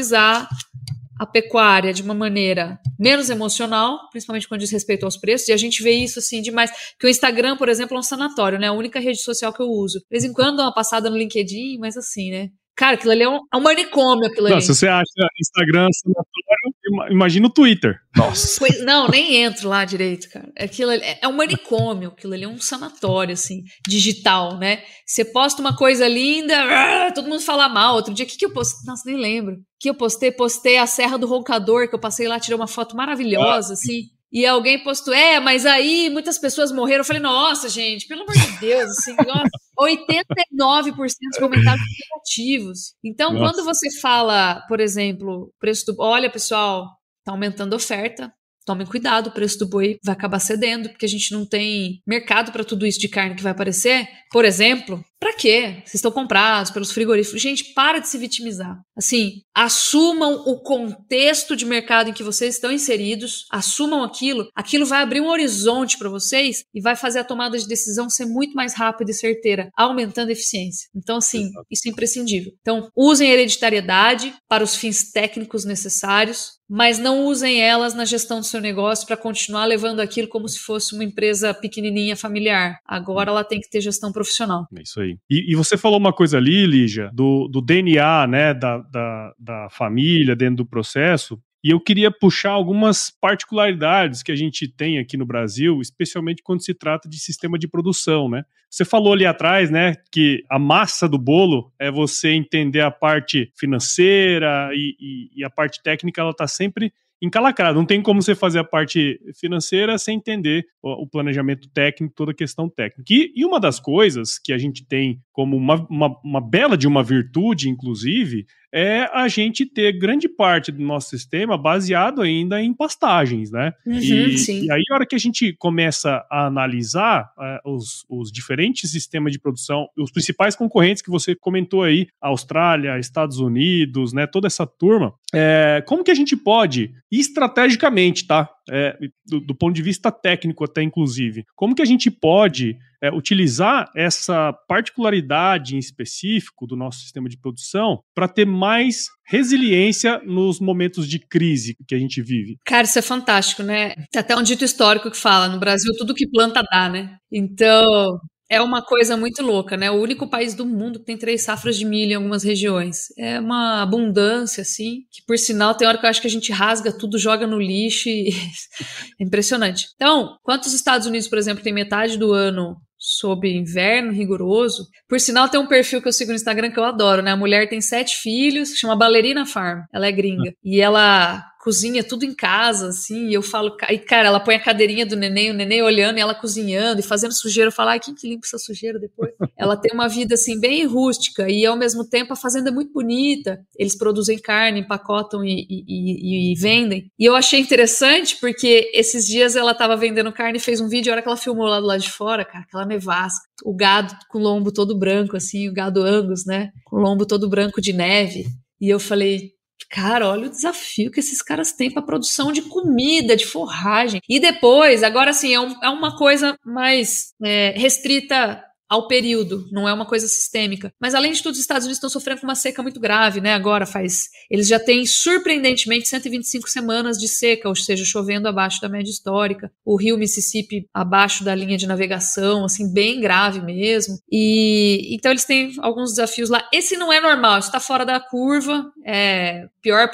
a 1.20 1.26
pecuária 1.26 1.94
de 1.94 2.04
uma 2.04 2.14
maneira 2.14 2.80
menos 3.00 3.30
emocional, 3.30 4.00
principalmente 4.12 4.48
quando 4.48 4.62
diz 4.62 4.72
respeito 4.72 5.04
aos 5.04 5.18
preços, 5.18 5.48
e 5.48 5.52
a 5.52 5.58
gente 5.58 5.82
vê 5.82 5.92
isso 5.92 6.20
assim 6.20 6.42
demais. 6.42 6.72
Que 7.00 7.08
o 7.08 7.10
Instagram, 7.10 7.58
por 7.58 7.70
exemplo, 7.70 7.96
é 7.96 8.00
um 8.00 8.04
sanatório, 8.04 8.60
né? 8.60 8.68
A 8.68 8.74
única 8.74 9.00
rede 9.00 9.22
social 9.22 9.52
que 9.52 9.62
eu 9.62 9.68
uso. 9.68 10.00
De 10.00 10.06
vez 10.10 10.24
em 10.24 10.34
quando 10.34 10.58
dá 10.58 10.64
uma 10.64 10.74
passada 10.74 11.10
no 11.10 11.18
LinkedIn, 11.18 11.78
mas 11.80 11.98
assim, 11.98 12.32
né? 12.32 12.50
Cara, 12.78 12.94
aquilo 12.94 13.12
ali 13.12 13.24
é 13.24 13.30
um, 13.30 13.40
é 13.52 13.58
um 13.58 13.62
manicômio, 13.62 14.28
aquilo 14.28 14.48
não, 14.48 14.58
ali. 14.58 14.62
Se 14.62 14.76
você 14.76 14.88
acha 14.88 15.04
Instagram 15.42 15.88
sanatório, 15.92 17.12
imagina 17.12 17.48
o 17.48 17.50
Twitter. 17.50 17.96
Nossa. 18.16 18.60
Pois, 18.60 18.86
não, 18.86 19.08
nem 19.08 19.38
entro 19.38 19.68
lá 19.68 19.84
direito, 19.84 20.30
cara. 20.30 20.48
Aquilo 20.56 20.92
ali, 20.92 21.02
é, 21.02 21.18
é 21.24 21.28
um 21.28 21.34
manicômio, 21.34 22.10
aquilo 22.10 22.36
ali 22.36 22.44
é 22.44 22.48
um 22.48 22.60
sanatório, 22.60 23.34
assim, 23.34 23.64
digital, 23.88 24.60
né? 24.60 24.84
Você 25.08 25.26
posta 25.26 25.60
uma 25.60 25.76
coisa 25.76 26.08
linda, 26.08 26.54
ah, 26.56 27.12
todo 27.12 27.28
mundo 27.28 27.42
fala 27.42 27.68
mal. 27.68 27.96
Outro 27.96 28.14
dia, 28.14 28.26
o 28.26 28.30
que, 28.30 28.38
que 28.38 28.46
eu 28.46 28.54
postei? 28.54 28.86
Nossa, 28.86 29.02
nem 29.08 29.20
lembro. 29.20 29.58
que 29.80 29.90
eu 29.90 29.96
postei? 29.96 30.32
Postei 30.32 30.78
a 30.78 30.86
Serra 30.86 31.18
do 31.18 31.26
Roncador, 31.26 31.90
que 31.90 31.96
eu 31.96 32.00
passei 32.00 32.28
lá, 32.28 32.40
tirei 32.40 32.56
uma 32.56 32.68
foto 32.68 32.96
maravilhosa, 32.96 33.72
ah. 33.72 33.74
assim. 33.74 34.04
E 34.32 34.46
alguém 34.46 34.84
postou, 34.84 35.14
é, 35.14 35.40
mas 35.40 35.66
aí 35.66 36.10
muitas 36.10 36.38
pessoas 36.38 36.72
morreram. 36.72 37.00
Eu 37.02 37.06
falei, 37.06 37.22
nossa, 37.22 37.70
gente, 37.70 38.08
pelo 38.08 38.24
amor 38.24 38.34
de 38.34 38.60
Deus, 38.60 38.90
assim, 38.92 39.16
89% 39.16 39.56
dos 40.96 41.40
comentários 41.40 41.86
negativos. 41.86 42.94
Então, 43.04 43.32
nossa. 43.32 43.54
quando 43.54 43.66
você 43.66 43.90
fala, 44.00 44.62
por 44.68 44.80
exemplo, 44.80 45.54
preço 45.60 45.86
do. 45.86 45.96
Olha, 46.00 46.30
pessoal, 46.30 46.86
tá 47.24 47.32
aumentando 47.32 47.74
a 47.74 47.78
oferta, 47.78 48.32
tomem 48.66 48.86
cuidado, 48.86 49.28
o 49.28 49.32
preço 49.32 49.60
do 49.60 49.70
boi 49.70 49.98
vai 50.04 50.14
acabar 50.14 50.40
cedendo, 50.40 50.90
porque 50.90 51.06
a 51.06 51.10
gente 51.10 51.32
não 51.32 51.46
tem 51.46 52.02
mercado 52.06 52.52
para 52.52 52.66
tudo 52.66 52.86
isso 52.86 53.00
de 53.00 53.08
carne 53.08 53.34
que 53.34 53.42
vai 53.44 53.54
aparecer. 53.54 54.06
Por 54.30 54.44
exemplo, 54.44 55.02
para 55.20 55.34
quê? 55.34 55.82
Vocês 55.84 55.96
estão 55.96 56.12
comprados 56.12 56.72
pelos 56.72 56.92
frigoríficos. 56.92 57.42
Gente, 57.42 57.74
para 57.74 58.00
de 58.00 58.08
se 58.08 58.18
vitimizar. 58.18 58.80
Assim, 58.96 59.42
assumam 59.54 60.44
o 60.46 60.60
contexto 60.62 61.56
de 61.56 61.66
mercado 61.66 62.10
em 62.10 62.14
que 62.14 62.24
vocês 62.24 62.56
estão 62.56 62.72
inseridos, 62.72 63.46
assumam 63.52 64.04
aquilo. 64.04 64.48
Aquilo 64.56 64.86
vai 64.86 65.02
abrir 65.02 65.22
um 65.22 65.30
horizonte 65.30 65.98
para 65.98 66.10
vocês 66.10 66.64
e 66.74 66.82
vai 66.82 66.96
fazer 66.96 67.20
a 67.20 67.24
tomada 67.24 67.58
de 67.58 67.68
decisão 67.68 68.10
ser 68.10 68.26
muito 68.26 68.54
mais 68.54 68.76
rápida 68.76 69.12
e 69.12 69.14
certeira, 69.14 69.70
aumentando 69.76 70.30
a 70.30 70.34
eficiência. 70.34 70.88
Então, 70.96 71.18
assim, 71.18 71.50
isso 71.70 71.88
é 71.88 71.92
imprescindível. 71.92 72.52
Então, 72.62 72.90
usem 72.96 73.30
a 73.30 73.34
hereditariedade 73.34 74.34
para 74.48 74.64
os 74.64 74.76
fins 74.76 75.12
técnicos 75.12 75.66
necessários, 75.66 76.58
mas 76.70 77.00
não 77.00 77.26
usem 77.26 77.62
elas 77.62 77.94
na 77.94 78.04
gestão 78.04 78.40
do 78.40 78.46
seu 78.46 78.60
negócio 78.60 79.08
para 79.08 79.16
continuar 79.16 79.66
levando 79.66 80.00
aquilo 80.00 80.28
como 80.28 80.48
se 80.50 80.60
fosse 80.60 80.94
uma 80.94 81.04
empresa 81.04 81.54
pequenininha 81.54 82.16
familiar. 82.16 82.78
Agora 82.86 83.32
ela 83.32 83.44
tem 83.44 83.60
que 83.60 83.70
ter 83.70 83.80
gestão 83.80 84.12
profissional. 84.12 84.66
É 84.76 84.82
isso 84.82 85.00
aí. 85.00 85.07
E, 85.30 85.52
e 85.52 85.56
você 85.56 85.78
falou 85.78 85.98
uma 85.98 86.14
coisa 86.14 86.38
ali, 86.38 86.66
Lígia, 86.66 87.10
do, 87.14 87.48
do 87.48 87.62
DNA, 87.62 88.28
né, 88.28 88.54
da, 88.54 88.80
da, 88.80 89.34
da 89.38 89.70
família 89.70 90.36
dentro 90.36 90.58
do 90.58 90.66
processo. 90.66 91.40
E 91.64 91.70
eu 91.70 91.80
queria 91.80 92.10
puxar 92.12 92.52
algumas 92.52 93.10
particularidades 93.10 94.24
que 94.24 94.32
a 94.32 94.36
gente 94.36 94.68
tem 94.68 95.00
aqui 95.00 95.18
no 95.18 95.26
Brasil, 95.26 95.82
especialmente 95.82 96.42
quando 96.44 96.64
se 96.64 96.74
trata 96.74 97.10
de 97.10 97.20
sistema 97.20 97.58
de 97.58 97.68
produção, 97.68 98.30
né? 98.30 98.44
Você 98.70 98.86
falou 98.86 99.14
ali 99.14 99.26
atrás, 99.26 99.72
né, 99.72 99.96
que 100.12 100.44
a 100.50 100.60
massa 100.60 101.08
do 101.08 101.18
bolo 101.18 101.72
é 101.80 101.90
você 101.90 102.32
entender 102.32 102.82
a 102.82 102.92
parte 102.92 103.52
financeira 103.58 104.70
e, 104.74 104.96
e, 105.00 105.40
e 105.40 105.44
a 105.44 105.50
parte 105.50 105.82
técnica, 105.82 106.22
ela 106.22 106.32
está 106.32 106.48
sempre 106.48 106.94
encalacrado. 107.22 107.78
Não 107.78 107.86
tem 107.86 108.02
como 108.02 108.22
você 108.22 108.36
fazer 108.36 108.60
a 108.60 108.64
parte 108.64 109.20
financeira 109.40 109.98
sem 109.98 110.18
entender 110.18 110.66
o, 110.82 111.08
planejamento 111.08 111.70
técnico, 111.70 112.14
toda 112.16 112.32
a 112.32 112.36
questão 112.36 112.70
técnica. 112.70 113.04
E, 113.10 113.34
e, 113.36 113.46
uma 113.46 113.60
das 113.60 113.80
coisas 113.80 114.38
que 114.38 114.54
a 114.54 114.58
gente 114.58 114.86
tem 114.86 115.20
como 115.32 115.58
uma, 115.58 115.86
uma, 115.90 116.20
uma 116.24 116.42
bela 116.42 116.78
de 116.78 116.88
uma 116.88 117.04
virtude, 117.04 117.70
inclusive, 117.70 118.46
é 118.78 119.10
a 119.12 119.28
gente 119.28 119.66
ter 119.66 119.92
grande 119.98 120.30
parte 120.30 120.72
do 120.72 120.84
nosso 120.84 121.10
sistema 121.10 121.58
baseado 121.58 122.22
ainda 122.22 122.62
em 122.62 122.72
pastagens, 122.72 123.50
né? 123.50 123.74
Uhum, 123.84 123.96
e, 123.96 124.66
e, 124.66 124.72
aí, 124.72 124.84
a 124.92 124.94
hora 124.94 125.06
que 125.06 125.16
a 125.16 125.20
gente 125.20 125.52
começa 125.54 126.24
a 126.30 126.46
analisar 126.46 127.32
uh, 127.36 127.74
os, 127.74 128.06
os 128.08 128.32
diferentes 128.32 128.92
sistemas 128.92 129.32
de 129.32 129.40
produção, 129.40 129.88
os 129.98 130.12
principais 130.12 130.56
concorrentes 130.56 131.02
que 131.02 131.10
você 131.10 131.34
comentou 131.36 131.82
aí, 131.82 132.06
Austrália, 132.22 133.00
Estados 133.00 133.40
Unidos, 133.40 134.14
né? 134.14 134.28
Toda 134.28 134.46
essa 134.46 134.68
turma, 134.68 135.12
é, 135.34 135.84
como 135.88 136.04
que 136.04 136.12
a 136.12 136.16
gente 136.16 136.38
pode, 136.38 136.94
estrategicamente, 137.12 138.28
tá? 138.28 138.48
É, 138.70 138.96
do, 139.26 139.40
do 139.40 139.56
ponto 139.56 139.74
de 139.74 139.82
vista 139.82 140.12
técnico 140.12 140.64
até 140.66 140.84
inclusive, 140.84 141.46
como 141.56 141.74
que 141.74 141.82
a 141.82 141.86
gente 141.86 142.12
pode 142.12 142.78
é, 143.02 143.12
utilizar 143.12 143.90
essa 143.96 144.54
particularidade 144.68 145.76
em 145.76 145.80
específico 145.80 146.66
do 146.66 146.76
nosso 146.76 147.00
sistema 147.00 147.30
de 147.30 147.38
produção 147.38 148.02
para 148.16 148.28
ter 148.28 148.46
mais 148.46 149.08
resiliência 149.26 150.22
nos 150.26 150.60
momentos 150.60 151.08
de 151.08 151.20
crise 151.20 151.76
que 151.88 151.96
a 151.96 152.00
gente 152.00 152.22
vive. 152.22 152.58
Cara, 152.66 152.84
isso 152.84 153.00
é 153.00 153.02
fantástico, 153.02 153.64
né? 153.64 153.94
Tem 154.12 154.20
até 154.20 154.36
um 154.36 154.44
dito 154.44 154.64
histórico 154.64 155.12
que 155.12 155.18
fala: 155.18 155.48
no 155.48 155.60
Brasil, 155.60 155.94
tudo 155.98 156.14
que 156.14 156.30
planta 156.30 156.64
dá, 156.64 156.90
né? 156.90 157.18
Então, 157.32 158.20
é 158.50 158.62
uma 158.62 158.82
coisa 158.82 159.18
muito 159.18 159.44
louca, 159.44 159.76
né? 159.76 159.92
O 159.92 160.02
único 160.02 160.28
país 160.28 160.54
do 160.54 160.66
mundo 160.66 161.00
que 161.00 161.06
tem 161.06 161.18
três 161.18 161.42
safras 161.42 161.78
de 161.78 161.86
milho 161.86 162.14
em 162.14 162.16
algumas 162.16 162.44
regiões. 162.44 163.08
É 163.18 163.40
uma 163.40 163.82
abundância, 163.82 164.62
assim, 164.62 165.02
que 165.12 165.22
por 165.26 165.38
sinal 165.38 165.76
tem 165.76 165.88
hora 165.88 165.98
que 165.98 166.06
eu 166.06 166.10
acho 166.10 166.22
que 166.22 166.28
a 166.28 166.32
gente 166.32 166.52
rasga 166.52 166.92
tudo, 166.92 167.18
joga 167.18 167.46
no 167.46 167.60
lixo 167.60 168.08
e 168.08 168.30
é 169.20 169.24
impressionante. 169.24 169.88
Então, 169.96 170.38
quantos 170.44 170.74
Estados 170.74 171.08
Unidos, 171.08 171.28
por 171.28 171.38
exemplo, 171.38 171.64
tem 171.64 171.74
metade 171.74 172.18
do 172.18 172.32
ano 172.32 172.78
sob 172.98 173.48
inverno 173.48 174.12
rigoroso. 174.12 174.88
Por 175.08 175.20
sinal, 175.20 175.50
tem 175.50 175.60
um 175.60 175.68
perfil 175.68 176.02
que 176.02 176.08
eu 176.08 176.14
sigo 176.14 176.32
no 176.32 176.36
Instagram 176.36 176.72
que 176.72 176.80
eu 176.80 176.84
adoro, 176.84 177.22
né? 177.22 177.32
A 177.32 177.38
mulher 177.38 177.70
tem 177.70 177.80
sete 177.80 178.16
filhos, 178.18 178.76
chama 178.76 178.96
Ballerina 178.96 179.46
Farm. 179.46 179.82
Ela 179.94 180.08
é 180.08 180.12
gringa. 180.12 180.54
E 180.64 180.82
ela 180.82 181.44
cozinha 181.68 182.02
tudo 182.02 182.24
em 182.24 182.34
casa, 182.34 182.88
assim, 182.88 183.28
e 183.28 183.34
eu 183.34 183.42
falo, 183.42 183.76
e 183.90 184.00
cara, 184.00 184.30
ela 184.30 184.40
põe 184.40 184.56
a 184.56 184.64
cadeirinha 184.64 185.06
do 185.06 185.18
neném, 185.18 185.52
o 185.52 185.54
neném 185.54 185.84
olhando 185.84 186.18
e 186.18 186.22
ela 186.22 186.34
cozinhando 186.34 187.02
e 187.02 187.04
fazendo 187.04 187.34
sujeira, 187.34 187.68
eu 187.68 187.74
falo, 187.74 187.90
ai, 187.90 188.00
quem 188.00 188.16
que 188.16 188.26
limpa 188.26 188.48
essa 188.48 188.58
sujeira 188.58 188.98
depois? 188.98 189.34
ela 189.58 189.76
tem 189.76 189.92
uma 189.94 190.08
vida, 190.08 190.36
assim, 190.36 190.58
bem 190.62 190.86
rústica 190.86 191.50
e, 191.50 191.66
ao 191.66 191.76
mesmo 191.76 192.08
tempo, 192.08 192.32
a 192.32 192.38
fazenda 192.38 192.70
é 192.70 192.72
muito 192.72 192.94
bonita, 192.94 193.60
eles 193.78 193.98
produzem 193.98 194.40
carne, 194.40 194.80
empacotam 194.80 195.44
e, 195.44 195.68
e, 195.70 195.84
e, 195.90 196.54
e 196.54 196.56
vendem, 196.56 197.12
e 197.20 197.26
eu 197.26 197.36
achei 197.36 197.60
interessante 197.60 198.38
porque 198.40 198.90
esses 198.94 199.28
dias 199.28 199.58
ela 199.58 199.74
tava 199.74 199.98
vendendo 199.98 200.32
carne 200.32 200.60
e 200.60 200.62
fez 200.62 200.80
um 200.80 200.88
vídeo, 200.88 201.12
a 201.12 201.16
hora 201.16 201.22
que 201.22 201.28
ela 201.28 201.36
filmou 201.36 201.68
lá 201.68 201.82
do 201.82 201.86
lado 201.86 202.02
de 202.02 202.12
fora, 202.12 202.46
cara, 202.46 202.64
aquela 202.64 202.86
nevasca, 202.86 203.46
o 203.66 203.76
gado 203.76 204.16
com 204.30 204.40
o 204.40 204.42
lombo 204.42 204.72
todo 204.72 204.98
branco, 204.98 205.36
assim, 205.36 205.68
o 205.68 205.74
gado 205.74 206.02
angus, 206.02 206.46
né, 206.46 206.72
com 206.86 206.96
o 206.96 207.00
lombo 207.02 207.26
todo 207.26 207.50
branco 207.50 207.82
de 207.82 207.92
neve, 207.92 208.46
e 208.80 208.88
eu 208.88 209.02
falei, 209.02 209.57
Cara, 209.90 210.28
olha 210.28 210.48
o 210.48 210.50
desafio 210.50 211.10
que 211.10 211.20
esses 211.20 211.42
caras 211.42 211.72
têm 211.72 211.90
para 211.90 212.02
produção 212.02 212.52
de 212.52 212.62
comida, 212.64 213.38
de 213.38 213.46
forragem. 213.46 214.22
E 214.28 214.40
depois, 214.40 215.02
agora 215.02 215.32
sim, 215.32 215.54
é, 215.54 215.60
um, 215.60 215.76
é 215.82 215.90
uma 215.90 216.18
coisa 216.18 216.58
mais 216.66 217.34
é, 217.42 217.74
restrita 217.78 218.62
ao 218.90 219.08
período, 219.08 219.68
não 219.72 219.88
é 219.88 219.94
uma 219.94 220.06
coisa 220.06 220.28
sistêmica. 220.28 220.94
Mas 221.00 221.14
além 221.14 221.32
de 221.32 221.44
tudo, 221.44 221.54
os 221.54 221.60
Estados 221.60 221.84
Unidos 221.84 221.98
estão 221.98 222.10
sofrendo 222.10 222.42
com 222.42 222.48
uma 222.48 222.56
seca 222.56 222.82
muito 222.82 223.00
grave, 223.00 223.42
né? 223.42 223.54
Agora 223.54 223.86
faz, 223.86 224.30
eles 224.50 224.68
já 224.68 224.80
têm 224.80 225.06
surpreendentemente 225.06 226.08
125 226.08 226.70
semanas 226.70 227.18
de 227.18 227.28
seca, 227.28 227.68
ou 227.68 227.76
seja, 227.76 228.06
chovendo 228.06 228.48
abaixo 228.48 228.82
da 228.82 228.90
média 228.90 229.10
histórica. 229.10 229.72
O 229.84 229.98
Rio 229.98 230.18
Mississippi 230.18 230.88
abaixo 230.94 231.44
da 231.44 231.54
linha 231.54 231.78
de 231.78 231.88
navegação, 231.88 232.66
assim, 232.66 232.92
bem 232.94 233.20
grave 233.20 233.62
mesmo. 233.62 234.18
E 234.32 235.14
então 235.14 235.32
eles 235.32 235.46
têm 235.46 235.74
alguns 235.80 236.12
desafios 236.12 236.50
lá. 236.50 236.68
Esse 236.74 236.96
não 236.98 237.12
é 237.12 237.20
normal, 237.20 237.60
está 237.60 237.80
fora 237.80 238.06
da 238.06 238.20
curva. 238.20 238.92
É 239.06 239.68
pior 239.82 240.10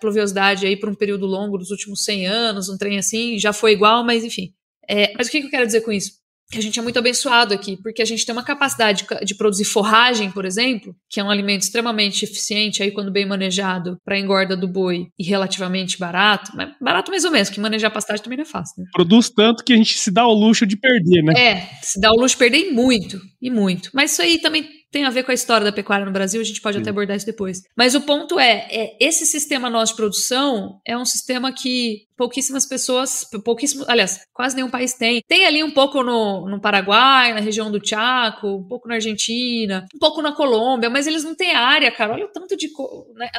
pluviosidade, 0.00 0.66
aí 0.66 0.76
por 0.76 0.88
um 0.88 0.94
período 0.94 1.26
longo 1.26 1.56
dos 1.56 1.70
últimos 1.70 2.04
100 2.04 2.26
anos, 2.26 2.68
um 2.68 2.76
trem 2.76 2.98
assim, 2.98 3.38
já 3.38 3.52
foi 3.52 3.72
igual, 3.72 4.04
mas 4.04 4.24
enfim. 4.24 4.52
É, 4.88 5.12
mas 5.16 5.28
o 5.28 5.30
que 5.30 5.38
eu 5.38 5.50
quero 5.50 5.66
dizer 5.66 5.82
com 5.82 5.92
isso? 5.92 6.21
Que 6.52 6.58
a 6.58 6.62
gente 6.62 6.78
é 6.78 6.82
muito 6.82 6.98
abençoado 6.98 7.54
aqui, 7.54 7.78
porque 7.82 8.02
a 8.02 8.04
gente 8.04 8.26
tem 8.26 8.32
uma 8.34 8.44
capacidade 8.44 9.04
de, 9.04 9.24
de, 9.24 9.34
produzir 9.34 9.64
forragem, 9.64 10.30
por 10.30 10.44
exemplo, 10.44 10.94
que 11.08 11.18
é 11.18 11.24
um 11.24 11.30
alimento 11.30 11.62
extremamente 11.62 12.24
eficiente 12.24 12.82
aí 12.82 12.90
quando 12.90 13.10
bem 13.10 13.26
manejado 13.26 13.96
para 14.04 14.18
engorda 14.18 14.54
do 14.54 14.68
boi 14.68 15.06
e 15.18 15.24
relativamente 15.24 15.98
barato, 15.98 16.52
mas 16.54 16.70
barato 16.80 17.10
mais 17.10 17.24
ou 17.24 17.30
menos, 17.30 17.48
que 17.48 17.58
manejar 17.58 17.90
pastagem 17.90 18.22
também 18.22 18.36
não 18.36 18.44
é 18.44 18.46
fácil, 18.46 18.82
né? 18.82 18.84
Produz 18.92 19.30
tanto 19.30 19.64
que 19.64 19.72
a 19.72 19.76
gente 19.76 19.98
se 19.98 20.10
dá 20.10 20.26
o 20.26 20.32
luxo 20.32 20.66
de 20.66 20.76
perder, 20.76 21.22
né? 21.22 21.32
É, 21.36 21.68
se 21.82 21.98
dá 21.98 22.10
o 22.10 22.16
luxo 22.16 22.34
de 22.34 22.38
perder 22.38 22.68
e 22.68 22.72
muito, 22.72 23.18
e 23.40 23.50
muito. 23.50 23.90
Mas 23.94 24.12
isso 24.12 24.20
aí 24.20 24.38
também 24.38 24.68
tem 24.92 25.04
a 25.04 25.10
ver 25.10 25.24
com 25.24 25.30
a 25.30 25.34
história 25.34 25.64
da 25.64 25.72
pecuária 25.72 26.04
no 26.04 26.12
Brasil, 26.12 26.40
a 26.40 26.44
gente 26.44 26.60
pode 26.60 26.76
Sim. 26.76 26.82
até 26.82 26.90
abordar 26.90 27.16
isso 27.16 27.24
depois. 27.24 27.62
Mas 27.74 27.94
o 27.94 28.02
ponto 28.02 28.38
é, 28.38 28.68
é, 28.70 28.96
esse 29.00 29.24
sistema 29.24 29.70
nosso 29.70 29.92
de 29.92 29.96
produção 29.96 30.80
é 30.86 30.96
um 30.96 31.04
sistema 31.04 31.50
que 31.50 32.06
pouquíssimas 32.16 32.66
pessoas, 32.66 33.26
pouquíssimos, 33.44 33.88
aliás, 33.88 34.20
quase 34.32 34.54
nenhum 34.54 34.70
país 34.70 34.92
tem. 34.92 35.22
Tem 35.26 35.46
ali 35.46 35.64
um 35.64 35.70
pouco 35.70 36.02
no, 36.02 36.46
no 36.46 36.60
Paraguai, 36.60 37.32
na 37.32 37.40
região 37.40 37.72
do 37.72 37.84
Chaco, 37.84 38.46
um 38.46 38.68
pouco 38.68 38.86
na 38.86 38.96
Argentina, 38.96 39.88
um 39.94 39.98
pouco 39.98 40.20
na 40.20 40.32
Colômbia, 40.32 40.90
mas 40.90 41.06
eles 41.06 41.24
não 41.24 41.34
têm 41.34 41.54
área, 41.54 41.90
cara. 41.90 42.12
Olha 42.12 42.26
o 42.26 42.32
tanto 42.32 42.54
de. 42.54 42.68
Né, 43.14 43.30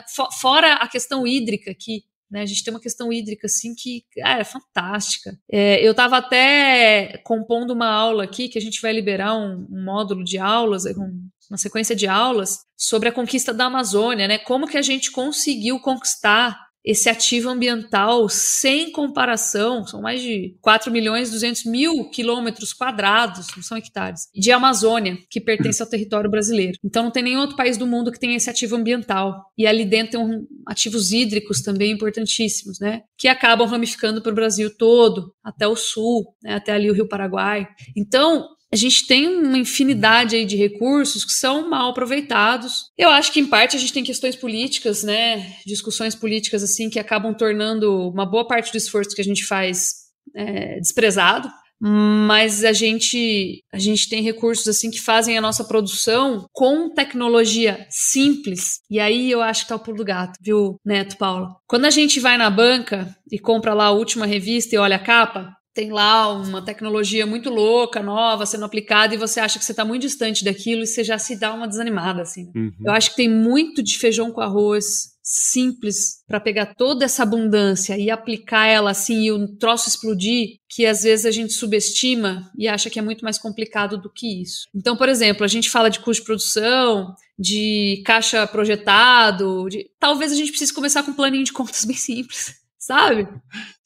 fora 0.41 0.73
a 0.73 0.87
questão 0.87 1.25
hídrica 1.25 1.73
que 1.73 2.03
né? 2.33 2.41
A 2.41 2.45
gente 2.47 2.63
tem 2.63 2.73
uma 2.73 2.79
questão 2.79 3.13
hídrica 3.13 3.45
assim 3.45 3.75
que 3.75 4.03
cara, 4.15 4.41
é 4.41 4.43
fantástica. 4.43 5.37
É, 5.49 5.85
eu 5.85 5.91
estava 5.91 6.17
até 6.17 7.21
compondo 7.23 7.71
uma 7.71 7.87
aula 7.87 8.23
aqui 8.23 8.49
que 8.49 8.57
a 8.57 8.61
gente 8.61 8.81
vai 8.81 8.91
liberar 8.91 9.35
um, 9.35 9.67
um 9.69 9.85
módulo 9.85 10.23
de 10.23 10.39
aulas, 10.39 10.85
um, 10.85 11.29
uma 11.53 11.57
sequência 11.57 11.95
de 11.95 12.07
aulas 12.07 12.61
sobre 12.75 13.09
a 13.09 13.11
conquista 13.11 13.53
da 13.53 13.65
Amazônia, 13.65 14.27
né? 14.27 14.39
Como 14.39 14.67
que 14.67 14.77
a 14.77 14.81
gente 14.81 15.11
conseguiu 15.11 15.79
conquistar 15.79 16.57
esse 16.83 17.07
ativo 17.07 17.49
ambiental 17.49 18.27
sem 18.27 18.91
comparação, 18.91 19.87
são 19.87 20.01
mais 20.01 20.21
de 20.21 20.57
4 20.61 20.91
milhões 20.91 21.29
e 21.29 21.31
200 21.31 21.65
mil 21.65 22.09
quilômetros 22.09 22.73
quadrados, 22.73 23.47
não 23.55 23.63
são 23.63 23.77
hectares, 23.77 24.27
de 24.35 24.51
Amazônia, 24.51 25.17
que 25.29 25.39
pertence 25.39 25.81
ao 25.81 25.87
território 25.87 26.29
brasileiro. 26.29 26.77
Então 26.83 27.03
não 27.03 27.11
tem 27.11 27.23
nenhum 27.23 27.39
outro 27.39 27.55
país 27.55 27.77
do 27.77 27.87
mundo 27.87 28.11
que 28.11 28.19
tenha 28.19 28.35
esse 28.35 28.49
ativo 28.49 28.75
ambiental. 28.75 29.45
E 29.57 29.65
ali 29.65 29.85
dentro 29.85 30.19
tem 30.19 30.47
ativos 30.67 31.13
hídricos 31.13 31.61
também 31.61 31.91
importantíssimos, 31.91 32.79
né? 32.79 33.03
Que 33.17 33.29
acabam 33.29 33.67
ramificando 33.67 34.21
para 34.21 34.31
o 34.31 34.35
Brasil 34.35 34.75
todo, 34.75 35.33
até 35.41 35.65
o 35.65 35.77
sul, 35.77 36.35
né? 36.43 36.55
até 36.55 36.73
ali 36.73 36.89
o 36.89 36.93
Rio 36.93 37.07
Paraguai. 37.07 37.65
Então, 37.95 38.45
a 38.73 38.75
gente 38.75 39.05
tem 39.05 39.27
uma 39.27 39.59
infinidade 39.59 40.35
aí 40.35 40.45
de 40.45 40.55
recursos 40.55 41.23
que 41.23 41.31
são 41.31 41.69
mal 41.69 41.91
aproveitados. 41.91 42.85
Eu 42.97 43.09
acho 43.09 43.31
que, 43.31 43.39
em 43.39 43.45
parte, 43.45 43.77
a 43.77 43.79
gente 43.79 43.93
tem 43.93 44.03
questões 44.03 44.35
políticas, 44.35 45.03
né? 45.03 45.57
Discussões 45.63 46.15
políticas, 46.15 46.63
assim, 46.63 46.89
que 46.89 46.97
acabam 46.97 47.35
tornando 47.35 48.09
uma 48.09 48.25
boa 48.25 48.47
parte 48.47 48.71
do 48.71 48.77
esforço 48.79 49.15
que 49.15 49.21
a 49.21 49.23
gente 49.23 49.45
faz 49.45 49.91
é, 50.35 50.79
desprezado. 50.79 51.47
Mas 51.79 52.63
a 52.63 52.73
gente, 52.73 53.61
a 53.71 53.77
gente 53.77 54.09
tem 54.09 54.23
recursos 54.23 54.67
assim 54.67 54.89
que 54.89 55.01
fazem 55.01 55.37
a 55.37 55.41
nossa 55.41 55.65
produção 55.65 56.47
com 56.51 56.89
tecnologia 56.89 57.85
simples. 57.91 58.79
E 58.89 58.99
aí 58.99 59.29
eu 59.29 59.41
acho 59.41 59.63
que 59.63 59.69
tá 59.69 59.75
o 59.75 59.79
pulo 59.79 59.97
do 59.97 60.05
gato, 60.05 60.39
viu, 60.41 60.77
Neto, 60.83 61.17
Paula? 61.17 61.49
Quando 61.67 61.85
a 61.85 61.91
gente 61.91 62.19
vai 62.19 62.37
na 62.37 62.49
banca 62.49 63.13
e 63.29 63.37
compra 63.37 63.73
lá 63.73 63.87
a 63.87 63.91
última 63.91 64.25
revista 64.25 64.73
e 64.73 64.79
olha 64.79 64.95
a 64.95 64.99
capa, 64.99 65.53
tem 65.73 65.91
lá 65.91 66.31
uma 66.31 66.61
tecnologia 66.61 67.25
muito 67.25 67.49
louca, 67.49 68.01
nova, 68.01 68.45
sendo 68.45 68.65
aplicada, 68.65 69.15
e 69.15 69.17
você 69.17 69.39
acha 69.39 69.57
que 69.57 69.65
você 69.65 69.71
está 69.71 69.83
muito 69.83 70.03
distante 70.03 70.43
daquilo 70.43 70.83
e 70.83 70.87
você 70.87 71.03
já 71.03 71.17
se 71.17 71.35
dá 71.35 71.53
uma 71.53 71.67
desanimada, 71.67 72.21
assim. 72.21 72.51
Uhum. 72.55 72.71
Eu 72.85 72.91
acho 72.91 73.11
que 73.11 73.15
tem 73.15 73.29
muito 73.29 73.81
de 73.81 73.97
feijão 73.97 74.31
com 74.31 74.41
arroz 74.41 75.13
simples 75.23 76.21
para 76.27 76.39
pegar 76.39 76.75
toda 76.75 77.05
essa 77.05 77.23
abundância 77.23 77.97
e 77.97 78.11
aplicar 78.11 78.67
ela 78.67 78.91
assim 78.91 79.23
e 79.23 79.31
o 79.31 79.47
troço 79.57 79.87
explodir, 79.87 80.57
que 80.69 80.85
às 80.85 81.03
vezes 81.03 81.25
a 81.25 81.31
gente 81.31 81.53
subestima 81.53 82.51
e 82.57 82.67
acha 82.67 82.89
que 82.89 82.99
é 82.99 83.01
muito 83.01 83.23
mais 83.23 83.37
complicado 83.37 83.97
do 83.97 84.11
que 84.11 84.41
isso. 84.41 84.67
Então, 84.75 84.97
por 84.97 85.07
exemplo, 85.07 85.43
a 85.43 85.47
gente 85.47 85.69
fala 85.69 85.89
de 85.89 85.99
custo 85.99 86.21
de 86.21 86.25
produção, 86.25 87.15
de 87.39 88.03
caixa 88.05 88.45
projetado, 88.45 89.67
de... 89.69 89.89
talvez 89.97 90.31
a 90.31 90.35
gente 90.35 90.51
precise 90.51 90.73
começar 90.73 91.03
com 91.03 91.11
um 91.11 91.15
planinho 91.15 91.45
de 91.45 91.53
contas 91.53 91.83
bem 91.85 91.95
simples 91.95 92.62
sabe? 92.85 93.27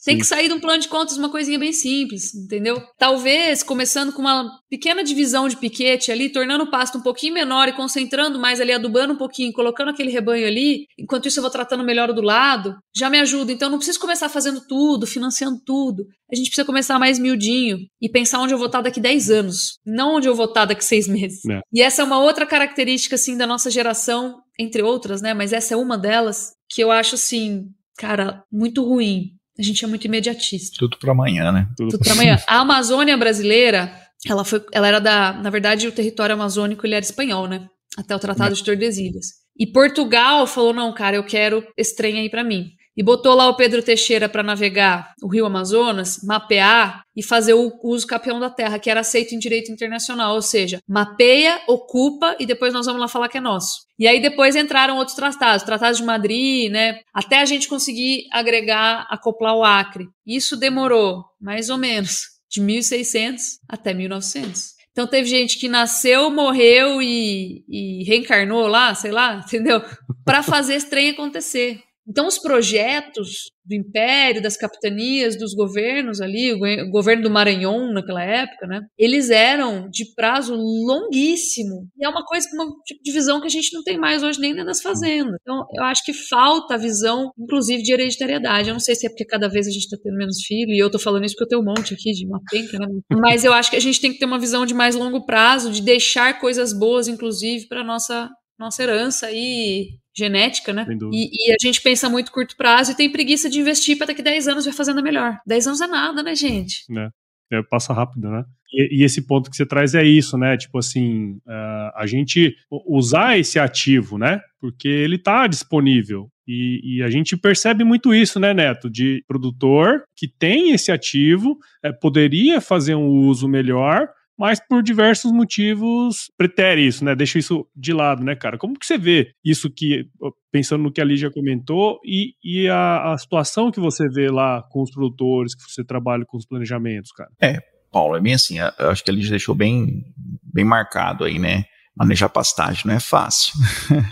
Tem 0.04 0.16
Sim. 0.16 0.20
que 0.20 0.26
sair 0.26 0.48
de 0.48 0.54
um 0.54 0.60
plano 0.60 0.82
de 0.82 0.88
contas 0.88 1.18
uma 1.18 1.30
coisinha 1.30 1.60
bem 1.60 1.74
simples, 1.74 2.34
entendeu? 2.34 2.82
Talvez 2.98 3.62
começando 3.62 4.14
com 4.14 4.22
uma 4.22 4.50
pequena 4.70 5.04
divisão 5.04 5.48
de 5.48 5.58
piquete 5.58 6.12
ali, 6.12 6.30
tornando 6.30 6.64
o 6.64 6.72
pasto 6.72 6.98
um 6.98 7.02
pouquinho 7.02 7.34
menor 7.34 7.68
e 7.68 7.74
concentrando 7.74 8.40
mais 8.40 8.62
ali, 8.62 8.72
adubando 8.72 9.14
um 9.14 9.18
pouquinho, 9.18 9.52
colocando 9.52 9.90
aquele 9.90 10.10
rebanho 10.10 10.48
ali, 10.48 10.86
enquanto 10.98 11.28
isso 11.28 11.40
eu 11.40 11.42
vou 11.42 11.52
tratando 11.52 11.84
melhor 11.84 12.10
o 12.10 12.14
do 12.14 12.22
lado, 12.22 12.76
já 12.96 13.10
me 13.10 13.20
ajuda. 13.20 13.52
Então 13.52 13.70
não 13.70 13.78
preciso 13.78 14.00
começar 14.00 14.30
fazendo 14.30 14.62
tudo, 14.68 15.06
financiando 15.06 15.60
tudo. 15.66 16.06
A 16.32 16.36
gente 16.36 16.48
precisa 16.48 16.66
começar 16.66 16.98
mais 16.98 17.20
miudinho 17.20 17.80
e 18.02 18.10
pensar 18.10 18.40
onde 18.40 18.54
eu 18.54 18.58
vou 18.58 18.68
estar 18.68 18.82
daqui 18.82 19.00
10 19.00 19.30
anos, 19.30 19.78
não 19.86 20.16
onde 20.16 20.28
eu 20.28 20.36
vou 20.36 20.46
estar 20.46 20.66
daqui 20.66 20.84
6 20.84 21.08
meses. 21.10 21.46
É. 21.46 21.60
E 21.74 21.82
essa 21.82 22.02
é 22.02 22.06
uma 22.06 22.20
outra 22.20 22.46
característica, 22.46 23.16
assim, 23.16 23.38
da 23.38 23.46
nossa 23.46 23.70
geração, 23.70 24.40
entre 24.60 24.82
outras, 24.82 25.22
né? 25.22 25.34
Mas 25.34 25.54
essa 25.54 25.74
é 25.74 25.78
uma 25.78 25.98
delas 25.98 26.54
que 26.70 26.82
eu 26.82 26.92
acho, 26.92 27.16
assim, 27.16 27.68
cara, 27.98 28.44
muito 28.52 28.84
ruim. 28.84 29.32
A 29.60 29.64
gente 29.64 29.84
é 29.84 29.88
muito 29.88 30.06
imediatista. 30.06 30.78
Tudo 30.78 30.98
para 30.98 31.12
amanhã, 31.12 31.52
né? 31.52 31.68
Tudo, 31.76 31.92
Tudo 31.92 32.04
para 32.04 32.14
amanhã. 32.14 32.40
A 32.48 32.60
Amazônia 32.60 33.18
brasileira, 33.18 33.92
ela 34.26 34.46
foi, 34.46 34.64
ela 34.72 34.88
era 34.88 35.00
da, 35.00 35.34
na 35.34 35.50
verdade, 35.50 35.88
o 35.88 35.92
território 35.92 36.36
amazônico 36.36 36.86
ele 36.86 36.94
era 36.94 37.04
espanhol, 37.04 37.48
né? 37.48 37.68
Até 37.98 38.16
o 38.16 38.20
Tratado 38.20 38.54
de 38.54 38.64
Tordesilhas. 38.64 39.28
E 39.58 39.66
Portugal 39.66 40.46
falou: 40.46 40.72
"Não, 40.74 40.94
cara, 40.94 41.16
eu 41.16 41.24
quero 41.24 41.66
esse 41.76 41.96
trem 41.96 42.20
aí 42.20 42.30
para 42.30 42.44
mim" 42.44 42.77
e 42.98 43.04
botou 43.04 43.36
lá 43.36 43.48
o 43.48 43.56
Pedro 43.56 43.84
Teixeira 43.84 44.28
para 44.28 44.42
navegar 44.42 45.14
o 45.22 45.28
Rio 45.28 45.46
Amazonas, 45.46 46.20
mapear 46.24 47.04
e 47.16 47.22
fazer 47.22 47.54
o 47.54 47.72
uso 47.84 48.08
campeão 48.08 48.40
da 48.40 48.50
terra, 48.50 48.80
que 48.80 48.90
era 48.90 49.02
aceito 49.02 49.36
em 49.36 49.40
direito 49.40 49.72
internacional, 49.72 50.34
ou 50.34 50.42
seja, 50.42 50.80
mapeia, 50.88 51.62
ocupa 51.68 52.36
e 52.40 52.46
depois 52.46 52.74
nós 52.74 52.88
vamos 52.88 53.00
lá 53.00 53.08
falar 53.08 53.30
que 53.30 53.38
é 53.38 53.42
nosso. 53.42 53.86
E 54.00 54.08
aí 54.08 54.20
depois 54.20 54.56
entraram 54.56 54.98
outros 54.98 55.16
tratados, 55.16 55.64
tratados 55.64 56.00
de 56.00 56.04
Madrid, 56.04 56.72
né, 56.72 57.00
até 57.14 57.40
a 57.40 57.46
gente 57.46 57.68
conseguir 57.68 58.26
agregar, 58.34 59.06
acoplar 59.12 59.56
o 59.56 59.64
Acre. 59.64 60.08
Isso 60.26 60.58
demorou 60.58 61.24
mais 61.40 61.70
ou 61.70 61.78
menos 61.78 62.22
de 62.50 62.60
1600 62.62 63.60
até 63.70 63.94
1900. 63.94 64.78
Então 64.92 65.06
teve 65.06 65.30
gente 65.30 65.60
que 65.60 65.70
nasceu, 65.70 66.32
morreu 66.32 67.00
e, 67.00 67.64
e 67.70 68.04
reencarnou 68.06 68.66
lá, 68.66 68.96
sei 68.96 69.12
lá, 69.12 69.36
entendeu? 69.46 69.84
Para 70.26 70.42
fazer 70.42 70.74
esse 70.74 70.90
trem 70.90 71.12
acontecer. 71.12 71.80
Então, 72.08 72.28
os 72.28 72.38
projetos 72.38 73.50
do 73.66 73.76
império, 73.76 74.42
das 74.42 74.56
capitanias, 74.56 75.38
dos 75.38 75.54
governos 75.54 76.22
ali, 76.22 76.54
o 76.54 76.90
governo 76.90 77.24
do 77.24 77.30
Maranhão 77.30 77.92
naquela 77.92 78.24
época, 78.24 78.66
né? 78.66 78.82
Eles 78.98 79.30
eram 79.30 79.90
de 79.90 80.06
prazo 80.16 80.56
longuíssimo. 80.56 81.88
E 81.98 82.06
é 82.06 82.10
uma 82.10 82.24
coisa, 82.24 82.48
uma 82.54 82.66
tipo 82.86 83.04
de 83.04 83.12
visão 83.12 83.42
que 83.42 83.48
a 83.48 83.50
gente 83.50 83.74
não 83.74 83.84
tem 83.84 83.98
mais 83.98 84.24
hoje 84.24 84.40
nem 84.40 84.54
nas 84.54 84.82
fazendas. 84.82 85.36
Então, 85.42 85.66
eu 85.76 85.84
acho 85.84 86.04
que 86.06 86.14
falta 86.14 86.76
a 86.76 86.78
visão, 86.78 87.32
inclusive, 87.38 87.84
de 87.84 87.92
hereditariedade. 87.92 88.70
Eu 88.70 88.74
não 88.74 88.80
sei 88.80 88.96
se 88.96 89.06
é 89.06 89.10
porque 89.10 89.26
cada 89.26 89.50
vez 89.50 89.68
a 89.68 89.72
gente 89.72 89.84
está 89.84 89.98
tendo 90.02 90.16
menos 90.16 90.42
filho, 90.46 90.72
e 90.72 90.80
eu 90.80 90.90
tô 90.90 90.98
falando 90.98 91.26
isso 91.26 91.36
porque 91.36 91.44
eu 91.44 91.60
tenho 91.60 91.62
um 91.62 91.66
monte 91.66 91.94
aqui 91.94 92.12
de 92.14 92.26
uma 92.26 92.40
penca, 92.50 92.80
né? 92.80 92.88
Mas 93.12 93.44
eu 93.44 93.52
acho 93.52 93.70
que 93.70 93.76
a 93.76 93.82
gente 93.82 94.00
tem 94.00 94.14
que 94.14 94.20
ter 94.20 94.26
uma 94.26 94.40
visão 94.40 94.66
de 94.66 94.74
mais 94.74 94.96
longo 94.96 95.26
prazo, 95.26 95.72
de 95.72 95.82
deixar 95.82 96.40
coisas 96.40 96.72
boas, 96.72 97.10
inclusive, 97.10 97.68
para 97.68 97.84
nossa 97.84 98.30
nossa 98.60 98.82
herança 98.82 99.32
e 99.32 99.90
genética, 100.18 100.74
né? 100.74 100.86
E, 101.12 101.30
e, 101.32 101.52
a 101.52 101.58
gente 101.62 101.82
pensa 101.82 102.10
muito 102.10 102.32
curto 102.32 102.58
prazo 102.58 102.92
e 102.92 102.96
tem 102.96 103.12
preguiça 103.12 103.50
de 103.50 103.60
investir 103.60 103.98
para 103.98 104.08
daqui 104.08 104.24
10 104.24 104.48
anos 104.48 104.66
ver 104.66 104.74
fazenda 104.74 105.02
melhor. 105.02 105.38
10 105.46 105.68
anos 105.68 105.82
é 105.82 105.88
nada, 105.88 106.24
né, 106.24 106.36
gente? 106.36 106.84
É. 106.98 107.10
É, 107.50 107.64
passa 107.64 107.94
rápido, 107.94 108.30
né? 108.30 108.44
E, 108.74 109.00
e, 109.00 109.04
esse 109.06 109.26
ponto 109.26 109.50
que 109.50 109.56
você 109.56 109.66
traz 109.66 109.96
é 109.96 110.04
isso, 110.04 110.38
né? 110.38 110.58
Tipo 110.58 110.80
assim, 110.80 111.38
uh, 111.48 111.92
a 111.96 112.06
gente 112.06 112.56
usar 112.86 113.40
esse 113.40 113.58
ativo, 113.58 114.18
né? 114.18 114.42
Porque 114.60 114.88
ele 114.88 115.16
está 115.16 115.48
disponível. 115.48 116.30
E, 116.46 116.98
e, 116.98 117.04
a 117.04 117.10
gente 117.10 117.38
percebe 117.38 117.86
muito 117.86 118.14
isso, 118.14 118.40
né, 118.40 118.54
Neto? 118.54 118.90
De 118.90 119.24
produtor 119.28 120.04
que 120.16 120.28
tem 120.28 120.72
esse 120.72 120.92
ativo, 120.92 121.58
é, 121.82 121.92
poderia 121.92 122.60
fazer 122.60 122.96
um 122.96 123.08
uso 123.08 123.48
melhor, 123.48 124.10
mas 124.38 124.60
por 124.60 124.84
diversos 124.84 125.32
motivos 125.32 126.32
pretere 126.38 126.86
isso, 126.86 127.04
né? 127.04 127.16
Deixa 127.16 127.40
isso 127.40 127.68
de 127.76 127.92
lado, 127.92 128.24
né, 128.24 128.36
cara? 128.36 128.58
Como 128.58 128.78
que 128.78 128.86
você 128.86 128.98
vê 128.98 129.32
isso 129.44 129.70
que, 129.70 130.08
pensando 130.52 130.84
no 130.84 130.92
que 130.92 131.02
a 131.02 131.06
Lígia 131.06 131.32
comentou, 131.32 132.00
e, 132.06 132.34
e 132.44 132.70
a, 132.70 133.14
a 133.14 133.18
situação 133.18 133.72
que 133.72 133.80
você 133.80 134.08
vê 134.08 134.30
lá 134.30 134.62
com 134.70 134.84
os 134.84 134.92
produtores, 134.92 135.56
que 135.56 135.64
você 135.64 135.84
trabalha 135.84 136.26
com 136.26 136.38
os 136.38 136.46
planejamentos, 136.46 137.12
cara? 137.12 137.30
É, 137.42 137.60
Paulo, 137.92 138.16
é 138.16 138.22
bem 138.22 138.34
assim, 138.34 138.60
eu 138.60 138.90
acho 138.90 139.04
que 139.04 139.10
a 139.10 139.14
Lígia 139.14 139.32
deixou 139.32 139.56
bem, 139.56 140.06
bem 140.44 140.66
marcado 140.66 141.24
aí, 141.24 141.40
né? 141.40 141.66
Manejar 141.96 142.30
pastagem 142.30 142.84
não 142.86 142.94
é 142.94 143.00
fácil. 143.00 143.54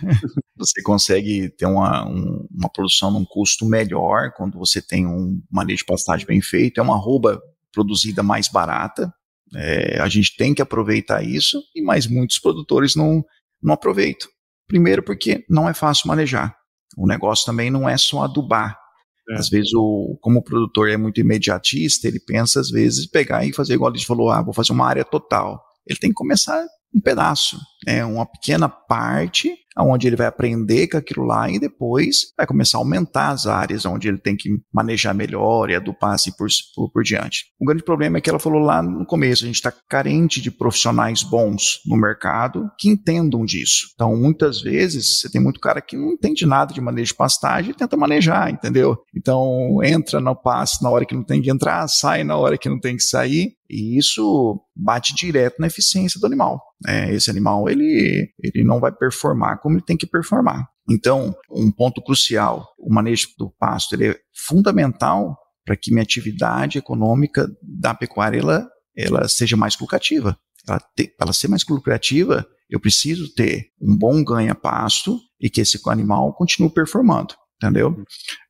você 0.58 0.82
consegue 0.82 1.50
ter 1.50 1.68
uma, 1.68 2.04
um, 2.04 2.48
uma 2.52 2.70
produção 2.70 3.12
num 3.12 3.24
custo 3.24 3.64
melhor 3.64 4.32
quando 4.36 4.58
você 4.58 4.82
tem 4.82 5.06
um 5.06 5.40
manejo 5.52 5.80
de 5.80 5.86
pastagem 5.86 6.26
bem 6.26 6.42
feito, 6.42 6.80
é 6.80 6.84
uma 6.84 6.96
arroba 6.96 7.40
produzida 7.72 8.24
mais 8.24 8.48
barata, 8.48 9.14
é, 9.56 10.00
a 10.00 10.08
gente 10.08 10.36
tem 10.36 10.54
que 10.54 10.62
aproveitar 10.62 11.24
isso, 11.24 11.62
e 11.76 11.82
mais 11.82 12.08
muitos 12.08 12.40
produtores 12.40 12.96
não, 12.96 13.24
não 13.62 13.74
aproveitam. 13.74 14.30
Primeiro 14.68 15.04
porque 15.04 15.46
não 15.50 15.70
é 15.70 15.74
fácil 15.74 16.08
manejar. 16.08 16.56
O 16.98 17.08
negócio 17.08 17.46
também 17.46 17.70
não 17.70 17.88
é 17.88 17.98
só 17.98 18.24
adubar. 18.24 18.78
É. 19.30 19.36
Às 19.36 19.50
vezes, 19.50 19.74
o, 19.74 20.18
como 20.22 20.40
o 20.40 20.44
produtor 20.44 20.90
é 20.90 20.98
muito 20.98 21.20
imediatista, 21.20 22.08
ele 22.08 22.20
pensa, 22.20 22.60
às 22.60 22.70
vezes, 22.70 23.08
pegar 23.08 23.46
e 23.46 23.54
fazer 23.54 23.74
igual 23.74 23.92
ele 23.92 24.04
falou, 24.04 24.30
ah, 24.30 24.42
vou 24.42 24.54
fazer 24.54 24.72
uma 24.72 24.88
área 24.88 25.04
total. 25.04 25.62
Ele 25.88 26.00
tem 26.00 26.10
que 26.10 26.16
começar 26.16 26.64
um 26.94 27.02
pedaço, 27.02 27.60
né, 27.86 28.06
uma 28.06 28.26
pequena 28.26 28.70
parte 28.70 29.54
onde 29.78 30.08
ele 30.08 30.16
vai 30.16 30.28
aprender 30.28 30.88
com 30.88 30.98
aquilo 30.98 31.26
lá 31.26 31.50
e 31.50 31.60
depois 31.60 32.34
vai 32.38 32.48
começar 32.48 32.78
a 32.78 32.82
aumentar 32.82 33.30
as 33.30 33.46
áreas 33.46 33.86
onde 33.86 34.08
ele 34.08 34.18
tem 34.18 34.36
que 34.36 34.50
manejar 34.74 35.14
melhor 35.14 35.70
e 35.70 35.76
adubar 35.76 36.14
assim 36.14 36.32
por, 36.32 36.48
por, 36.76 36.92
por 36.92 37.04
diante. 37.04 37.46
O 37.60 37.66
grande 37.66 37.84
problema 37.84 38.18
é 38.18 38.22
que 38.22 38.30
ela 38.30 38.40
falou 38.40 38.62
lá 38.62 38.82
no 38.82 39.06
começo, 39.06 39.44
a 39.44 39.48
gente 39.48 39.56
está 39.56 39.74
carente 39.90 40.42
de 40.42 40.52
profissionais 40.52 41.24
bons 41.24 41.82
no 41.86 41.98
mercado 41.98 42.70
que 42.80 42.90
entendam 42.90 43.46
disso. 43.46 43.88
Então, 43.94 44.16
muitas 44.16 44.62
vezes, 44.62 45.20
você 45.20 45.30
tem 45.30 45.42
muito 45.42 45.60
cara 45.60 45.82
que 45.82 45.98
não 45.98 46.14
entende 46.14 46.46
nada 46.46 46.74
de 46.74 46.82
manejo 46.82 47.12
de 47.12 47.18
pastagem 47.18 47.72
e 47.72 47.74
tenta 47.74 47.98
manejar, 47.98 48.50
entendeu? 48.50 48.98
Então, 49.16 49.80
entra 49.84 50.20
no 50.20 50.36
passe 50.36 50.84
na 50.84 50.90
hora 50.90 51.06
que 51.06 51.16
não 51.16 51.24
tem 51.24 51.42
que 51.42 51.52
entrar, 51.52 51.88
sai 51.88 52.24
na 52.24 52.38
hora 52.38 52.58
que 52.58 52.70
não 52.70 52.80
tem 52.80 52.96
que 52.96 53.04
sair, 53.04 53.54
e 53.70 53.98
isso 53.98 54.62
bate 54.76 55.16
direto 55.16 55.56
na 55.60 55.68
eficiência 55.68 56.20
do 56.20 56.26
animal. 56.26 56.62
É, 56.88 57.14
esse 57.14 57.30
animal 57.30 57.70
ele, 57.70 58.30
ele 58.40 58.64
não 58.64 58.80
vai 58.80 58.92
performar 58.92 59.60
como 59.66 59.78
ele 59.78 59.84
tem 59.84 59.98
que 59.98 60.06
performar. 60.06 60.70
Então, 60.88 61.36
um 61.50 61.72
ponto 61.72 62.00
crucial, 62.00 62.68
o 62.78 62.94
manejo 62.94 63.30
do 63.36 63.50
pasto 63.50 63.96
ele 63.96 64.10
é 64.10 64.20
fundamental 64.48 65.36
para 65.66 65.76
que 65.76 65.90
minha 65.90 66.04
atividade 66.04 66.78
econômica 66.78 67.50
da 67.64 67.96
pecuária 67.96 68.38
ela, 68.38 68.70
ela 68.96 69.28
seja 69.28 69.58
mais 69.58 69.76
lucrativa. 69.80 70.38
Para 70.68 70.80
ela 71.20 71.34
ser 71.34 71.48
mais 71.48 71.66
lucrativa, 71.68 72.46
eu 72.70 72.80
preciso 72.80 73.34
ter 73.34 73.72
um 73.82 73.98
bom 73.98 74.24
ganha-pasto 74.24 75.20
e 75.42 75.50
que 75.50 75.62
esse 75.62 75.80
animal 75.88 76.32
continue 76.36 76.70
performando, 76.72 77.34
entendeu? 77.56 78.04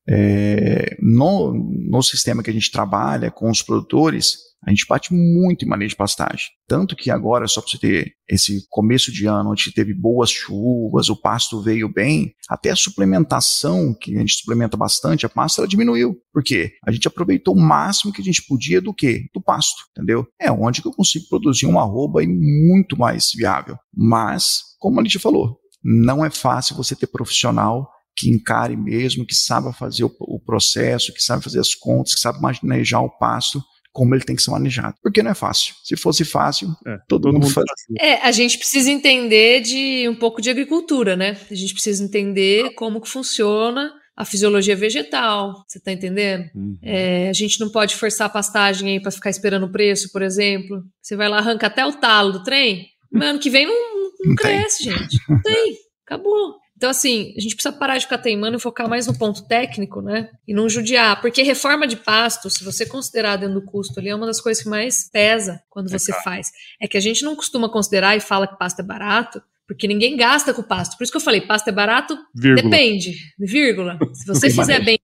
É, 0.08 0.96
no, 1.00 1.54
no 1.90 2.02
sistema 2.04 2.44
que 2.44 2.50
a 2.50 2.54
gente 2.54 2.72
trabalha 2.72 3.32
com 3.32 3.50
os 3.50 3.62
produtores, 3.62 4.36
a 4.66 4.72
gente 4.72 4.86
bate 4.88 5.14
muito 5.14 5.64
em 5.64 5.68
manejo 5.68 5.92
de 5.92 5.96
pastagem. 5.96 6.48
Tanto 6.68 6.96
que 6.96 7.12
agora, 7.12 7.48
só 7.48 7.62
para 7.62 7.70
você 7.70 7.78
ter 7.78 8.14
esse 8.28 8.66
começo 8.70 9.12
de 9.12 9.28
ano, 9.28 9.52
onde 9.52 9.72
teve 9.72 9.94
boas 9.94 10.32
chuvas, 10.32 11.08
o 11.08 11.16
pasto 11.16 11.62
veio 11.62 11.88
bem, 11.88 12.34
até 12.50 12.72
a 12.72 12.76
suplementação, 12.76 13.94
que 13.94 14.16
a 14.16 14.20
gente 14.20 14.34
suplementa 14.34 14.76
bastante, 14.76 15.26
a 15.26 15.30
pasta 15.30 15.62
ela 15.62 15.68
diminuiu. 15.68 16.16
Por 16.34 16.44
quê? 16.44 16.72
A 16.84 16.92
gente 16.92 17.08
aproveitou 17.08 17.54
o 17.54 17.62
máximo 17.62 18.12
que 18.12 18.22
a 18.22 18.26
gente 18.26 18.44
podia 18.48 18.82
do 18.82 18.94
quê? 18.94 19.26
Do 19.34 19.42
pasto, 19.42 19.84
entendeu? 19.92 20.26
É 20.42 20.52
onde 20.52 20.82
que 20.82 20.88
eu 20.88 20.94
consigo 20.94 21.26
produzir 21.30 21.68
uma 21.68 21.82
arroba 21.82 22.22
muito 22.26 22.98
mais 22.98 23.32
viável. 23.36 23.78
Mas, 23.96 24.62
como 24.80 25.00
a 25.00 25.04
gente 25.04 25.20
falou, 25.20 25.60
não 25.84 26.26
é 26.26 26.32
fácil 26.32 26.76
você 26.76 26.96
ter 26.96 27.06
profissional 27.06 27.88
que 28.16 28.30
encare 28.30 28.78
mesmo, 28.78 29.26
que 29.26 29.36
saiba 29.36 29.74
fazer 29.74 30.04
o, 30.04 30.16
o 30.20 30.40
processo, 30.40 31.14
que 31.14 31.22
sabe 31.22 31.44
fazer 31.44 31.60
as 31.60 31.76
contas, 31.76 32.16
que 32.16 32.22
sabe 32.22 32.40
manejar 32.42 33.02
o 33.02 33.10
pasto 33.10 33.62
como 33.96 34.14
ele 34.14 34.26
tem 34.26 34.36
que 34.36 34.42
ser 34.42 34.52
manejado. 34.52 34.96
Porque 35.02 35.24
não 35.24 35.32
é 35.32 35.34
fácil. 35.34 35.74
Se 35.82 35.96
fosse 35.96 36.26
fácil, 36.26 36.68
é, 36.86 36.98
todo, 37.08 37.22
todo, 37.22 37.34
mundo, 37.34 37.44
mundo 37.44 37.54
fazia. 37.54 37.96
É, 37.98 38.16
a 38.28 38.32
gente 38.34 38.58
precisa 38.58 38.92
entender 38.92 39.62
de 39.62 40.10
um 40.10 40.16
pouco 40.16 40.42
de 40.42 40.50
agricultura, 40.50 41.16
né? 41.16 41.38
A 41.50 41.56
gente 41.56 41.72
precisa 41.74 42.04
entender 42.04 42.74
como 42.76 43.00
que 43.00 43.08
funciona 43.08 43.94
a 44.14 44.26
fisiologia 44.26 44.76
vegetal, 44.76 45.64
você 45.66 45.80
tá 45.80 45.94
entendendo? 45.94 46.46
Uhum. 46.54 46.78
É, 46.82 47.30
a 47.30 47.34
gente 47.34 47.58
não 47.60 47.70
pode 47.70 47.96
forçar 47.96 48.28
a 48.28 48.30
pastagem 48.30 48.90
aí 48.90 49.00
para 49.02 49.12
ficar 49.12 49.30
esperando 49.30 49.66
o 49.66 49.72
preço, 49.72 50.12
por 50.12 50.22
exemplo. 50.22 50.84
Você 51.02 51.16
vai 51.16 51.30
lá, 51.30 51.38
arranca 51.38 51.68
até 51.68 51.86
o 51.86 51.94
talo 51.94 52.34
do 52.34 52.44
trem, 52.44 52.88
ano 53.14 53.40
que 53.40 53.50
vem 53.50 53.66
não, 53.66 53.74
não, 53.74 54.12
não 54.26 54.36
cresce, 54.36 54.84
tem. 54.84 54.94
gente. 54.94 55.18
Não 55.30 55.42
tem. 55.42 55.78
Acabou. 56.06 56.56
Então, 56.78 56.90
assim, 56.90 57.34
a 57.38 57.40
gente 57.40 57.56
precisa 57.56 57.74
parar 57.74 57.98
de 57.98 58.04
ficar 58.04 58.18
teimando 58.18 58.58
e 58.58 58.60
focar 58.60 58.90
mais 58.90 59.08
no 59.08 59.18
ponto 59.18 59.48
técnico, 59.48 60.02
né? 60.02 60.30
E 60.48 60.54
não 60.54 60.68
judiar. 60.68 61.22
Porque 61.22 61.42
reforma 61.42 61.88
de 61.88 61.96
pasto, 61.96 62.50
se 62.50 62.64
você 62.64 62.86
considerar 62.86 63.38
dentro 63.38 63.62
do 63.62 63.66
custo 63.66 64.00
ali, 64.00 64.10
é 64.10 64.16
uma 64.16 64.26
das 64.26 64.42
coisas 64.42 64.62
que 64.62 64.70
mais 64.70 65.10
pesa 65.10 65.62
quando 65.70 65.88
é 65.88 65.98
você 65.98 66.12
claro. 66.12 66.24
faz. 66.24 66.52
É 66.82 66.88
que 66.88 66.98
a 66.98 67.02
gente 67.02 67.24
não 67.24 67.36
costuma 67.36 67.70
considerar 67.70 68.18
e 68.18 68.20
fala 68.20 68.48
que 68.48 68.58
pasto 68.58 68.82
é 68.82 68.84
barato, 68.84 69.42
porque 69.66 69.88
ninguém 69.88 70.18
gasta 70.18 70.54
com 70.54 70.62
pasto. 70.62 70.98
Por 70.98 71.04
isso 71.04 71.12
que 71.12 71.18
eu 71.18 71.22
falei, 71.22 71.42
pasto 71.42 71.70
é 71.70 71.72
barato, 71.72 72.18
vírgula. 72.36 72.70
depende, 72.70 73.14
vírgula. 73.40 73.98
Se 74.14 74.26
você 74.28 74.50
fizer 74.50 74.84
bem 74.84 75.00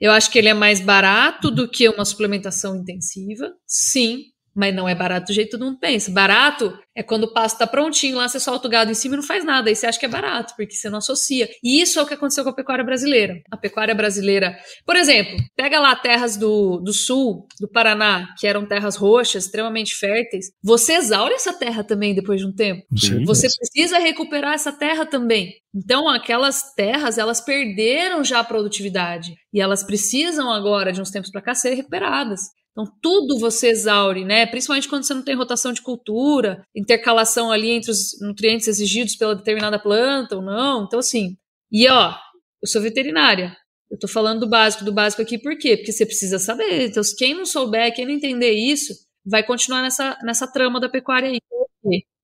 eu 0.00 0.10
acho 0.10 0.30
que 0.30 0.38
ele 0.38 0.48
é 0.48 0.54
mais 0.54 0.78
barato 0.78 1.50
do 1.50 1.66
que 1.66 1.88
uma 1.88 2.04
suplementação 2.04 2.76
intensiva, 2.76 3.50
sim, 3.66 4.24
mas 4.54 4.74
não 4.74 4.88
é 4.88 4.94
barato 4.94 5.26
do 5.26 5.32
jeito 5.32 5.50
que 5.50 5.58
todo 5.58 5.66
mundo 5.66 5.78
pensa. 5.78 6.10
Barato 6.10 6.76
é 6.94 7.02
quando 7.02 7.24
o 7.24 7.32
pasto 7.32 7.58
tá 7.58 7.66
prontinho 7.66 8.16
lá, 8.16 8.28
você 8.28 8.38
solta 8.38 8.68
o 8.68 8.70
gado 8.70 8.90
em 8.90 8.94
cima 8.94 9.14
e 9.14 9.16
não 9.16 9.24
faz 9.24 9.44
nada. 9.44 9.70
Aí 9.70 9.76
você 9.76 9.86
acha 9.86 9.98
que 9.98 10.04
é 10.04 10.08
barato, 10.08 10.54
porque 10.56 10.74
você 10.74 10.90
não 10.90 10.98
associa. 10.98 11.48
E 11.62 11.80
isso 11.80 11.98
é 11.98 12.02
o 12.02 12.06
que 12.06 12.14
aconteceu 12.14 12.44
com 12.44 12.50
a 12.50 12.54
pecuária 12.54 12.84
brasileira. 12.84 13.40
A 13.50 13.56
pecuária 13.56 13.94
brasileira, 13.94 14.58
por 14.84 14.94
exemplo, 14.94 15.36
pega 15.56 15.80
lá 15.80 15.96
terras 15.96 16.36
do, 16.36 16.78
do 16.80 16.92
sul, 16.92 17.46
do 17.58 17.68
Paraná, 17.68 18.28
que 18.38 18.46
eram 18.46 18.66
terras 18.66 18.96
roxas, 18.96 19.44
extremamente 19.44 19.94
férteis. 19.94 20.52
Você 20.62 20.94
exaure 20.94 21.34
essa 21.34 21.52
terra 21.52 21.82
também 21.82 22.14
depois 22.14 22.40
de 22.40 22.46
um 22.46 22.52
tempo. 22.52 22.82
Sim, 22.96 23.24
você 23.24 23.48
precisa 23.48 23.98
recuperar 23.98 24.52
essa 24.52 24.72
terra 24.72 25.06
também. 25.06 25.54
Então, 25.74 26.06
aquelas 26.08 26.74
terras, 26.74 27.16
elas 27.16 27.40
perderam 27.40 28.22
já 28.22 28.40
a 28.40 28.44
produtividade. 28.44 29.34
E 29.52 29.60
elas 29.60 29.82
precisam 29.82 30.52
agora, 30.52 30.92
de 30.92 31.00
uns 31.00 31.10
tempos 31.10 31.30
para 31.30 31.40
cá, 31.40 31.54
ser 31.54 31.74
recuperadas. 31.74 32.40
Então, 32.72 32.90
tudo 33.02 33.38
você 33.38 33.68
exaure, 33.68 34.24
né? 34.24 34.46
Principalmente 34.46 34.88
quando 34.88 35.04
você 35.04 35.12
não 35.12 35.22
tem 35.22 35.36
rotação 35.36 35.72
de 35.72 35.82
cultura, 35.82 36.64
intercalação 36.74 37.52
ali 37.52 37.70
entre 37.70 37.90
os 37.90 38.18
nutrientes 38.20 38.66
exigidos 38.66 39.14
pela 39.14 39.36
determinada 39.36 39.78
planta 39.78 40.36
ou 40.36 40.42
não. 40.42 40.84
Então, 40.84 40.98
assim. 40.98 41.36
E 41.70 41.88
ó, 41.88 42.14
eu 42.62 42.68
sou 42.68 42.80
veterinária. 42.80 43.54
Eu 43.90 43.98
tô 43.98 44.08
falando 44.08 44.40
do 44.40 44.48
básico, 44.48 44.84
do 44.84 44.92
básico 44.92 45.20
aqui, 45.20 45.38
por 45.38 45.56
quê? 45.58 45.76
Porque 45.76 45.92
você 45.92 46.06
precisa 46.06 46.38
saber. 46.38 46.88
Então, 46.88 47.02
quem 47.18 47.34
não 47.34 47.44
souber, 47.44 47.94
quem 47.94 48.06
não 48.06 48.12
entender 48.12 48.52
isso, 48.52 48.94
vai 49.24 49.44
continuar 49.44 49.82
nessa, 49.82 50.16
nessa 50.24 50.50
trama 50.50 50.80
da 50.80 50.88
pecuária 50.88 51.28
aí. 51.28 51.38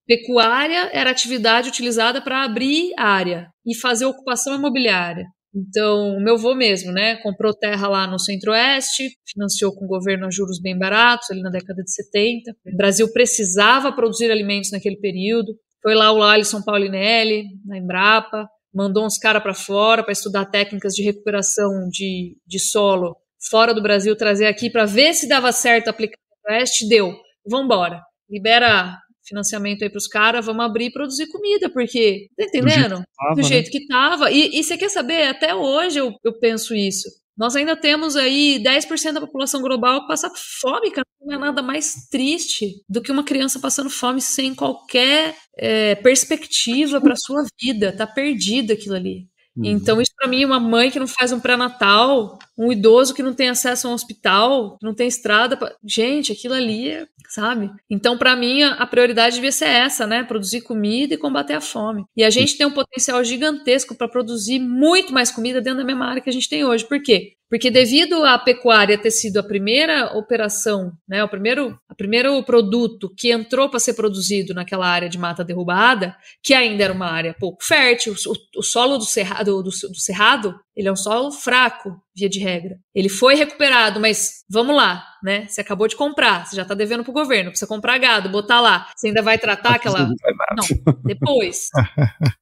Pecuária 0.07 0.89
era 0.95 1.11
atividade 1.11 1.69
utilizada 1.69 2.23
para 2.23 2.43
abrir 2.43 2.95
área 2.97 3.51
e 3.67 3.77
fazer 3.77 4.07
ocupação 4.07 4.55
imobiliária. 4.55 5.27
Então, 5.55 6.21
meu 6.21 6.35
avô 6.35 6.55
mesmo, 6.55 6.93
né, 6.93 7.17
comprou 7.17 7.55
terra 7.55 7.89
lá 7.89 8.07
no 8.07 8.19
Centro-Oeste, 8.19 9.11
financiou 9.27 9.75
com 9.75 9.87
o 9.87 9.89
governo 9.89 10.27
a 10.27 10.31
juros 10.31 10.61
bem 10.61 10.79
baratos, 10.79 11.31
ali 11.31 11.41
na 11.41 11.51
década 11.51 11.83
de 11.83 11.91
70. 11.91 12.53
O 12.67 12.77
Brasil 12.77 13.13
precisava 13.13 13.93
produzir 13.93 14.31
alimentos 14.31 14.71
naquele 14.71 14.97
período. 14.97 15.55
Foi 15.83 15.95
lá 15.95 16.13
o 16.13 16.23
Alisson 16.23 16.63
Paulinelli, 16.63 17.45
na 17.65 17.79
Embrapa, 17.79 18.49
mandou 18.75 19.05
uns 19.05 19.19
caras 19.19 19.43
para 19.43 19.55
fora 19.55 20.03
para 20.03 20.13
estudar 20.13 20.45
técnicas 20.47 20.93
de 20.93 21.03
recuperação 21.03 21.89
de, 21.91 22.37
de 22.47 22.59
solo 22.59 23.17
fora 23.51 23.73
do 23.73 23.83
Brasil, 23.83 24.17
trazer 24.17 24.47
aqui 24.47 24.69
para 24.69 24.85
ver 24.85 25.15
se 25.15 25.29
dava 25.29 25.53
certo 25.53 25.89
aplicar 25.89 26.19
no 26.45 26.55
Oeste. 26.55 26.89
Deu. 26.89 27.15
Vamos 27.47 27.65
embora. 27.65 28.03
Libera 28.29 28.99
financiamento 29.29 29.83
aí 29.83 29.91
para 29.91 29.99
os 29.99 30.09
caras, 30.09 30.47
vamos 30.47 30.65
abrir 30.65 30.87
e 30.87 30.93
produzir 30.93 31.27
comida, 31.29 31.71
porque, 31.71 32.29
tá 32.37 32.45
entendendo? 32.45 33.03
Do 33.35 33.43
jeito 33.43 33.71
que 33.71 33.87
tava. 33.87 34.27
Né? 34.27 34.33
E, 34.35 34.61
e 34.61 34.65
você 34.65 34.77
quer 34.77 34.89
saber, 34.89 35.25
até 35.25 35.55
hoje 35.55 35.99
eu, 35.99 36.13
eu 36.25 36.39
penso 36.39 36.75
isso. 36.75 37.09
Nós 37.39 37.55
ainda 37.55 37.77
temos 37.77 38.17
aí 38.17 38.61
10% 38.61 39.13
da 39.13 39.21
população 39.21 39.63
global 39.63 40.01
que 40.01 40.09
passa 40.09 40.29
fome, 40.61 40.91
cara. 40.91 41.07
Não 41.21 41.37
é 41.37 41.39
nada 41.39 41.63
mais 41.63 42.09
triste 42.11 42.83
do 42.89 43.01
que 43.01 43.13
uma 43.13 43.23
criança 43.23 43.61
passando 43.61 43.89
fome 43.89 44.21
sem 44.21 44.55
qualquer 44.55 45.37
é, 45.57 45.95
perspectiva 45.95 47.01
para 47.01 47.15
sua 47.17 47.45
vida. 47.61 47.97
Tá 47.97 48.09
perdido 48.09 48.73
aquilo 48.73 48.97
ali. 48.97 49.29
Uhum. 49.59 49.65
Então, 49.65 50.01
isso 50.01 50.13
para 50.17 50.29
mim, 50.29 50.45
uma 50.45 50.61
mãe 50.61 50.91
que 50.91 51.01
não 51.01 51.09
faz 51.09 51.33
um 51.33 51.41
pré-natal, 51.41 52.39
um 52.57 52.71
idoso 52.71 53.13
que 53.13 53.23
não 53.23 53.35
tem 53.35 53.49
acesso 53.49 53.89
a 53.89 53.91
um 53.91 53.95
hospital, 53.95 54.79
não 54.81 54.95
tem 54.95 55.09
estrada. 55.09 55.57
Pra... 55.57 55.75
Gente, 55.85 56.31
aquilo 56.33 56.55
ali 56.55 56.89
é, 56.91 57.07
sabe? 57.29 57.71
Então, 57.91 58.17
para 58.17 58.37
mim, 58.37 58.63
a 58.63 58.87
prioridade 58.87 59.35
devia 59.35 59.53
ser 59.53 59.67
essa, 59.67 60.07
né? 60.07 60.23
Produzir 60.23 60.61
comida 60.61 61.15
e 61.15 61.19
combater 61.19 61.55
a 61.55 61.61
fome. 61.61 62.05
E 62.17 62.23
a 62.23 62.31
gente 62.31 62.57
tem 62.57 62.67
um 62.67 62.71
potencial 62.71 63.23
gigantesco 63.25 63.95
para 63.95 64.09
produzir 64.09 64.61
muito 64.61 65.13
mais 65.13 65.31
comida 65.31 65.61
dentro 65.61 65.81
da 65.81 65.85
mesma 65.85 66.07
área 66.07 66.23
que 66.23 66.31
a 66.31 66.33
gente 66.33 66.49
tem 66.49 66.65
hoje. 66.65 66.87
Por 66.87 67.03
quê? 67.03 67.33
Porque 67.49 67.71
devido 67.71 68.25
à 68.25 68.39
pecuária 68.39 68.99
ter 68.99 69.11
sido 69.11 69.39
a 69.39 69.43
primeira 69.43 70.17
operação, 70.17 70.93
né, 71.09 71.25
o 71.25 71.29
primeiro, 71.29 71.79
o 71.91 71.95
primeiro 71.95 72.43
produto 72.43 73.13
que 73.17 73.33
entrou 73.33 73.71
para 73.71 73.81
ser 73.81 73.95
produzido 73.95 74.53
naquela 74.53 74.87
área 74.87 75.09
de 75.09 75.19
mata 75.19 75.43
derrubada, 75.43 76.15
que 76.43 76.53
ainda 76.53 76.85
era 76.85 76.93
uma 76.93 77.11
área 77.11 77.35
pouco 77.39 77.65
fértil, 77.65 78.15
o, 78.15 78.59
o 78.61 78.63
solo 78.63 78.99
do 78.99 79.05
cerrado, 79.05 79.63
do, 79.63 79.71
do 79.71 80.01
cerrado, 80.01 80.55
ele 80.79 80.87
é 80.87 80.93
um 80.93 80.97
solo 80.97 81.33
fraco, 81.33 82.01
via 82.15 82.29
de 82.29 82.39
regra. 82.39 82.79
Ele 82.95 83.09
foi 83.09 83.35
recuperado, 83.35 83.99
mas 83.99 84.45
vamos 84.49 84.77
lá, 84.77 85.05
né? 85.25 85.47
Você 85.49 85.61
acabou 85.61 85.89
de 85.89 85.97
comprar, 85.97 86.47
você 86.47 86.55
já 86.55 86.63
está 86.63 86.73
devendo 86.73 87.03
para 87.03 87.11
o 87.11 87.15
governo, 87.15 87.51
precisa 87.51 87.67
comprar 87.67 87.99
gado, 87.99 88.29
botar 88.29 88.61
lá. 88.61 88.89
Você 88.95 89.09
ainda 89.09 89.21
vai 89.21 89.39
tratar 89.39 89.75
aquela. 89.75 90.07
Não, 90.07 90.65
depois. 91.05 91.69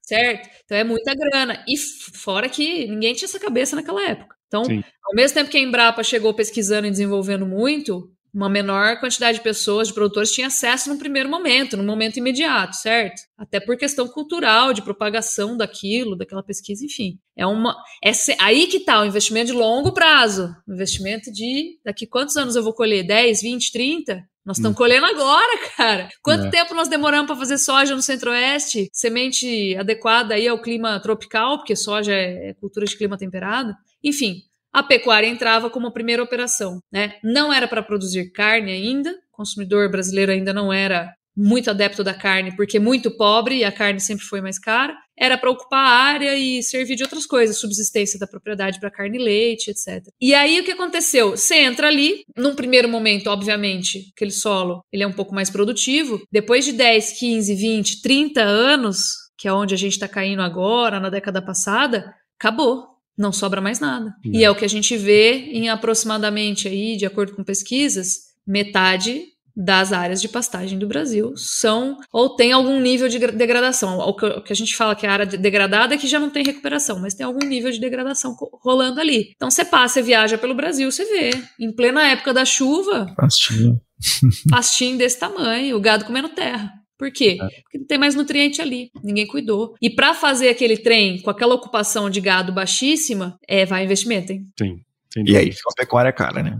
certo? 0.02 0.50
Então 0.64 0.76
é 0.76 0.84
muita 0.84 1.14
grana. 1.14 1.64
E 1.66 1.78
fora 1.78 2.46
que 2.46 2.86
ninguém 2.86 3.14
tinha 3.14 3.26
essa 3.26 3.40
cabeça 3.40 3.74
naquela 3.74 4.02
época. 4.06 4.35
Então, 4.46 4.64
Sim. 4.64 4.82
ao 5.04 5.14
mesmo 5.14 5.34
tempo 5.34 5.50
que 5.50 5.58
a 5.58 5.60
Embrapa 5.60 6.02
chegou 6.02 6.32
pesquisando 6.34 6.86
e 6.86 6.90
desenvolvendo 6.90 7.46
muito, 7.46 8.10
uma 8.36 8.50
menor 8.50 9.00
quantidade 9.00 9.38
de 9.38 9.44
pessoas, 9.44 9.88
de 9.88 9.94
produtores, 9.94 10.30
tinha 10.30 10.48
acesso 10.48 10.90
no 10.90 10.98
primeiro 10.98 11.26
momento, 11.26 11.74
no 11.74 11.82
momento 11.82 12.18
imediato, 12.18 12.76
certo? 12.76 13.22
Até 13.38 13.58
por 13.58 13.78
questão 13.78 14.06
cultural, 14.06 14.74
de 14.74 14.82
propagação 14.82 15.56
daquilo, 15.56 16.14
daquela 16.14 16.42
pesquisa, 16.42 16.84
enfim. 16.84 17.18
É 17.34 17.46
uma. 17.46 17.74
É 18.04 18.10
aí 18.38 18.66
que 18.66 18.76
está 18.76 19.00
o 19.00 19.06
investimento 19.06 19.46
de 19.46 19.56
longo 19.56 19.92
prazo. 19.92 20.54
Investimento 20.68 21.32
de 21.32 21.78
daqui 21.82 22.06
quantos 22.06 22.36
anos 22.36 22.56
eu 22.56 22.62
vou 22.62 22.74
colher? 22.74 23.06
10, 23.06 23.40
20, 23.40 23.72
30? 23.72 24.28
Nós 24.44 24.58
estamos 24.58 24.76
hum. 24.76 24.78
colhendo 24.78 25.06
agora, 25.06 25.58
cara. 25.74 26.08
Quanto 26.22 26.46
é. 26.46 26.50
tempo 26.50 26.74
nós 26.74 26.88
demoramos 26.88 27.26
para 27.26 27.36
fazer 27.36 27.56
soja 27.56 27.96
no 27.96 28.02
Centro-Oeste? 28.02 28.90
Semente 28.92 29.74
adequada 29.76 30.34
aí 30.34 30.46
ao 30.46 30.60
clima 30.60 31.00
tropical, 31.00 31.56
porque 31.56 31.74
soja 31.74 32.12
é 32.12 32.54
cultura 32.60 32.84
de 32.84 32.96
clima 32.96 33.16
temperado. 33.16 33.74
Enfim, 34.06 34.42
a 34.72 34.84
pecuária 34.84 35.26
entrava 35.26 35.68
como 35.68 35.88
a 35.88 35.92
primeira 35.92 36.22
operação. 36.22 36.78
Né? 36.92 37.14
Não 37.24 37.52
era 37.52 37.66
para 37.66 37.82
produzir 37.82 38.30
carne 38.30 38.70
ainda, 38.70 39.10
o 39.10 39.14
consumidor 39.32 39.90
brasileiro 39.90 40.30
ainda 40.30 40.54
não 40.54 40.72
era 40.72 41.12
muito 41.36 41.70
adepto 41.70 42.02
da 42.02 42.14
carne, 42.14 42.56
porque 42.56 42.78
muito 42.78 43.10
pobre 43.10 43.56
e 43.56 43.64
a 43.64 43.70
carne 43.70 44.00
sempre 44.00 44.24
foi 44.24 44.40
mais 44.40 44.58
cara. 44.58 44.96
Era 45.18 45.36
para 45.36 45.50
ocupar 45.50 45.84
a 45.84 45.90
área 45.90 46.36
e 46.36 46.62
servir 46.62 46.94
de 46.94 47.02
outras 47.02 47.26
coisas, 47.26 47.58
subsistência 47.58 48.18
da 48.18 48.26
propriedade 48.26 48.80
para 48.80 48.90
carne 48.90 49.18
e 49.18 49.22
leite, 49.22 49.70
etc. 49.70 50.06
E 50.20 50.32
aí 50.32 50.60
o 50.60 50.64
que 50.64 50.70
aconteceu? 50.70 51.32
Você 51.32 51.56
entra 51.56 51.88
ali, 51.88 52.22
num 52.36 52.54
primeiro 52.54 52.88
momento, 52.88 53.28
obviamente, 53.28 54.12
aquele 54.16 54.30
solo 54.30 54.82
ele 54.90 55.02
é 55.02 55.06
um 55.06 55.12
pouco 55.12 55.34
mais 55.34 55.50
produtivo. 55.50 56.22
Depois 56.32 56.64
de 56.64 56.72
10, 56.72 57.18
15, 57.18 57.54
20, 57.54 58.02
30 58.02 58.42
anos, 58.42 59.08
que 59.36 59.48
é 59.48 59.52
onde 59.52 59.74
a 59.74 59.78
gente 59.78 59.92
está 59.92 60.08
caindo 60.08 60.40
agora, 60.40 61.00
na 61.00 61.10
década 61.10 61.42
passada, 61.42 62.14
acabou 62.38 62.95
não 63.16 63.32
sobra 63.32 63.60
mais 63.60 63.80
nada. 63.80 64.14
Não. 64.24 64.40
E 64.40 64.44
é 64.44 64.50
o 64.50 64.54
que 64.54 64.64
a 64.64 64.68
gente 64.68 64.96
vê 64.96 65.50
em 65.52 65.68
aproximadamente 65.68 66.68
aí, 66.68 66.96
de 66.96 67.06
acordo 67.06 67.34
com 67.34 67.44
pesquisas, 67.44 68.26
metade 68.46 69.22
das 69.56 69.90
áreas 69.90 70.20
de 70.20 70.28
pastagem 70.28 70.78
do 70.78 70.86
Brasil 70.86 71.32
são 71.34 71.96
ou 72.12 72.36
tem 72.36 72.52
algum 72.52 72.78
nível 72.78 73.08
de 73.08 73.18
degradação. 73.18 73.98
O 73.98 74.42
que 74.42 74.52
a 74.52 74.56
gente 74.56 74.76
fala 74.76 74.94
que 74.94 75.06
é 75.06 75.08
a 75.08 75.12
área 75.12 75.26
degradada 75.26 75.94
é 75.94 75.98
que 75.98 76.06
já 76.06 76.20
não 76.20 76.28
tem 76.28 76.44
recuperação, 76.44 77.00
mas 77.00 77.14
tem 77.14 77.24
algum 77.24 77.44
nível 77.46 77.72
de 77.72 77.80
degradação 77.80 78.36
rolando 78.62 79.00
ali. 79.00 79.32
Então 79.34 79.50
você 79.50 79.64
passa, 79.64 79.94
você 79.94 80.02
viaja 80.02 80.36
pelo 80.36 80.54
Brasil, 80.54 80.92
você 80.92 81.06
vê. 81.06 81.30
Em 81.58 81.74
plena 81.74 82.06
época 82.06 82.34
da 82.34 82.44
chuva, 82.44 83.14
pastinho, 83.16 83.80
pastinho 84.50 84.98
desse 84.98 85.18
tamanho, 85.18 85.76
o 85.76 85.80
gado 85.80 86.04
comendo 86.04 86.28
terra. 86.28 86.70
Por 86.98 87.12
quê? 87.12 87.38
É. 87.40 87.60
Porque 87.62 87.78
não 87.78 87.86
tem 87.86 87.98
mais 87.98 88.14
nutriente 88.14 88.62
ali, 88.62 88.90
ninguém 89.02 89.26
cuidou. 89.26 89.74
E 89.80 89.90
para 89.90 90.14
fazer 90.14 90.48
aquele 90.48 90.76
trem 90.76 91.20
com 91.20 91.30
aquela 91.30 91.54
ocupação 91.54 92.08
de 92.08 92.20
gado 92.20 92.52
baixíssima, 92.52 93.38
é, 93.46 93.64
vai 93.66 93.84
investimento, 93.84 94.32
hein? 94.32 94.44
Sim. 94.58 94.80
E 95.24 95.34
aí 95.34 95.50
fica 95.50 95.70
uma 95.70 95.76
pecuária 95.76 96.12
cara, 96.12 96.42
né? 96.42 96.58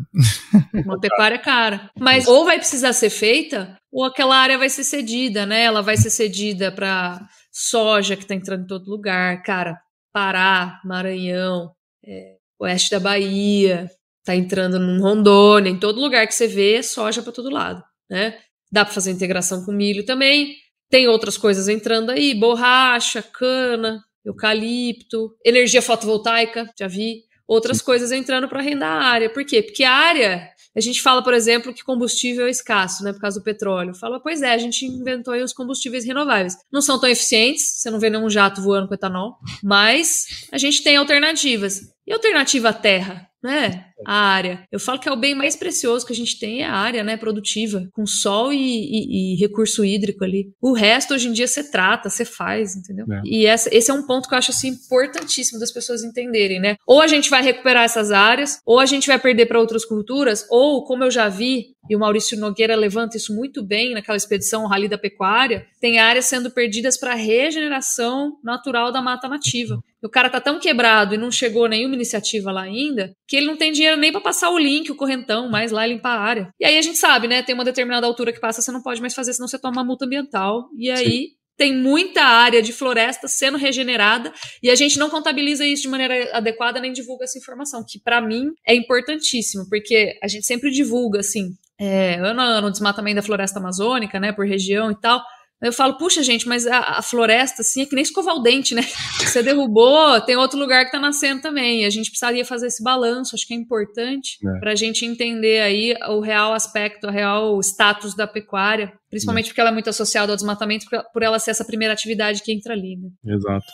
Uma 0.73 0.99
pecuária 0.99 1.39
cara. 1.39 1.91
Mas 1.99 2.27
ou 2.27 2.45
vai 2.45 2.57
precisar 2.57 2.95
ser 2.95 3.11
feita, 3.11 3.77
ou 3.93 4.05
aquela 4.05 4.35
área 4.35 4.57
vai 4.57 4.71
ser 4.71 4.85
cedida, 4.85 5.45
né? 5.45 5.65
Ela 5.65 5.83
vai 5.83 5.97
ser 5.97 6.09
cedida 6.09 6.73
para 6.73 7.21
soja 7.53 8.17
que 8.17 8.23
está 8.23 8.35
entrando 8.35 8.65
em 8.65 8.67
todo 8.67 8.91
lugar. 8.91 9.43
Cara, 9.43 9.79
Pará, 10.11 10.81
Maranhão, 10.85 11.73
é, 12.07 12.37
oeste 12.59 12.91
da 12.93 13.01
Bahia, 13.01 13.91
tá 14.25 14.35
entrando 14.35 14.79
no 14.79 15.03
Rondônia, 15.03 15.71
em 15.71 15.79
todo 15.79 16.01
lugar 16.01 16.27
que 16.27 16.35
você 16.35 16.47
vê, 16.47 16.83
soja 16.83 17.23
para 17.23 17.33
todo 17.33 17.51
lado, 17.51 17.83
né? 18.11 18.39
Dá 18.77 18.85
para 18.85 18.93
fazer 18.93 19.11
integração 19.11 19.65
com 19.65 19.73
milho 19.73 20.05
também. 20.05 20.55
Tem 20.91 21.09
outras 21.09 21.39
coisas 21.39 21.67
entrando 21.67 22.11
aí: 22.11 22.35
borracha, 22.35 23.23
cana, 23.23 24.05
eucalipto, 24.23 25.35
energia 25.43 25.81
fotovoltaica, 25.81 26.71
já 26.79 26.87
vi. 26.87 27.23
Outras 27.49 27.79
Sim. 27.79 27.85
coisas 27.85 28.13
entrando 28.13 28.47
para 28.51 28.61
arrendar 28.61 29.01
a 29.01 29.07
área. 29.07 29.31
Por 29.31 29.47
quê? 29.47 29.63
Porque 29.63 29.83
a 29.83 29.91
área, 29.91 30.51
a 30.77 30.81
gente 30.83 31.01
fala, 31.01 31.25
por 31.25 31.33
exemplo, 31.33 31.73
que 31.73 31.83
combustível 31.83 32.47
é 32.47 32.51
escasso, 32.51 33.03
né, 33.03 33.15
por 33.15 33.21
causa 33.23 33.41
do 33.41 33.45
petróleo. 33.45 33.95
Fala, 33.95 34.21
pois 34.21 34.43
é, 34.43 34.53
a 34.53 34.59
gente 34.59 34.85
inventou 34.85 35.33
aí 35.33 35.43
os 35.43 35.55
combustíveis 35.55 36.05
renováveis. 36.05 36.55
Não 36.71 36.83
são 36.83 37.01
tão 37.01 37.09
eficientes, 37.09 37.81
você 37.81 37.91
não 37.91 37.99
vê 37.99 38.11
nenhum 38.11 38.29
jato 38.29 38.61
voando 38.61 38.89
com 38.89 38.95
etanol, 38.95 39.39
mas 39.65 40.27
a 40.53 40.59
gente 40.59 40.83
tem 40.83 40.97
alternativas. 40.99 41.81
E 42.07 42.13
alternativa 42.13 42.69
à 42.69 42.73
terra? 42.75 43.27
né? 43.47 43.87
A 44.05 44.15
área. 44.15 44.65
Eu 44.71 44.81
falo 44.81 44.99
que 44.99 45.09
é 45.09 45.13
o 45.13 45.17
bem 45.17 45.35
mais 45.35 45.57
precioso 45.57 46.05
que 46.05 46.13
a 46.13 46.17
gente 46.17 46.39
tem 46.39 46.63
é 46.63 46.67
a 46.67 46.75
área, 46.75 47.03
né? 47.03 47.17
Produtiva, 47.17 47.89
com 47.93 48.07
sol 48.07 48.53
e, 48.53 48.59
e, 48.59 49.35
e 49.35 49.37
recurso 49.37 49.85
hídrico 49.85 50.25
ali. 50.25 50.51
O 50.61 50.73
resto, 50.73 51.15
hoje 51.15 51.29
em 51.29 51.33
dia, 51.33 51.47
você 51.47 51.71
trata, 51.71 52.11
você 52.11 52.25
faz, 52.25 52.77
entendeu? 52.77 53.07
É. 53.11 53.21
E 53.25 53.47
essa, 53.47 53.75
esse 53.75 53.91
é 53.91 53.95
um 53.95 54.07
ponto 54.07 54.29
que 54.29 54.35
eu 54.35 54.39
acho 54.39 54.51
assim, 54.51 54.69
importantíssimo 54.69 55.59
das 55.59 55.73
pessoas 55.73 56.03
entenderem, 56.03 56.61
né? 56.61 56.77
Ou 56.87 57.01
a 57.01 57.07
gente 57.07 57.31
vai 57.31 57.43
recuperar 57.43 57.85
essas 57.85 58.11
áreas, 58.11 58.59
ou 58.67 58.79
a 58.79 58.87
gente 58.87 59.07
vai 59.07 59.19
perder 59.19 59.47
para 59.47 59.61
outras 59.61 59.85
culturas, 59.85 60.47
ou, 60.51 60.85
como 60.85 61.05
eu 61.05 61.11
já 61.11 61.29
vi, 61.29 61.77
e 61.89 61.95
o 61.95 61.99
Maurício 61.99 62.39
Nogueira 62.39 62.75
levanta 62.75 63.17
isso 63.17 63.35
muito 63.35 63.63
bem 63.63 63.95
naquela 63.95 64.17
expedição 64.17 64.65
o 64.65 64.67
Rally 64.67 64.89
da 64.89 64.99
Pecuária, 64.99 65.67
tem 65.81 65.99
áreas 65.99 66.27
sendo 66.27 66.51
perdidas 66.51 66.99
para 66.99 67.15
regeneração 67.15 68.33
natural 68.43 68.91
da 68.91 69.01
mata 69.01 69.29
nativa. 69.29 69.79
O 70.03 70.09
cara 70.09 70.29
tá 70.29 70.41
tão 70.41 70.59
quebrado 70.59 71.15
e 71.15 71.19
não 71.19 71.31
chegou 71.31 71.69
nenhuma 71.69 71.95
iniciativa 71.95 72.53
lá 72.53 72.63
ainda, 72.63 73.13
que 73.27 73.37
ele 73.37 73.47
não 73.47 73.57
tem 73.57 73.73
dinheiro 73.73 73.86
nem 73.95 74.11
para 74.11 74.21
passar 74.21 74.51
o 74.51 74.59
link, 74.59 74.91
o 74.91 74.97
correntão, 74.97 75.51
mais 75.51 75.71
lá 75.71 75.87
e 75.87 75.93
limpar 75.93 76.17
a 76.17 76.21
área. 76.21 76.49
E 76.59 76.65
aí 76.65 76.79
a 76.79 76.83
gente 76.83 76.97
sabe, 76.97 77.29
né? 77.29 77.43
Tem 77.43 77.55
uma 77.55 77.65
determinada 77.65 78.07
altura 78.07 78.33
que 78.33 78.41
passa, 78.41 78.63
você 78.63 78.73
não 78.73 78.83
pode 78.83 79.01
mais 79.01 79.15
fazer, 79.15 79.35
senão 79.35 79.47
você 79.47 79.59
toma 79.59 79.77
uma 79.77 79.85
multa 79.85 80.07
ambiental. 80.07 80.71
E 80.79 80.91
aí 80.91 81.11
Sim. 81.11 81.27
tem 81.57 81.77
muita 81.77 82.23
área 82.23 82.63
de 82.63 82.73
floresta 82.73 83.29
sendo 83.29 83.59
regenerada 83.59 84.33
e 84.63 84.71
a 84.71 84.75
gente 84.75 84.99
não 84.99 85.11
contabiliza 85.11 85.67
isso 85.67 85.83
de 85.83 85.89
maneira 85.89 86.37
adequada 86.37 86.81
nem 86.81 86.93
divulga 86.93 87.25
essa 87.25 87.39
informação, 87.39 87.85
que 87.87 88.01
para 88.01 88.21
mim 88.21 88.47
é 88.67 88.75
importantíssimo, 88.75 89.69
porque 89.69 90.19
a 90.23 90.29
gente 90.29 90.47
sempre 90.47 90.71
divulga 90.71 91.21
assim, 91.21 91.51
é, 91.79 92.15
ano 92.15 92.41
a 92.41 92.45
ano, 92.45 92.71
desmatamento 92.71 93.17
da 93.17 93.23
floresta 93.23 93.59
amazônica, 93.59 94.19
né, 94.19 94.33
por 94.33 94.47
região 94.47 94.91
e 94.91 94.99
tal. 94.99 95.23
Eu 95.63 95.73
falo, 95.73 95.97
puxa, 95.97 96.23
gente, 96.23 96.47
mas 96.47 96.67
a, 96.67 96.99
a, 96.99 97.03
floresta, 97.03 97.63
assim, 97.63 97.83
é 97.83 97.87
que 97.87 97.95
nem 97.95 98.03
escovar 98.03 98.35
o 98.35 98.43
dente, 98.43 98.75
né? 98.75 98.83
Você 99.19 99.43
derrubou, 99.43 100.21
tem 100.21 100.37
outro 100.37 100.59
lugar 100.59 100.85
que 100.85 100.93
tá 100.93 101.01
nascendo 101.01 101.41
também. 101.41 101.87
A 101.87 101.91
gente 101.91 102.11
precisaria 102.11 102.45
fazer 102.45 102.67
esse 102.67 102.83
balanço, 102.83 103.35
acho 103.35 103.47
que 103.47 103.55
é 103.55 103.57
importante 103.57 104.37
é. 104.47 104.61
para 104.61 104.73
a 104.73 104.75
gente 104.75 105.07
entender 105.07 105.61
aí 105.61 105.95
o 106.09 106.21
real 106.21 106.53
aspecto, 106.53 107.07
o 107.07 107.11
real 107.11 107.59
status 107.61 108.15
da 108.15 108.27
pecuária, 108.27 108.93
principalmente 109.09 109.47
é. 109.47 109.49
porque 109.49 109.61
ela 109.61 109.71
é 109.71 109.73
muito 109.73 109.89
associada 109.89 110.31
ao 110.31 110.37
desmatamento, 110.37 110.87
por 111.13 111.23
ela 111.23 111.39
ser 111.39 111.53
essa 111.53 111.65
primeira 111.65 111.95
atividade 111.95 112.43
que 112.43 112.53
entra 112.53 112.75
ali, 112.75 112.97
né? 112.97 113.09
Exato. 113.35 113.67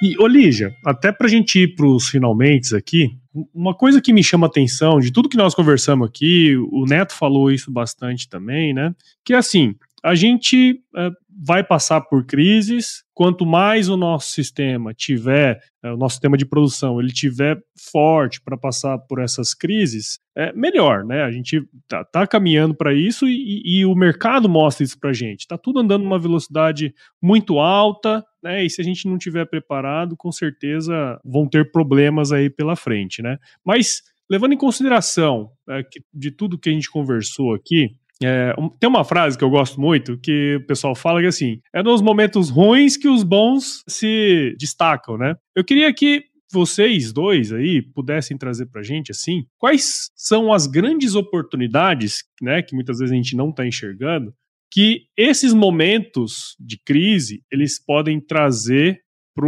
E, 0.00 0.16
Olígia, 0.22 0.72
até 0.84 1.10
para 1.10 1.26
a 1.26 1.30
gente 1.30 1.58
ir 1.58 1.74
para 1.74 1.86
os 1.86 2.08
finalmente 2.08 2.74
aqui, 2.74 3.16
uma 3.52 3.74
coisa 3.74 4.00
que 4.00 4.12
me 4.12 4.22
chama 4.22 4.46
atenção 4.46 5.00
de 5.00 5.10
tudo 5.10 5.28
que 5.28 5.36
nós 5.36 5.54
conversamos 5.54 6.08
aqui, 6.08 6.56
o 6.70 6.84
Neto 6.86 7.12
falou 7.14 7.50
isso 7.50 7.70
bastante 7.70 8.28
também, 8.28 8.72
né? 8.72 8.94
Que 9.24 9.32
é 9.32 9.36
assim, 9.36 9.74
a 10.02 10.14
gente 10.14 10.80
é, 10.96 11.10
vai 11.44 11.62
passar 11.62 12.00
por 12.02 12.24
crises. 12.24 13.04
Quanto 13.14 13.44
mais 13.44 13.88
o 13.88 13.96
nosso 13.96 14.30
sistema 14.32 14.94
tiver, 14.94 15.60
é, 15.82 15.92
o 15.92 15.96
nosso 15.96 16.14
sistema 16.14 16.36
de 16.36 16.46
produção, 16.46 17.00
ele 17.00 17.12
tiver 17.12 17.58
forte 17.90 18.40
para 18.40 18.56
passar 18.56 18.98
por 18.98 19.20
essas 19.20 19.54
crises, 19.54 20.18
é 20.36 20.52
melhor, 20.52 21.04
né? 21.04 21.22
A 21.22 21.30
gente 21.30 21.62
tá, 21.88 22.04
tá 22.04 22.26
caminhando 22.26 22.74
para 22.74 22.94
isso 22.94 23.26
e, 23.26 23.62
e, 23.64 23.84
o 23.84 23.94
mercado 23.94 24.48
mostra 24.48 24.84
isso 24.84 24.98
para 24.98 25.12
gente. 25.12 25.46
Tá 25.46 25.58
tudo 25.58 25.80
andando 25.80 26.04
numa 26.04 26.18
velocidade 26.18 26.94
muito 27.20 27.58
alta, 27.58 28.24
né? 28.42 28.64
E 28.64 28.70
se 28.70 28.80
a 28.80 28.84
gente 28.84 29.08
não 29.08 29.18
tiver 29.18 29.46
preparado, 29.46 30.16
com 30.16 30.30
certeza 30.30 31.20
vão 31.24 31.48
ter 31.48 31.72
problemas 31.72 32.30
aí 32.30 32.48
pela 32.48 32.76
frente, 32.76 33.20
né? 33.20 33.38
Mas 33.64 34.02
levando 34.30 34.52
em 34.52 34.58
consideração 34.58 35.50
é, 35.68 35.82
que, 35.82 36.00
de 36.12 36.30
tudo 36.30 36.58
que 36.58 36.68
a 36.68 36.72
gente 36.72 36.90
conversou 36.90 37.54
aqui, 37.54 37.90
É, 38.22 38.52
tem 38.80 38.88
uma 38.88 39.04
frase 39.04 39.38
que 39.38 39.44
eu 39.44 39.50
gosto 39.50 39.80
muito 39.80 40.18
que 40.18 40.56
o 40.56 40.66
pessoal 40.66 40.94
fala 40.94 41.20
que 41.20 41.26
assim: 41.26 41.60
é 41.72 41.82
nos 41.82 42.02
momentos 42.02 42.50
ruins 42.50 42.96
que 42.96 43.08
os 43.08 43.22
bons 43.22 43.84
se 43.86 44.56
destacam, 44.58 45.16
né? 45.16 45.34
Eu 45.54 45.64
queria 45.64 45.92
que 45.94 46.24
vocês 46.52 47.12
dois 47.12 47.52
aí 47.52 47.82
pudessem 47.82 48.36
trazer 48.36 48.66
pra 48.66 48.82
gente 48.82 49.12
assim, 49.12 49.44
quais 49.58 50.10
são 50.16 50.52
as 50.52 50.66
grandes 50.66 51.14
oportunidades, 51.14 52.24
né, 52.40 52.62
que 52.62 52.74
muitas 52.74 52.98
vezes 52.98 53.12
a 53.12 53.16
gente 53.16 53.36
não 53.36 53.50
está 53.50 53.66
enxergando, 53.66 54.32
que 54.72 55.02
esses 55.16 55.52
momentos 55.52 56.56
de 56.58 56.78
crise 56.82 57.42
eles 57.52 57.82
podem 57.82 58.20
trazer 58.20 59.00
para 59.34 59.46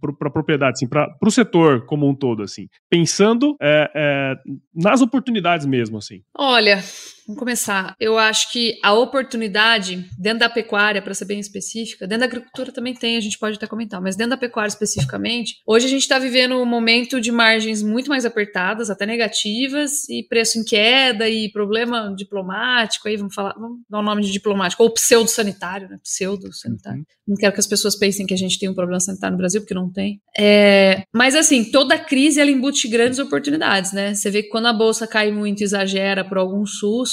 pro, 0.00 0.16
a 0.28 0.30
propriedade, 0.30 0.72
assim, 0.72 0.88
para 0.88 1.14
o 1.22 1.30
setor 1.30 1.84
como 1.84 2.08
um 2.08 2.14
todo, 2.14 2.42
assim, 2.42 2.68
pensando 2.88 3.54
é, 3.60 3.90
é, 3.94 4.34
nas 4.74 5.02
oportunidades 5.02 5.66
mesmo, 5.66 5.98
assim. 5.98 6.22
Olha, 6.34 6.82
Vamos 7.26 7.38
começar. 7.38 7.94
Eu 7.98 8.18
acho 8.18 8.50
que 8.52 8.78
a 8.82 8.92
oportunidade 8.92 10.08
dentro 10.18 10.40
da 10.40 10.48
pecuária, 10.48 11.00
para 11.00 11.14
ser 11.14 11.24
bem 11.24 11.38
específica, 11.38 12.06
dentro 12.06 12.20
da 12.20 12.26
agricultura 12.26 12.72
também 12.72 12.94
tem, 12.94 13.16
a 13.16 13.20
gente 13.20 13.38
pode 13.38 13.56
até 13.56 13.66
comentar, 13.66 14.00
mas 14.00 14.16
dentro 14.16 14.30
da 14.30 14.36
pecuária 14.36 14.68
especificamente, 14.68 15.60
hoje 15.66 15.86
a 15.86 15.88
gente 15.88 16.02
está 16.02 16.18
vivendo 16.18 16.56
um 16.56 16.66
momento 16.66 17.20
de 17.20 17.30
margens 17.30 17.82
muito 17.82 18.08
mais 18.08 18.24
apertadas, 18.24 18.90
até 18.90 19.06
negativas, 19.06 20.08
e 20.08 20.22
preço 20.22 20.58
em 20.58 20.64
queda, 20.64 21.28
e 21.28 21.50
problema 21.50 22.14
diplomático, 22.16 23.08
aí 23.08 23.16
vamos 23.16 23.34
falar, 23.34 23.54
vamos 23.54 23.80
dar 23.88 23.98
o 23.98 24.00
um 24.00 24.04
nome 24.04 24.22
de 24.22 24.32
diplomático, 24.32 24.82
ou 24.82 24.90
pseudo-sanitário, 24.90 25.88
né? 25.88 25.98
Pseudo-sanitário. 26.02 27.00
Uhum. 27.00 27.04
Não 27.28 27.36
quero 27.36 27.52
que 27.52 27.60
as 27.60 27.66
pessoas 27.66 27.96
pensem 27.96 28.26
que 28.26 28.34
a 28.34 28.36
gente 28.36 28.58
tem 28.58 28.68
um 28.68 28.74
problema 28.74 28.98
sanitário 28.98 29.34
no 29.34 29.38
Brasil, 29.38 29.60
porque 29.60 29.74
não 29.74 29.90
tem. 29.90 30.20
É, 30.36 31.04
mas 31.14 31.36
assim, 31.36 31.70
toda 31.70 31.96
crise 31.98 32.40
ela 32.40 32.50
embute 32.50 32.88
grandes 32.88 33.18
oportunidades, 33.18 33.92
né? 33.92 34.14
Você 34.14 34.30
vê 34.30 34.42
que 34.42 34.48
quando 34.48 34.66
a 34.66 34.72
bolsa 34.72 35.06
cai 35.06 35.30
muito 35.30 35.60
e 35.60 35.64
exagera 35.64 36.24
por 36.24 36.38
algum 36.38 36.66
susto, 36.66 37.09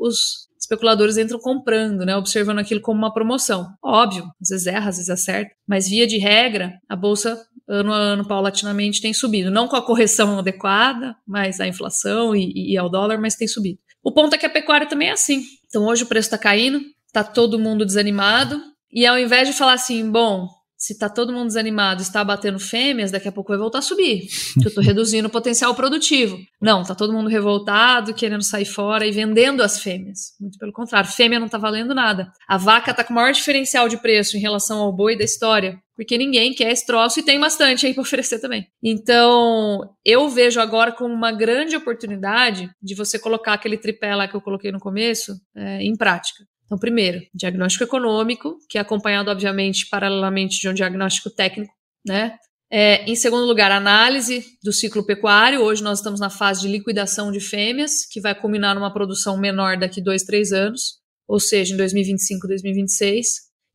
os 0.00 0.48
especuladores 0.58 1.16
entram 1.16 1.38
comprando, 1.38 2.04
né, 2.04 2.16
observando 2.16 2.58
aquilo 2.58 2.80
como 2.80 2.98
uma 2.98 3.12
promoção. 3.12 3.72
Óbvio, 3.82 4.24
às 4.40 4.50
vezes 4.50 4.66
erra, 4.66 4.90
às 4.90 4.96
vezes 4.96 5.10
acerta, 5.10 5.50
mas 5.66 5.88
via 5.88 6.06
de 6.06 6.18
regra, 6.18 6.78
a 6.88 6.94
bolsa 6.94 7.40
ano 7.68 7.92
a 7.92 7.96
ano 7.96 8.26
paulatinamente 8.26 9.00
tem 9.00 9.14
subido, 9.14 9.50
não 9.50 9.68
com 9.68 9.76
a 9.76 9.82
correção 9.82 10.38
adequada, 10.38 11.16
mas 11.26 11.60
a 11.60 11.66
inflação 11.66 12.34
e, 12.34 12.72
e 12.72 12.76
ao 12.76 12.90
dólar, 12.90 13.18
mas 13.18 13.36
tem 13.36 13.46
subido. 13.46 13.78
O 14.02 14.12
ponto 14.12 14.34
é 14.34 14.38
que 14.38 14.46
a 14.46 14.50
pecuária 14.50 14.88
também 14.88 15.08
é 15.08 15.12
assim. 15.12 15.44
Então 15.68 15.84
hoje 15.86 16.02
o 16.02 16.06
preço 16.06 16.26
está 16.26 16.38
caindo, 16.38 16.80
está 17.06 17.22
todo 17.22 17.58
mundo 17.58 17.86
desanimado, 17.86 18.60
e 18.92 19.06
ao 19.06 19.18
invés 19.18 19.48
de 19.48 19.54
falar 19.54 19.74
assim, 19.74 20.10
bom, 20.10 20.48
se 20.80 20.96
tá 20.96 21.10
todo 21.10 21.30
mundo 21.30 21.48
desanimado, 21.48 22.00
está 22.00 22.24
batendo 22.24 22.58
fêmeas, 22.58 23.10
daqui 23.10 23.28
a 23.28 23.32
pouco 23.32 23.50
vai 23.50 23.58
voltar 23.58 23.80
a 23.80 23.82
subir. 23.82 24.26
Que 24.58 24.66
eu 24.66 24.74
tô 24.74 24.80
reduzindo 24.80 25.28
o 25.28 25.30
potencial 25.30 25.74
produtivo. 25.74 26.38
Não, 26.58 26.82
tá 26.82 26.94
todo 26.94 27.12
mundo 27.12 27.28
revoltado, 27.28 28.14
querendo 28.14 28.42
sair 28.42 28.64
fora 28.64 29.06
e 29.06 29.10
vendendo 29.10 29.62
as 29.62 29.78
fêmeas. 29.82 30.34
Muito 30.40 30.58
pelo 30.58 30.72
contrário, 30.72 31.10
fêmea 31.10 31.38
não 31.38 31.50
tá 31.50 31.58
valendo 31.58 31.94
nada. 31.94 32.32
A 32.48 32.56
vaca 32.56 32.94
tá 32.94 33.04
com 33.04 33.12
o 33.12 33.16
maior 33.16 33.32
diferencial 33.32 33.90
de 33.90 33.98
preço 33.98 34.38
em 34.38 34.40
relação 34.40 34.78
ao 34.78 34.90
boi 34.90 35.18
da 35.18 35.22
história, 35.22 35.78
porque 35.94 36.16
ninguém 36.16 36.54
quer 36.54 36.72
esse 36.72 36.86
troço 36.86 37.20
e 37.20 37.22
tem 37.22 37.38
bastante 37.38 37.84
aí 37.84 37.92
para 37.92 38.00
oferecer 38.00 38.38
também. 38.38 38.66
Então, 38.82 39.82
eu 40.02 40.30
vejo 40.30 40.62
agora 40.62 40.92
como 40.92 41.12
uma 41.12 41.30
grande 41.30 41.76
oportunidade 41.76 42.70
de 42.82 42.94
você 42.94 43.18
colocar 43.18 43.52
aquele 43.52 43.76
tripé 43.76 44.16
lá 44.16 44.26
que 44.26 44.34
eu 44.34 44.40
coloquei 44.40 44.72
no 44.72 44.80
começo 44.80 45.34
é, 45.54 45.82
em 45.82 45.94
prática. 45.94 46.42
Então, 46.70 46.78
primeiro, 46.78 47.20
diagnóstico 47.34 47.82
econômico, 47.82 48.56
que 48.68 48.78
é 48.78 48.80
acompanhado, 48.80 49.28
obviamente, 49.28 49.88
paralelamente 49.88 50.60
de 50.60 50.68
um 50.68 50.72
diagnóstico 50.72 51.28
técnico, 51.28 51.74
né? 52.06 52.36
É, 52.70 53.02
em 53.10 53.16
segundo 53.16 53.44
lugar, 53.44 53.72
análise 53.72 54.44
do 54.62 54.72
ciclo 54.72 55.04
pecuário. 55.04 55.62
Hoje 55.62 55.82
nós 55.82 55.98
estamos 55.98 56.20
na 56.20 56.30
fase 56.30 56.60
de 56.60 56.68
liquidação 56.68 57.32
de 57.32 57.40
fêmeas, 57.40 58.06
que 58.06 58.20
vai 58.20 58.36
culminar 58.36 58.76
numa 58.76 58.92
produção 58.92 59.36
menor 59.36 59.76
daqui 59.76 60.00
dois, 60.00 60.22
três 60.22 60.52
anos, 60.52 61.00
ou 61.26 61.40
seja, 61.40 61.74
em 61.74 61.76
2025, 61.76 62.46
2026. 62.46 63.26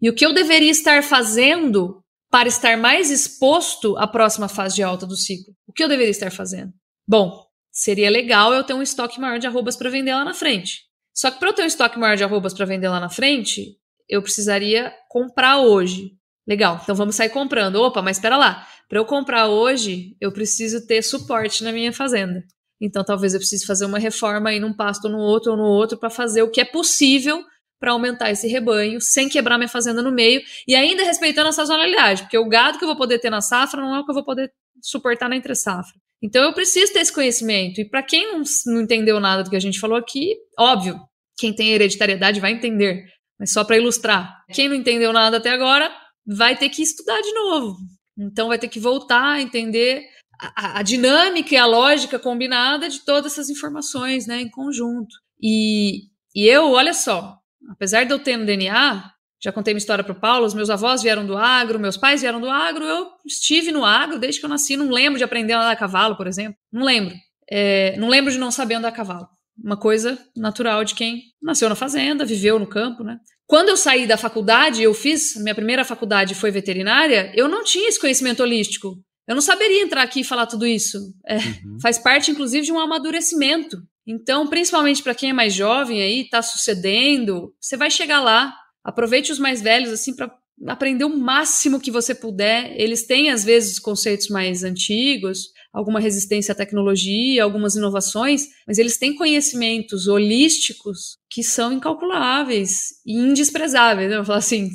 E 0.02 0.10
o 0.10 0.16
que 0.16 0.26
eu 0.26 0.34
deveria 0.34 0.72
estar 0.72 1.04
fazendo 1.04 2.02
para 2.32 2.48
estar 2.48 2.78
mais 2.78 3.12
exposto 3.12 3.98
à 3.98 4.08
próxima 4.08 4.48
fase 4.48 4.76
de 4.76 4.84
alta 4.84 5.06
do 5.06 5.18
ciclo? 5.18 5.54
O 5.68 5.74
que 5.74 5.84
eu 5.84 5.89
deveria 5.89 6.12
estar 6.12 6.32
fazendo? 6.32 6.72
Bom, 7.06 7.46
seria 7.74 8.10
legal 8.10 8.54
eu 8.54 8.64
ter 8.64 8.74
um 8.74 8.82
estoque 8.82 9.20
maior 9.20 9.38
de 9.38 9.48
arrobas 9.48 9.76
para 9.76 9.89
vender 9.89 10.14
lá 10.14 10.24
na 10.24 10.34
frente. 10.34 10.86
Só 11.16 11.32
que 11.32 11.39
para 11.39 11.49
eu 11.49 11.53
ter 11.53 11.63
um 11.63 11.68
estoque 11.68 11.97
maior 11.97 12.18
de 12.18 12.24
arrobas 12.24 12.53
para 12.53 12.66
vender 12.66 12.89
lá 12.89 12.99
na 12.99 13.09
frente, 13.09 13.78
eu 14.07 14.22
precisaria 14.22 14.93
comprar 15.09 15.59
hoje. 15.59 16.11
Legal, 16.47 16.80
então 16.84 16.93
vamos 16.93 17.16
sair 17.16 17.30
comprando. 17.30 17.78
Opa, 17.78 18.01
mas 18.01 18.18
espera 18.18 18.38
lá. 18.38 18.68
Para 18.89 18.99
eu 18.99 19.05
comprar 19.05 19.47
hoje, 19.47 20.16
eu 20.20 20.32
preciso 20.32 20.86
ter 20.86 21.01
suporte 21.01 21.63
na 21.63 21.72
minha 21.72 21.91
fazenda. 21.93 22.43
Então 22.80 23.03
talvez 23.03 23.34
eu 23.34 23.39
precise 23.39 23.66
fazer 23.66 23.86
uma 23.86 23.97
reforma 23.97 24.49
aí 24.49 24.59
num 24.59 24.74
pasto 24.74 25.05
ou 25.05 25.11
no 25.11 25.20
outro 25.20 25.53
ou 25.53 25.57
no 25.57 25.63
outro 25.63 25.97
para 25.97 26.09
fazer 26.09 26.43
o 26.43 26.51
que 26.51 26.59
é 26.59 26.66
possível 26.66 27.43
para 27.80 27.91
aumentar 27.91 28.32
esse 28.32 28.47
rebanho 28.47 28.99
sem 28.99 29.30
quebrar 29.30 29.57
minha 29.57 29.70
fazenda 29.70 30.01
no 30.01 30.11
meio 30.11 30.41
e 30.68 30.76
ainda 30.76 31.03
respeitando 31.03 31.49
a 31.49 31.53
sazonalidade, 31.53 32.24
porque 32.24 32.38
o 32.38 32.47
gado 32.47 32.78
que 32.78 32.84
eu 32.84 32.88
vou 32.88 32.97
poder 32.97 33.20
ter 33.20 33.30
na 33.30 33.41
safra 33.41 33.82
não 33.82 33.95
é 33.95 33.99
o 33.99 34.05
que 34.05 34.11
eu 34.11 34.16
vou 34.16 34.26
poder 34.26 34.51
suportar 34.82 35.30
na 35.30 35.36
entre 35.36 35.55
safra. 35.55 35.93
Então 36.22 36.43
eu 36.43 36.53
preciso 36.53 36.93
ter 36.93 36.99
esse 36.99 37.13
conhecimento. 37.13 37.80
E 37.80 37.89
para 37.89 38.03
quem 38.03 38.32
não, 38.32 38.43
não 38.68 38.82
entendeu 38.82 39.20
nada 39.20 39.43
do 39.43 39.49
que 39.49 39.55
a 39.55 39.61
gente 39.61 39.80
falou 39.80 39.97
aqui, 39.97 40.36
óbvio, 40.57 40.99
quem 41.38 41.53
tem 41.53 41.74
hereditariedade 41.74 42.39
vai 42.39 42.51
entender. 42.51 43.05
Mas 43.39 43.51
só 43.51 43.63
para 43.63 43.78
ilustrar, 43.78 44.43
quem 44.53 44.70
não 44.70 44.76
entendeu 44.76 45.11
nada 45.11 45.38
até 45.38 45.49
agora 45.49 45.91
vai 46.26 46.57
ter 46.57 46.70
que 46.70 46.82
estudar 46.82 47.22
de 47.22 47.34
novo. 47.34 47.78
Então 48.18 48.47
vai 48.47 48.57
ter 48.57 48.70
que 48.70 48.80
voltar 48.80 49.34
a 49.34 49.41
entender 49.41 50.05
a, 50.39 50.80
a 50.80 50.82
dinâmica 50.82 51.53
e 51.53 51.57
a 51.57 51.66
lógica 51.66 52.18
combinada 52.18 52.89
de 52.89 53.03
todas 53.03 53.34
essas 53.34 53.49
informações, 53.49 54.26
né, 54.26 54.41
em 54.41 54.49
conjunto. 54.49 55.16
E, 55.41 56.03
e 56.34 56.47
eu, 56.47 56.72
olha 56.72 56.93
só, 56.93 57.38
apesar 57.70 58.05
de 58.05 58.13
eu 58.13 58.20
ter 58.20 58.38
no 58.38 58.45
DNA, 58.45 59.11
já 59.42 59.52
contei 59.52 59.74
uma 59.74 59.78
história 59.78 60.04
para 60.04 60.14
o 60.14 60.20
Paulo, 60.20 60.46
os 60.46 60.54
meus 60.54 60.70
avós 60.70 61.02
vieram 61.02 61.26
do 61.26 61.38
agro, 61.38 61.80
meus 61.80 61.98
pais 61.98 62.22
vieram 62.22 62.42
do 62.42 62.50
agro, 62.50 62.84
eu 62.84 63.08
estive 63.26 63.72
no 63.72 63.86
agro 63.86 64.20
desde 64.20 64.40
que 64.40 64.46
eu 64.46 64.50
nasci, 64.50 64.76
não 64.76 64.90
lembro 64.90 65.18
de 65.18 65.24
aprender 65.24 65.54
a 65.54 65.60
andar 65.60 65.72
a 65.72 65.76
cavalo, 65.76 66.16
por 66.16 66.28
exemplo, 66.28 66.58
não 66.72 66.84
lembro. 66.84 67.16
É, 67.50 67.96
não 67.98 68.10
lembro 68.10 68.32
de 68.32 68.40
não 68.40 68.52
saber 68.52 68.76
andar 68.76 68.88
a 68.88 68.92
cavalo. 68.92 69.28
Uma 69.58 69.78
coisa 69.78 70.18
natural 70.36 70.84
de 70.84 70.96
quem 70.96 71.22
nasceu 71.42 71.70
na 71.70 71.76
fazenda, 71.76 72.26
viveu 72.26 72.60
no 72.60 72.68
campo, 72.68 73.04
né? 73.04 73.18
Quando 73.48 73.70
eu 73.70 73.78
saí 73.78 74.08
da 74.08 74.18
faculdade, 74.18 74.82
eu 74.82 74.94
fiz, 74.94 75.36
minha 75.38 75.54
primeira 75.54 75.86
faculdade 75.86 76.34
foi 76.34 76.50
veterinária, 76.50 77.32
eu 77.36 77.48
não 77.48 77.64
tinha 77.64 77.88
esse 77.88 78.00
conhecimento 78.00 78.42
holístico. 78.42 78.98
Eu 79.28 79.36
não 79.36 79.42
saberia 79.42 79.84
entrar 79.84 80.04
aqui 80.04 80.22
e 80.22 80.24
falar 80.24 80.46
tudo 80.46 80.66
isso. 80.66 80.98
É, 81.28 81.36
uhum. 81.38 81.80
Faz 81.82 81.98
parte, 81.98 82.32
inclusive, 82.32 82.66
de 82.66 82.72
um 82.72 82.80
amadurecimento. 82.80 83.78
Então, 84.06 84.48
principalmente 84.48 85.02
para 85.02 85.16
quem 85.16 85.32
é 85.32 85.34
mais 85.34 85.54
jovem 85.54 86.02
aí, 86.02 86.22
está 86.22 86.42
sucedendo, 86.42 87.54
você 87.60 87.76
vai 87.76 87.90
chegar 87.90 88.22
lá, 88.22 88.54
Aproveite 88.86 89.32
os 89.32 89.40
mais 89.40 89.64
velhos, 89.64 89.92
assim, 89.92 90.16
para 90.16 90.32
aprender 90.68 91.06
o 91.06 91.18
máximo 91.18 91.82
que 91.82 91.90
você 91.90 92.14
puder. 92.14 92.80
Eles 92.80 93.04
têm, 93.08 93.32
às 93.32 93.44
vezes, 93.44 93.80
conceitos 93.80 94.28
mais 94.28 94.64
antigos, 94.64 95.48
alguma 95.74 96.00
resistência 96.00 96.52
à 96.52 96.56
tecnologia, 96.56 97.44
algumas 97.44 97.76
inovações, 97.76 98.46
mas 98.68 98.78
eles 98.78 98.98
têm 99.00 99.16
conhecimentos 99.16 100.08
holísticos 100.08 101.18
que 101.30 101.44
são 101.44 101.74
incalculáveis 101.74 103.02
e 103.04 103.14
indesprezáveis, 103.14 104.10
né? 104.10 104.18
eu 104.18 104.24
falar 104.24 104.38
assim. 104.38 104.70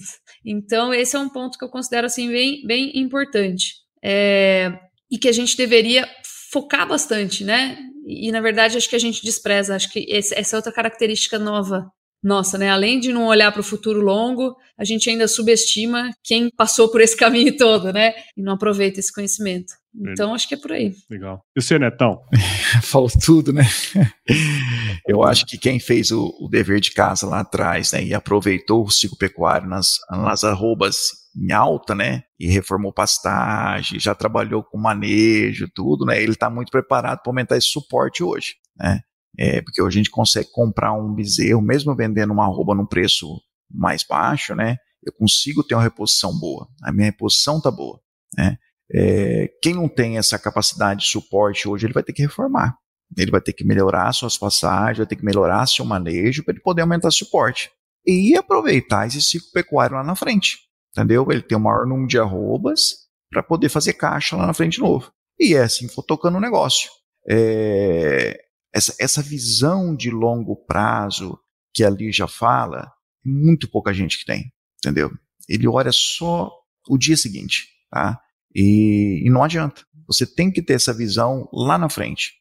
Então, 0.45 0.93
esse 0.93 1.15
é 1.15 1.19
um 1.19 1.29
ponto 1.29 1.57
que 1.57 1.65
eu 1.65 1.71
considero 1.71 2.07
assim 2.07 2.29
bem, 2.29 2.67
bem 2.67 2.99
importante. 2.99 3.75
É, 4.03 4.73
e 5.09 5.19
que 5.19 5.29
a 5.29 5.33
gente 5.33 5.57
deveria 5.57 6.09
focar 6.51 6.89
bastante, 6.89 7.45
né? 7.45 7.79
E, 8.07 8.33
na 8.33 8.41
verdade, 8.41 8.77
acho 8.77 8.89
que 8.89 8.97
a 8.97 9.01
gente 9.01 9.23
despreza. 9.23 9.77
Acho 9.77 9.91
que 9.91 10.07
essa 10.11 10.35
é 10.35 10.57
outra 10.57 10.73
característica 10.73 11.39
nova 11.39 11.91
nossa, 12.23 12.59
né? 12.59 12.71
Além 12.71 13.01
de 13.01 13.13
não 13.13 13.27
olhar 13.27 13.51
para 13.51 13.61
o 13.61 13.65
futuro 13.65 14.01
longo, 14.01 14.55
a 14.79 14.85
gente 14.85 15.09
ainda 15.09 15.27
subestima 15.27 16.11
quem 16.23 16.51
passou 16.51 16.91
por 16.91 17.01
esse 17.01 17.17
caminho 17.17 17.57
todo, 17.57 17.93
né? 17.93 18.13
E 18.37 18.43
não 18.43 18.55
aproveita 18.55 19.01
esse 19.01 19.13
conhecimento. 19.13 19.73
Então, 19.95 20.35
acho 20.35 20.47
que 20.47 20.55
é 20.55 20.59
por 20.59 20.71
aí. 20.71 20.95
Legal. 21.11 21.43
E 21.57 21.59
o 21.59 21.63
seu 21.63 21.79
Netão? 21.79 22.23
Falou 22.83 23.11
tudo, 23.11 23.53
né? 23.53 23.65
Eu 25.07 25.25
acho 25.25 25.45
que 25.47 25.59
quem 25.59 25.81
fez 25.81 26.13
o, 26.13 26.33
o, 26.41 26.49
dever 26.49 26.81
de 26.81 26.93
casa 26.93 27.27
lá 27.27 27.41
atrás, 27.41 27.93
né? 27.93 28.05
E 28.05 28.15
aproveitou 28.15 28.85
o 28.85 28.91
ciclo 28.91 29.19
pecuário 29.19 29.69
nas, 29.69 29.95
nas 30.09 30.45
arrobas 30.45 30.97
em 31.37 31.53
alta, 31.53 31.95
né? 31.95 32.23
E 32.39 32.47
reformou 32.47 32.93
pastagem, 32.93 33.99
já 33.99 34.15
trabalhou 34.15 34.63
com 34.63 34.79
manejo, 34.79 35.69
tudo, 35.75 36.05
né? 36.05 36.23
Ele 36.23 36.33
está 36.33 36.49
muito 36.49 36.71
preparado 36.71 37.21
para 37.23 37.31
aumentar 37.31 37.57
esse 37.57 37.69
suporte 37.69 38.23
hoje, 38.23 38.55
né? 38.77 39.01
É, 39.39 39.63
porque 39.63 39.81
hoje 39.81 39.99
a 39.99 40.01
gente 40.01 40.11
consegue 40.11 40.51
comprar 40.53 40.93
um 40.93 41.15
bezerro, 41.15 41.63
mesmo 41.63 41.95
vendendo 41.95 42.33
uma 42.33 42.45
arroba 42.45 42.75
num 42.75 42.87
preço 42.87 43.27
mais 43.71 44.05
baixo, 44.05 44.55
né? 44.55 44.77
Eu 45.05 45.13
consigo 45.13 45.63
ter 45.63 45.75
uma 45.75 45.83
reposição 45.83 46.37
boa. 46.39 46.69
A 46.83 46.93
minha 46.93 47.07
reposição 47.07 47.61
tá 47.61 47.71
boa, 47.71 48.01
né? 48.37 48.59
É, 48.93 49.49
quem 49.63 49.73
não 49.73 49.89
tem 49.89 50.19
essa 50.19 50.39
capacidade 50.39 51.01
de 51.01 51.07
suporte 51.07 51.69
hoje, 51.69 51.87
ele 51.87 51.93
vai 51.93 52.03
ter 52.03 52.13
que 52.13 52.23
reformar. 52.23 52.77
Ele 53.17 53.31
vai 53.31 53.41
ter 53.41 53.53
que 53.53 53.65
melhorar 53.65 54.13
suas 54.13 54.37
passagens, 54.37 54.99
vai 54.99 55.07
ter 55.07 55.17
que 55.17 55.25
melhorar 55.25 55.67
seu 55.67 55.85
manejo 55.85 56.45
para 56.45 56.53
ele 56.53 56.63
poder 56.63 56.83
aumentar 56.83 57.11
suporte. 57.11 57.71
E 58.07 58.37
aproveitar 58.37 59.07
esse 59.07 59.21
ciclo 59.21 59.49
pecuário 59.53 59.97
lá 59.97 60.03
na 60.03 60.15
frente. 60.15 60.59
Entendeu? 60.93 61.27
Ele 61.31 61.43
tem 61.43 61.57
o 61.57 61.61
maior 61.61 61.87
número 61.87 62.09
de 62.09 62.19
arrobas 62.19 63.09
para 63.31 63.43
poder 63.43 63.69
fazer 63.69 63.93
caixa 63.93 64.37
lá 64.37 64.47
na 64.47 64.55
frente 64.55 64.75
de 64.75 64.81
novo. 64.81 65.13
E 65.39 65.55
é 65.55 65.63
assim 65.63 65.89
for 65.89 66.03
tocando 66.03 66.37
o 66.37 66.41
negócio. 66.41 66.91
É, 67.29 68.39
essa, 68.73 68.95
essa 68.99 69.23
visão 69.23 69.95
de 69.95 70.11
longo 70.11 70.57
prazo, 70.57 71.39
que 71.75 71.85
ali 71.85 72.13
já 72.13 72.27
fala, 72.27 72.91
muito 73.25 73.69
pouca 73.69 73.93
gente 73.93 74.19
que 74.19 74.25
tem, 74.25 74.53
entendeu? 74.79 75.11
Ele 75.49 75.67
olha 75.69 75.93
só 75.93 76.51
o 76.89 76.97
dia 76.97 77.17
seguinte, 77.17 77.69
tá? 77.91 78.21
E, 78.55 79.23
e 79.25 79.31
não 79.31 79.43
adianta. 79.43 79.83
Você 80.07 80.27
tem 80.27 80.51
que 80.51 80.63
ter 80.63 80.75
essa 80.75 80.93
visão 80.93 81.49
lá 81.53 81.79
na 81.79 81.89
frente. 81.89 82.41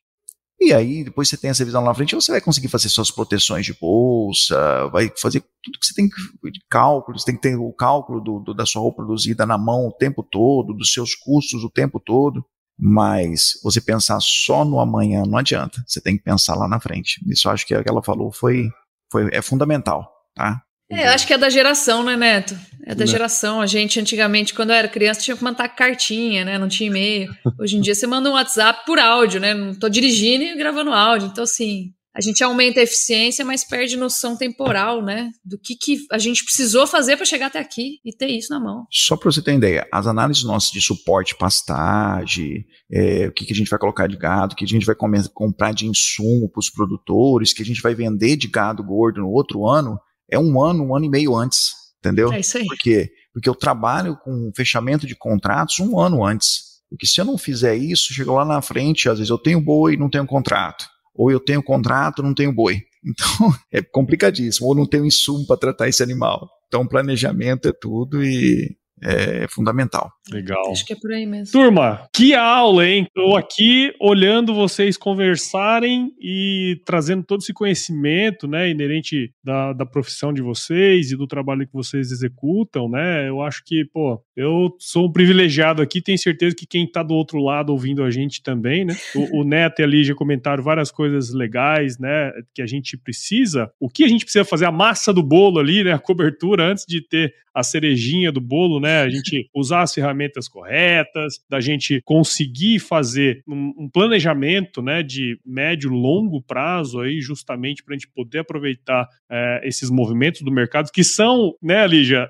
E 0.61 0.73
aí, 0.73 1.05
depois 1.05 1.29
você 1.29 1.37
tem 1.37 1.49
essa 1.49 1.63
visão 1.63 1.81
lá 1.81 1.89
na 1.89 1.95
frente, 1.95 2.15
você 2.15 2.33
vai 2.33 2.41
conseguir 2.41 2.67
fazer 2.67 2.89
suas 2.89 3.09
proteções 3.09 3.65
de 3.65 3.73
bolsa, 3.73 4.87
vai 4.89 5.09
fazer 5.17 5.41
tudo 5.63 5.79
que 5.79 5.85
você 5.85 5.93
tem 5.93 6.09
que, 6.09 6.51
de 6.51 6.59
cálculo, 6.69 7.17
você 7.17 7.25
tem 7.25 7.35
que 7.35 7.41
ter 7.41 7.55
o 7.55 7.71
cálculo 7.71 8.19
do, 8.19 8.39
do, 8.39 8.53
da 8.53 8.65
sua 8.65 8.81
roupa 8.81 8.97
produzida 8.97 9.45
na 9.45 9.57
mão 9.57 9.87
o 9.87 9.93
tempo 9.93 10.21
todo, 10.21 10.73
dos 10.73 10.91
seus 10.91 11.15
custos 11.15 11.63
o 11.63 11.69
tempo 11.69 11.97
todo. 11.97 12.43
Mas 12.79 13.59
você 13.61 13.81
pensar 13.81 14.19
só 14.21 14.63
no 14.63 14.79
amanhã 14.79 15.23
não 15.25 15.37
adianta. 15.37 15.83
Você 15.85 15.99
tem 15.99 16.17
que 16.17 16.23
pensar 16.23 16.55
lá 16.55 16.67
na 16.67 16.79
frente. 16.79 17.19
Isso 17.27 17.49
acho 17.49 17.65
que 17.67 17.73
é 17.73 17.79
o 17.79 17.83
que 17.83 17.89
ela 17.89 18.01
falou 18.01 18.31
foi, 18.31 18.69
foi 19.11 19.29
é 19.33 19.41
fundamental, 19.41 20.09
tá? 20.33 20.61
É, 20.91 21.07
eu 21.07 21.11
acho 21.11 21.27
que 21.27 21.33
é 21.33 21.37
da 21.37 21.49
geração, 21.49 22.03
né, 22.03 22.17
Neto? 22.17 22.57
É 22.83 22.95
da 22.95 23.05
geração. 23.05 23.61
A 23.61 23.67
gente, 23.67 23.99
antigamente, 23.99 24.55
quando 24.55 24.71
eu 24.71 24.75
era 24.75 24.87
criança, 24.87 25.21
tinha 25.21 25.37
que 25.37 25.43
mandar 25.43 25.69
cartinha, 25.69 26.43
né? 26.43 26.57
Não 26.57 26.67
tinha 26.67 26.89
e-mail. 26.89 27.31
Hoje 27.59 27.77
em 27.77 27.81
dia, 27.81 27.93
você 27.93 28.07
manda 28.07 28.27
um 28.27 28.33
WhatsApp 28.33 28.83
por 28.87 28.97
áudio, 28.97 29.39
né? 29.39 29.53
Não 29.53 29.75
tô 29.75 29.87
dirigindo 29.87 30.43
e 30.43 30.57
gravando 30.57 30.91
áudio. 30.91 31.27
Então, 31.27 31.43
assim, 31.43 31.93
a 32.19 32.21
gente 32.21 32.43
aumenta 32.43 32.81
a 32.81 32.83
eficiência, 32.83 33.45
mas 33.45 33.63
perde 33.63 33.95
noção 33.95 34.35
temporal, 34.35 35.01
né? 35.01 35.31
Do 35.43 35.57
que, 35.57 35.73
que 35.73 36.05
a 36.11 36.17
gente 36.17 36.43
precisou 36.43 36.85
fazer 36.85 37.15
para 37.15 37.25
chegar 37.25 37.47
até 37.47 37.59
aqui 37.59 37.99
e 38.03 38.13
ter 38.13 38.27
isso 38.27 38.53
na 38.53 38.59
mão. 38.59 38.85
Só 38.91 39.15
para 39.15 39.31
você 39.31 39.41
ter 39.41 39.55
ideia, 39.55 39.87
as 39.89 40.05
análises 40.05 40.43
nossas 40.43 40.69
de 40.69 40.81
suporte, 40.81 41.33
pastagem, 41.37 42.65
é, 42.91 43.27
o 43.27 43.31
que, 43.31 43.45
que 43.45 43.53
a 43.53 43.55
gente 43.55 43.69
vai 43.69 43.79
colocar 43.79 44.05
de 44.07 44.17
gado, 44.17 44.53
o 44.53 44.57
que 44.57 44.65
a 44.65 44.67
gente 44.67 44.85
vai 44.85 44.95
comprar 45.33 45.73
de 45.73 45.87
insumo 45.87 46.51
para 46.51 46.59
os 46.59 46.69
produtores, 46.69 47.53
que 47.53 47.61
a 47.61 47.65
gente 47.65 47.81
vai 47.81 47.95
vender 47.95 48.35
de 48.35 48.49
gado 48.49 48.83
gordo 48.83 49.21
no 49.21 49.29
outro 49.29 49.65
ano, 49.65 49.97
é 50.29 50.37
um 50.37 50.61
ano, 50.61 50.83
um 50.83 50.95
ano 50.95 51.05
e 51.05 51.09
meio 51.09 51.33
antes, 51.37 51.71
entendeu? 51.99 52.33
É 52.33 52.41
isso 52.41 52.57
aí. 52.57 52.65
Por 52.65 52.77
quê? 52.79 53.09
Porque 53.33 53.47
eu 53.47 53.55
trabalho 53.55 54.17
com 54.17 54.51
fechamento 54.53 55.07
de 55.07 55.15
contratos 55.15 55.79
um 55.79 55.97
ano 55.97 56.25
antes. 56.25 56.67
Porque 56.89 57.07
se 57.07 57.21
eu 57.21 57.25
não 57.25 57.37
fizer 57.37 57.77
isso, 57.77 58.13
chegou 58.13 58.35
lá 58.35 58.43
na 58.43 58.61
frente, 58.61 59.07
às 59.07 59.19
vezes 59.19 59.29
eu 59.29 59.37
tenho 59.37 59.61
boi 59.61 59.93
e 59.93 59.97
não 59.97 60.09
tenho 60.09 60.25
contrato. 60.25 60.85
Ou 61.15 61.31
eu 61.31 61.39
tenho 61.39 61.63
contrato, 61.63 62.23
não 62.23 62.33
tenho 62.33 62.53
boi. 62.53 62.81
Então 63.01 63.53
é 63.71 63.81
complicadíssimo. 63.81 64.67
Ou 64.67 64.75
não 64.75 64.85
tenho 64.85 65.05
insumo 65.05 65.47
para 65.47 65.55
tratar 65.55 65.87
esse 65.87 66.03
animal. 66.03 66.49
Então 66.67 66.85
planejamento 66.85 67.69
é 67.69 67.71
tudo 67.71 68.21
e 68.21 68.75
é 69.01 69.47
fundamental. 69.49 70.11
Legal. 70.31 70.71
Acho 70.71 70.85
que 70.85 70.93
é 70.93 70.95
por 70.95 71.11
aí 71.11 71.25
mesmo. 71.25 71.51
Turma, 71.51 72.07
que 72.13 72.33
aula, 72.33 72.87
hein? 72.87 73.05
Estou 73.07 73.37
aqui 73.37 73.93
olhando 73.99 74.53
vocês 74.53 74.97
conversarem 74.97 76.11
e 76.19 76.79
trazendo 76.85 77.23
todo 77.23 77.41
esse 77.41 77.53
conhecimento, 77.53 78.47
né, 78.47 78.69
inerente 78.69 79.33
da, 79.43 79.73
da 79.73 79.85
profissão 79.85 80.31
de 80.33 80.41
vocês 80.41 81.11
e 81.11 81.17
do 81.17 81.27
trabalho 81.27 81.65
que 81.65 81.73
vocês 81.73 82.11
executam, 82.11 82.89
né? 82.89 83.27
Eu 83.27 83.41
acho 83.41 83.63
que, 83.65 83.85
pô, 83.85 84.21
eu 84.35 84.75
sou 84.79 85.07
um 85.07 85.11
privilegiado 85.11 85.81
aqui, 85.81 86.01
tenho 86.01 86.17
certeza 86.17 86.55
que 86.55 86.67
quem 86.67 86.85
está 86.85 87.01
do 87.01 87.13
outro 87.13 87.39
lado 87.39 87.71
ouvindo 87.71 88.03
a 88.03 88.11
gente 88.11 88.43
também, 88.43 88.85
né? 88.85 88.95
O, 89.15 89.41
o 89.41 89.43
Neto 89.43 89.81
e 89.81 89.83
a 89.83 89.87
Lígia 89.87 90.15
comentaram 90.15 90.63
várias 90.63 90.91
coisas 90.91 91.33
legais, 91.33 91.97
né, 91.97 92.31
que 92.53 92.61
a 92.61 92.67
gente 92.67 92.97
precisa. 92.97 93.71
O 93.79 93.89
que 93.89 94.03
a 94.03 94.07
gente 94.07 94.25
precisa 94.25 94.45
fazer? 94.45 94.65
A 94.65 94.71
massa 94.71 95.13
do 95.13 95.23
bolo 95.23 95.59
ali, 95.59 95.83
né, 95.83 95.93
a 95.93 95.99
cobertura, 95.99 96.71
antes 96.71 96.85
de 96.87 97.01
ter 97.01 97.33
a 97.53 97.63
cerejinha 97.63 98.31
do 98.31 98.39
bolo, 98.39 98.79
né? 98.79 98.88
A 99.01 99.09
gente 99.09 99.49
usar 99.53 99.81
as 99.81 99.93
ferramentas 99.93 100.47
corretas, 100.47 101.43
da 101.49 101.59
gente 101.59 102.01
conseguir 102.03 102.79
fazer 102.79 103.43
um, 103.47 103.73
um 103.77 103.89
planejamento, 103.89 104.81
né, 104.81 105.03
de 105.03 105.39
médio 105.45 105.89
longo 105.89 106.41
prazo 106.41 107.01
aí, 107.01 107.21
justamente 107.21 107.83
para 107.83 107.93
a 107.93 107.97
gente 107.97 108.09
poder 108.09 108.39
aproveitar 108.39 109.07
é, 109.29 109.61
esses 109.63 109.89
movimentos 109.89 110.41
do 110.41 110.51
mercado 110.51 110.91
que 110.91 111.03
são, 111.03 111.53
né, 111.61 111.85
Lígia, 111.87 112.29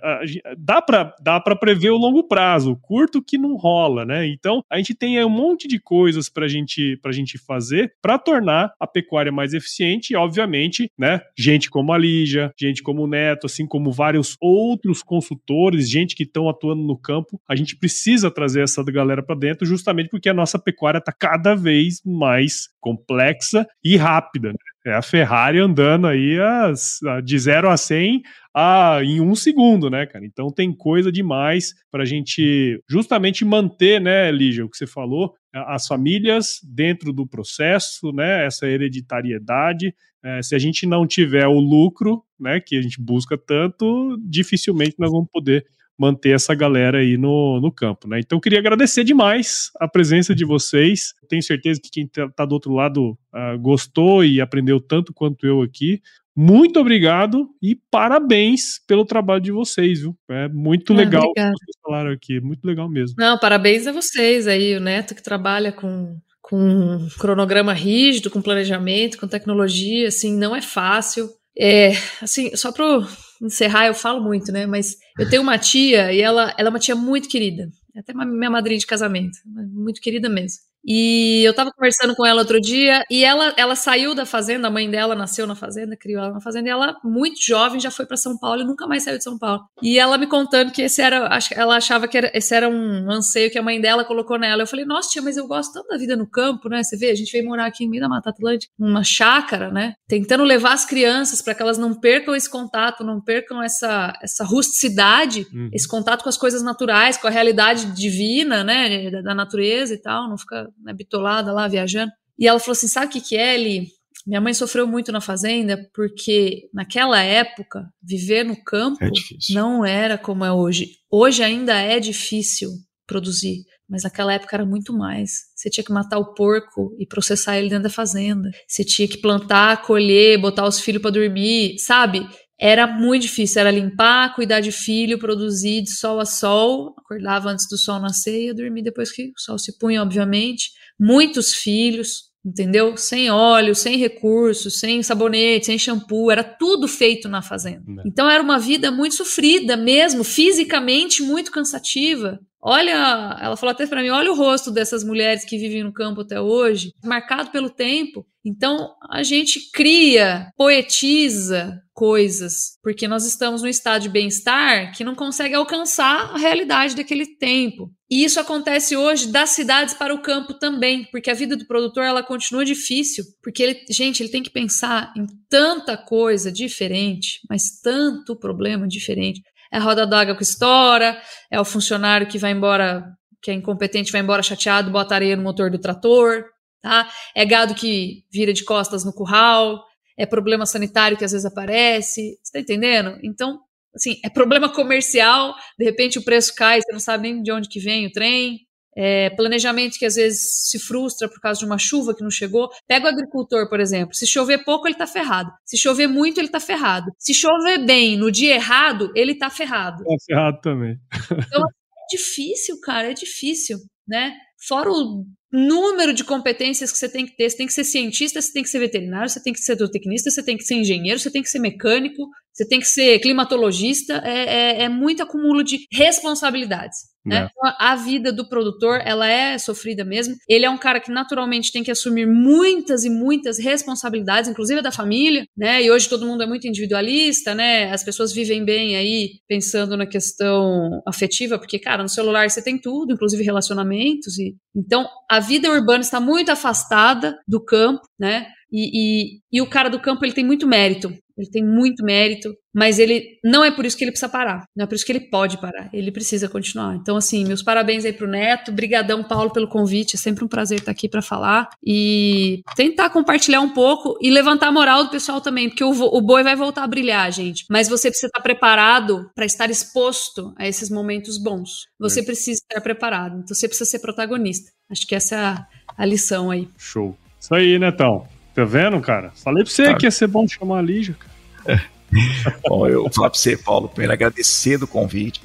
dá 0.57 0.81
para 0.81 1.15
dá 1.21 1.39
para 1.39 1.55
prever 1.55 1.91
o 1.91 1.97
longo 1.97 2.23
prazo, 2.23 2.77
curto 2.81 3.21
que 3.21 3.37
não 3.37 3.55
rola, 3.55 4.05
né? 4.05 4.27
Então 4.27 4.63
a 4.69 4.77
gente 4.77 4.93
tem 4.93 5.23
um 5.23 5.29
monte 5.29 5.67
de 5.67 5.79
coisas 5.79 6.29
para 6.29 6.47
gente 6.47 6.97
para 6.97 7.11
gente 7.11 7.37
fazer 7.37 7.93
para 8.01 8.17
tornar 8.17 8.73
a 8.79 8.87
pecuária 8.87 9.31
mais 9.31 9.53
eficiente 9.53 10.11
e, 10.11 10.15
obviamente, 10.15 10.91
né, 10.97 11.21
gente 11.37 11.69
como 11.69 11.93
a 11.93 11.97
Lígia, 11.97 12.51
gente 12.59 12.81
como 12.81 13.03
o 13.03 13.07
Neto, 13.07 13.45
assim 13.45 13.65
como 13.65 13.91
vários 13.91 14.35
outros 14.41 15.01
consultores, 15.03 15.89
gente 15.89 16.15
que 16.15 16.23
estão 16.23 16.48
atuando 16.49 16.83
no 16.83 16.97
campo, 16.97 17.39
a 17.47 17.55
gente 17.55 17.77
precisa 17.77 18.31
trazer 18.31 18.63
essa 18.63 18.83
galera 18.83 19.23
para 19.23 19.35
dentro 19.35 19.65
justamente 19.65 20.09
porque 20.09 20.29
a 20.29 20.33
nossa 20.33 20.59
pecuária 20.59 20.99
está 20.99 21.11
cada 21.11 21.55
vez 21.55 22.01
mais 22.05 22.69
complexa 22.79 23.67
e 23.83 23.95
rápida. 23.97 24.49
Né? 24.49 24.57
É 24.85 24.93
a 24.93 25.01
Ferrari 25.01 25.59
andando 25.59 26.07
aí 26.07 26.39
as, 26.39 26.99
de 27.23 27.37
0 27.37 27.69
a 27.69 27.77
100 27.77 28.21
a, 28.55 28.99
em 29.03 29.21
um 29.21 29.35
segundo, 29.35 29.89
né, 29.89 30.05
cara? 30.05 30.25
Então 30.25 30.51
tem 30.51 30.73
coisa 30.73 31.11
demais 31.11 31.73
para 31.91 32.03
a 32.03 32.05
gente 32.05 32.81
justamente 32.89 33.45
manter, 33.45 34.01
né, 34.01 34.31
Lígia, 34.31 34.65
o 34.65 34.69
que 34.69 34.77
você 34.77 34.87
falou, 34.87 35.33
as 35.53 35.85
famílias 35.85 36.59
dentro 36.63 37.11
do 37.13 37.27
processo, 37.27 38.11
né, 38.11 38.45
essa 38.45 38.67
hereditariedade. 38.67 39.93
É, 40.23 40.41
se 40.41 40.55
a 40.55 40.59
gente 40.59 40.85
não 40.85 41.07
tiver 41.07 41.47
o 41.47 41.59
lucro, 41.59 42.23
né, 42.39 42.59
que 42.59 42.77
a 42.77 42.81
gente 42.81 43.01
busca 43.01 43.37
tanto, 43.37 44.17
dificilmente 44.27 44.95
nós 44.97 45.11
vamos 45.11 45.29
poder 45.31 45.65
manter 45.99 46.33
essa 46.33 46.55
galera 46.55 46.99
aí 46.99 47.17
no, 47.17 47.59
no 47.59 47.71
campo, 47.71 48.07
né? 48.07 48.19
Então 48.19 48.39
queria 48.39 48.59
agradecer 48.59 49.03
demais 49.03 49.69
a 49.79 49.87
presença 49.87 50.33
de 50.33 50.45
vocês. 50.45 51.13
Tenho 51.27 51.43
certeza 51.43 51.81
que 51.83 51.91
quem 51.91 52.07
tá, 52.07 52.29
tá 52.29 52.45
do 52.45 52.53
outro 52.53 52.73
lado 52.73 53.17
uh, 53.33 53.59
gostou 53.59 54.23
e 54.23 54.39
aprendeu 54.39 54.79
tanto 54.79 55.13
quanto 55.13 55.45
eu 55.45 55.61
aqui. 55.61 56.01
Muito 56.33 56.79
obrigado 56.79 57.49
e 57.61 57.77
parabéns 57.91 58.79
pelo 58.87 59.03
trabalho 59.03 59.41
de 59.41 59.51
vocês, 59.51 59.99
viu? 59.99 60.17
É 60.29 60.47
muito 60.47 60.93
ah, 60.93 60.95
legal 60.95 61.23
o 61.23 61.33
que 61.33 61.41
vocês 61.41 61.77
falaram 61.83 62.11
aqui, 62.11 62.39
muito 62.39 62.65
legal 62.65 62.89
mesmo. 62.89 63.15
Não, 63.19 63.37
parabéns 63.37 63.85
a 63.85 63.91
vocês 63.91 64.47
aí, 64.47 64.77
o 64.77 64.79
Neto 64.79 65.13
que 65.13 65.21
trabalha 65.21 65.73
com 65.73 66.17
com 66.41 66.57
um 66.57 67.07
cronograma 67.19 67.73
rígido, 67.73 68.31
com 68.31 68.41
planejamento, 68.41 69.19
com 69.19 69.27
tecnologia, 69.27 70.07
assim, 70.07 70.35
não 70.35 70.55
é 70.55 70.61
fácil. 70.63 71.29
É, 71.55 71.91
assim, 72.21 72.55
só 72.55 72.71
para 72.71 73.07
encerrar, 73.41 73.87
eu 73.87 73.93
falo 73.93 74.21
muito, 74.21 74.51
né? 74.51 74.65
Mas 74.65 74.97
eu 75.17 75.29
tenho 75.29 75.41
uma 75.41 75.57
tia 75.57 76.11
e 76.11 76.21
ela, 76.21 76.53
ela 76.57 76.67
é 76.67 76.71
uma 76.71 76.79
tia 76.79 76.95
muito 76.95 77.29
querida. 77.29 77.71
Até 77.95 78.13
minha 78.13 78.49
madrinha 78.49 78.79
de 78.79 78.85
casamento, 78.85 79.37
muito 79.45 79.99
querida 79.99 80.29
mesmo. 80.29 80.68
E 80.85 81.43
eu 81.43 81.53
tava 81.53 81.71
conversando 81.71 82.15
com 82.15 82.25
ela 82.25 82.39
outro 82.39 82.59
dia 82.59 83.03
e 83.09 83.23
ela, 83.23 83.53
ela 83.57 83.75
saiu 83.75 84.15
da 84.15 84.25
fazenda, 84.25 84.67
a 84.67 84.71
mãe 84.71 84.89
dela 84.89 85.15
nasceu 85.15 85.45
na 85.45 85.55
fazenda, 85.55 85.95
criou 85.97 86.23
ela 86.23 86.33
na 86.33 86.41
fazenda, 86.41 86.67
e 86.67 86.71
ela, 86.71 86.95
muito 87.03 87.39
jovem, 87.41 87.79
já 87.79 87.91
foi 87.91 88.05
para 88.05 88.17
São 88.17 88.37
Paulo 88.37 88.61
e 88.61 88.65
nunca 88.65 88.87
mais 88.87 89.03
saiu 89.03 89.17
de 89.17 89.23
São 89.23 89.37
Paulo. 89.37 89.61
E 89.81 89.99
ela 89.99 90.17
me 90.17 90.27
contando 90.27 90.71
que 90.71 90.81
esse 90.81 91.01
era, 91.01 91.29
ela 91.55 91.75
achava 91.75 92.07
que 92.07 92.17
era, 92.17 92.31
esse 92.33 92.53
era 92.53 92.69
um 92.69 93.11
anseio 93.11 93.51
que 93.51 93.57
a 93.57 93.63
mãe 93.63 93.79
dela 93.79 94.03
colocou 94.03 94.37
nela. 94.37 94.63
Eu 94.63 94.67
falei, 94.67 94.85
nossa, 94.85 95.09
tia, 95.09 95.21
mas 95.21 95.37
eu 95.37 95.47
gosto 95.47 95.73
tanto 95.73 95.87
da 95.89 95.97
vida 95.97 96.15
no 96.15 96.27
campo, 96.27 96.69
né? 96.69 96.83
Você 96.83 96.97
vê, 96.97 97.11
a 97.11 97.15
gente 97.15 97.31
veio 97.31 97.45
morar 97.45 97.65
aqui 97.65 97.83
em 97.83 97.89
meio 97.89 98.01
da 98.01 98.09
Mata 98.09 98.29
Atlântica, 98.29 98.71
numa 98.77 99.03
chácara, 99.03 99.71
né? 99.71 99.93
Tentando 100.07 100.43
levar 100.43 100.73
as 100.73 100.85
crianças 100.85 101.41
para 101.41 101.53
que 101.53 101.61
elas 101.61 101.77
não 101.77 101.93
percam 101.93 102.35
esse 102.35 102.49
contato, 102.49 103.03
não 103.03 103.21
percam 103.21 103.61
essa, 103.61 104.13
essa 104.21 104.43
rusticidade, 104.43 105.45
uhum. 105.53 105.69
esse 105.73 105.87
contato 105.87 106.23
com 106.23 106.29
as 106.29 106.37
coisas 106.37 106.61
naturais, 106.61 107.17
com 107.17 107.27
a 107.27 107.31
realidade 107.31 107.87
divina, 107.93 108.63
né? 108.63 109.09
Da, 109.11 109.21
da 109.21 109.35
natureza 109.35 109.93
e 109.93 109.97
tal, 109.97 110.29
não 110.29 110.37
fica 110.37 110.68
né, 110.81 110.93
bitolada 110.93 111.51
lá, 111.51 111.67
viajando. 111.67 112.11
E 112.37 112.47
ela 112.47 112.59
falou 112.59 112.73
assim: 112.73 112.87
sabe 112.87 113.07
o 113.07 113.09
que, 113.09 113.21
que 113.21 113.37
é, 113.37 113.55
Eli? 113.55 113.87
Minha 114.25 114.41
mãe 114.41 114.53
sofreu 114.53 114.85
muito 114.85 115.11
na 115.11 115.21
fazenda 115.21 115.79
porque 115.93 116.69
naquela 116.73 117.21
época 117.21 117.85
viver 118.01 118.43
no 118.43 118.61
campo 118.63 119.03
é 119.03 119.09
não 119.53 119.85
era 119.85 120.17
como 120.17 120.43
é 120.43 120.51
hoje. 120.51 120.91
Hoje 121.09 121.41
ainda 121.41 121.73
é 121.79 121.99
difícil 121.99 122.69
produzir, 123.07 123.63
mas 123.89 124.03
naquela 124.03 124.33
época 124.33 124.55
era 124.55 124.65
muito 124.65 124.93
mais. 124.93 125.31
Você 125.55 125.69
tinha 125.69 125.83
que 125.83 125.91
matar 125.91 126.19
o 126.19 126.33
porco 126.33 126.95
e 126.99 127.07
processar 127.07 127.57
ele 127.57 127.69
dentro 127.69 127.85
da 127.85 127.89
fazenda. 127.89 128.51
Você 128.67 128.83
tinha 128.83 129.07
que 129.07 129.17
plantar, 129.17 129.81
colher, 129.81 130.39
botar 130.39 130.67
os 130.67 130.79
filhos 130.79 131.01
para 131.01 131.11
dormir, 131.11 131.79
sabe? 131.79 132.27
Era 132.59 132.85
muito 132.85 133.21
difícil, 133.21 133.61
era 133.61 133.71
limpar, 133.71 134.35
cuidar 134.35 134.59
de 134.59 134.71
filho, 134.71 135.17
produzir 135.17 135.81
de 135.81 135.91
sol 135.91 136.19
a 136.19 136.25
sol. 136.25 136.93
Acordava 136.97 137.49
antes 137.49 137.65
do 137.69 137.77
sol 137.77 137.99
nascer 137.99 138.37
e 138.37 138.45
ia 138.47 138.53
dormir 138.53 138.81
depois 138.81 139.11
que 139.11 139.29
o 139.29 139.39
sol 139.39 139.57
se 139.57 139.77
punha, 139.77 140.01
obviamente. 140.01 140.71
Muitos 140.99 141.53
filhos, 141.53 142.29
entendeu? 142.45 142.97
Sem 142.97 143.29
óleo, 143.29 143.73
sem 143.73 143.97
recursos, 143.97 144.79
sem 144.79 145.01
sabonete, 145.01 145.67
sem 145.67 145.79
shampoo, 145.79 146.29
era 146.29 146.43
tudo 146.43 146.85
feito 146.87 147.29
na 147.29 147.41
fazenda. 147.41 147.83
Né. 147.87 148.03
Então 148.05 148.29
era 148.29 148.43
uma 148.43 148.59
vida 148.59 148.91
muito 148.91 149.15
sofrida 149.15 149.77
mesmo, 149.77 150.25
fisicamente 150.25 151.23
muito 151.23 151.51
cansativa. 151.51 152.39
Olha, 152.61 153.37
ela 153.41 153.55
falou 153.55 153.71
até 153.71 153.87
para 153.87 154.01
mim, 154.01 154.09
olha 154.09 154.31
o 154.31 154.35
rosto 154.35 154.69
dessas 154.69 155.03
mulheres 155.03 155.45
que 155.45 155.57
vivem 155.57 155.83
no 155.83 155.93
campo 155.93 156.21
até 156.21 156.41
hoje, 156.41 156.93
marcado 157.01 157.51
pelo 157.51 157.69
tempo. 157.69 158.25
Então 158.43 158.95
a 159.09 159.23
gente 159.23 159.71
cria, 159.71 160.51
poetiza 160.57 161.81
coisas, 161.93 162.77
porque 162.81 163.07
nós 163.07 163.25
estamos 163.25 163.61
num 163.61 163.67
estado 163.67 164.03
de 164.03 164.09
bem-estar 164.09 164.93
que 164.95 165.03
não 165.03 165.15
consegue 165.15 165.55
alcançar 165.55 166.31
a 166.33 166.37
realidade 166.37 166.95
daquele 166.95 167.25
tempo. 167.37 167.91
E 168.09 168.23
isso 168.23 168.39
acontece 168.39 168.95
hoje 168.97 169.27
das 169.27 169.51
cidades 169.51 169.93
para 169.93 170.13
o 170.13 170.21
campo 170.21 170.53
também, 170.53 171.05
porque 171.11 171.29
a 171.29 171.33
vida 171.33 171.55
do 171.55 171.67
produtor 171.67 172.03
ela 172.03 172.23
continua 172.23 172.65
difícil, 172.65 173.23
porque 173.43 173.61
ele, 173.61 173.85
gente, 173.89 174.21
ele 174.21 174.29
tem 174.29 174.41
que 174.41 174.49
pensar 174.49 175.13
em 175.15 175.27
tanta 175.49 175.95
coisa 175.95 176.51
diferente, 176.51 177.39
mas 177.49 177.79
tanto 177.81 178.35
problema 178.35 178.87
diferente. 178.87 179.41
É 179.71 179.77
a 179.77 179.81
roda 179.81 180.05
d'água 180.05 180.35
que 180.35 180.43
estoura, 180.43 181.19
é 181.51 181.59
o 181.59 181.65
funcionário 181.65 182.27
que 182.27 182.37
vai 182.37 182.51
embora, 182.51 183.05
que 183.41 183.51
é 183.51 183.53
incompetente, 183.53 184.11
vai 184.11 184.21
embora 184.21 184.43
chateado, 184.43 184.91
bota 184.91 185.15
areia 185.15 185.35
no 185.35 185.43
motor 185.43 185.69
do 185.69 185.79
trator, 185.79 186.45
tá? 186.81 187.09
É 187.35 187.45
gado 187.45 187.75
que 187.75 188.23
vira 188.31 188.51
de 188.53 188.63
costas 188.63 189.05
no 189.05 189.13
curral, 189.13 189.83
é 190.17 190.25
problema 190.25 190.65
sanitário 190.65 191.17
que 191.17 191.25
às 191.25 191.31
vezes 191.31 191.45
aparece, 191.45 192.37
você 192.43 192.51
tá 192.53 192.59
entendendo? 192.59 193.17
Então, 193.23 193.59
assim, 193.95 194.19
é 194.23 194.29
problema 194.29 194.69
comercial, 194.73 195.55
de 195.77 195.85
repente 195.85 196.19
o 196.19 196.23
preço 196.23 196.53
cai, 196.55 196.81
você 196.81 196.91
não 196.91 196.99
sabe 196.99 197.31
nem 197.31 197.41
de 197.41 197.51
onde 197.51 197.69
que 197.69 197.79
vem 197.79 198.07
o 198.07 198.11
trem, 198.11 198.59
é, 199.01 199.29
planejamento 199.29 199.97
que 199.97 200.05
às 200.05 200.15
vezes 200.15 200.67
se 200.69 200.77
frustra 200.77 201.29
por 201.29 201.39
causa 201.39 201.59
de 201.59 201.65
uma 201.65 201.77
chuva 201.77 202.13
que 202.13 202.21
não 202.21 202.29
chegou. 202.29 202.69
Pega 202.85 203.05
o 203.05 203.07
agricultor, 203.07 203.69
por 203.69 203.79
exemplo. 203.79 204.13
Se 204.13 204.27
chover 204.27 204.65
pouco, 204.65 204.87
ele 204.87 204.95
está 204.95 205.07
ferrado. 205.07 205.49
Se 205.65 205.77
chover 205.77 206.07
muito, 206.07 206.37
ele 206.37 206.47
está 206.47 206.59
ferrado. 206.59 207.09
Se 207.17 207.33
chover 207.33 207.85
bem 207.85 208.17
no 208.17 208.29
dia 208.29 208.55
errado, 208.55 209.09
ele 209.15 209.31
está 209.31 209.49
ferrado. 209.49 210.03
Está 210.03 210.25
ferrado 210.27 210.59
também. 210.61 210.97
Então, 211.31 211.61
é 211.61 212.15
difícil, 212.15 212.77
cara, 212.81 213.09
é 213.11 213.13
difícil, 213.13 213.77
né? 214.05 214.33
Fora 214.67 214.89
o 214.91 215.23
número 215.49 216.13
de 216.13 216.25
competências 216.25 216.91
que 216.91 216.97
você 216.97 217.07
tem 217.07 217.25
que 217.25 217.37
ter. 217.37 217.49
Você 217.49 217.55
tem 217.55 217.67
que 217.67 217.73
ser 217.73 217.85
cientista, 217.85 218.41
você 218.41 218.51
tem 218.51 218.63
que 218.63 218.69
ser 218.69 218.79
veterinário, 218.79 219.29
você 219.29 219.41
tem 219.41 219.53
que 219.53 219.59
ser 219.59 219.77
zootecnista, 219.77 220.29
você 220.29 220.43
tem 220.43 220.57
que 220.57 220.63
ser 220.63 220.75
engenheiro, 220.75 221.17
você 221.17 221.31
tem 221.31 221.41
que 221.41 221.49
ser 221.49 221.59
mecânico, 221.59 222.27
você 222.53 222.67
tem 222.67 222.79
que 222.79 222.87
ser 222.87 223.19
climatologista. 223.19 224.21
É, 224.25 224.81
é, 224.81 224.83
é 224.83 224.89
muito 224.89 225.23
acúmulo 225.23 225.63
de 225.63 225.85
responsabilidades. 225.89 227.08
Né? 227.25 227.37
É. 227.37 227.49
Então, 227.49 227.73
a 227.79 227.95
vida 227.95 228.31
do 228.31 228.47
produtor, 228.47 229.01
ela 229.03 229.27
é 229.27 229.57
sofrida 229.57 230.03
mesmo. 230.03 230.35
Ele 230.47 230.65
é 230.65 230.69
um 230.69 230.77
cara 230.77 230.99
que 230.99 231.11
naturalmente 231.11 231.71
tem 231.71 231.83
que 231.83 231.91
assumir 231.91 232.25
muitas 232.25 233.03
e 233.03 233.09
muitas 233.09 233.59
responsabilidades, 233.59 234.49
inclusive 234.49 234.81
da 234.81 234.91
família, 234.91 235.45
né? 235.57 235.83
E 235.83 235.91
hoje 235.91 236.07
todo 236.07 236.25
mundo 236.25 236.43
é 236.43 236.47
muito 236.47 236.67
individualista, 236.67 237.53
né? 237.53 237.91
As 237.91 238.03
pessoas 238.03 238.33
vivem 238.33 238.63
bem 238.63 238.95
aí 238.95 239.31
pensando 239.47 239.97
na 239.97 240.05
questão 240.05 241.01
afetiva, 241.07 241.59
porque, 241.59 241.79
cara, 241.79 242.03
no 242.03 242.09
celular 242.09 242.49
você 242.49 242.61
tem 242.61 242.77
tudo, 242.77 243.13
inclusive 243.13 243.43
relacionamentos. 243.43 244.37
E... 244.39 244.55
Então, 244.75 245.07
a 245.29 245.39
vida 245.39 245.69
urbana 245.69 246.01
está 246.01 246.19
muito 246.19 246.51
afastada 246.51 247.37
do 247.47 247.63
campo, 247.63 248.01
né? 248.19 248.47
E, 248.71 248.91
e, 248.93 249.39
e, 249.51 249.61
o 249.61 249.69
cara 249.69 249.89
do 249.89 249.99
campo 249.99 250.23
ele 250.23 250.33
tem 250.33 250.45
muito 250.45 250.67
mérito, 250.67 251.11
ele 251.39 251.49
tem 251.49 251.63
muito 251.63 252.03
mérito, 252.03 252.53
mas 252.73 252.99
ele 252.99 253.39
não 253.43 253.63
é 253.63 253.71
por 253.71 253.85
isso 253.85 253.97
que 253.97 254.03
ele 254.03 254.11
precisa 254.11 254.29
parar, 254.29 254.65
não 254.75 254.83
é 254.83 254.87
por 254.87 254.95
isso 254.95 255.05
que 255.05 255.11
ele 255.11 255.29
pode 255.29 255.59
parar, 255.59 255.89
ele 255.93 256.11
precisa 256.11 256.49
continuar. 256.49 256.95
Então, 256.95 257.15
assim, 257.15 257.45
meus 257.45 257.63
parabéns 257.63 258.03
aí 258.03 258.11
pro 258.11 258.27
Neto, 258.27 258.71
brigadão, 258.71 259.23
Paulo, 259.23 259.51
pelo 259.51 259.67
convite, 259.67 260.15
é 260.15 260.19
sempre 260.19 260.43
um 260.43 260.47
prazer 260.47 260.79
estar 260.79 260.91
aqui 260.91 261.07
para 261.07 261.21
falar 261.21 261.69
e 261.83 262.61
tentar 262.75 263.09
compartilhar 263.09 263.61
um 263.61 263.69
pouco 263.69 264.17
e 264.21 264.29
levantar 264.29 264.67
a 264.67 264.71
moral 264.71 265.05
do 265.05 265.09
pessoal 265.09 265.39
também, 265.39 265.69
porque 265.69 265.83
o, 265.83 265.91
o 265.91 266.21
boi 266.21 266.43
vai 266.43 266.55
voltar 266.55 266.83
a 266.83 266.87
brilhar, 266.87 267.31
gente, 267.31 267.65
mas 267.69 267.87
você 267.87 268.09
precisa 268.09 268.27
estar 268.27 268.41
preparado 268.41 269.29
para 269.33 269.45
estar 269.45 269.69
exposto 269.69 270.53
a 270.57 270.67
esses 270.67 270.89
momentos 270.89 271.37
bons. 271.37 271.87
Você 271.99 272.19
é. 272.19 272.23
precisa 272.23 272.59
estar 272.61 272.81
preparado, 272.81 273.39
então 273.39 273.55
você 273.55 273.67
precisa 273.67 273.89
ser 273.89 273.99
protagonista. 273.99 274.71
Acho 274.91 275.07
que 275.07 275.15
essa 275.15 275.35
é 275.35 275.39
a, 275.39 275.67
a 275.97 276.05
lição 276.05 276.51
aí. 276.51 276.67
Show. 276.77 277.17
Isso 277.39 277.55
aí, 277.55 277.79
Netão. 277.79 278.27
Tá 278.53 278.65
vendo, 278.65 278.99
cara? 278.99 279.31
Falei 279.35 279.63
pra 279.63 279.71
você 279.71 279.85
tá. 279.85 279.95
que 279.95 280.05
ia 280.05 280.11
ser 280.11 280.27
bom 280.27 280.47
chamar 280.47 280.79
a 280.79 280.81
Lígia, 280.81 281.15
cara. 281.15 281.77
É. 281.77 281.99
bom, 282.67 282.87
eu 282.87 283.03
vou 283.03 283.11
falar 283.11 283.29
pra 283.29 283.39
você, 283.39 283.55
Paulo, 283.55 283.87
primeiro 283.87 284.13
agradecer 284.13 284.77
do 284.77 284.87
convite. 284.87 285.41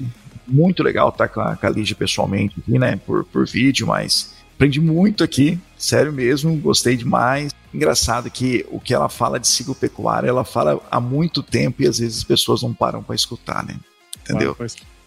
Muito 0.47 0.83
legal 0.83 1.09
estar 1.09 1.27
com 1.27 1.41
a, 1.41 1.55
com 1.55 1.65
a 1.65 1.69
Lígia 1.69 1.95
pessoalmente 1.95 2.55
aqui, 2.59 2.77
né? 2.77 2.99
Por, 3.05 3.23
por 3.25 3.45
vídeo, 3.47 3.87
mas 3.87 4.35
aprendi 4.55 4.79
muito 4.79 5.23
aqui, 5.23 5.59
sério 5.77 6.11
mesmo, 6.11 6.55
gostei 6.57 6.95
demais. 6.95 7.53
Engraçado 7.73 8.29
que 8.31 8.65
o 8.69 8.79
que 8.79 8.93
ela 8.93 9.09
fala 9.09 9.39
de 9.39 9.47
ciclo 9.47 9.75
pecuário, 9.75 10.29
ela 10.29 10.43
fala 10.43 10.79
há 10.89 10.99
muito 10.99 11.43
tempo 11.43 11.83
e 11.83 11.87
às 11.87 11.99
vezes 11.99 12.19
as 12.19 12.23
pessoas 12.23 12.63
não 12.63 12.73
param 12.73 13.03
para 13.03 13.15
escutar, 13.15 13.63
né? 13.65 13.75
Entendeu? 14.21 14.55
Ah, 14.59 14.65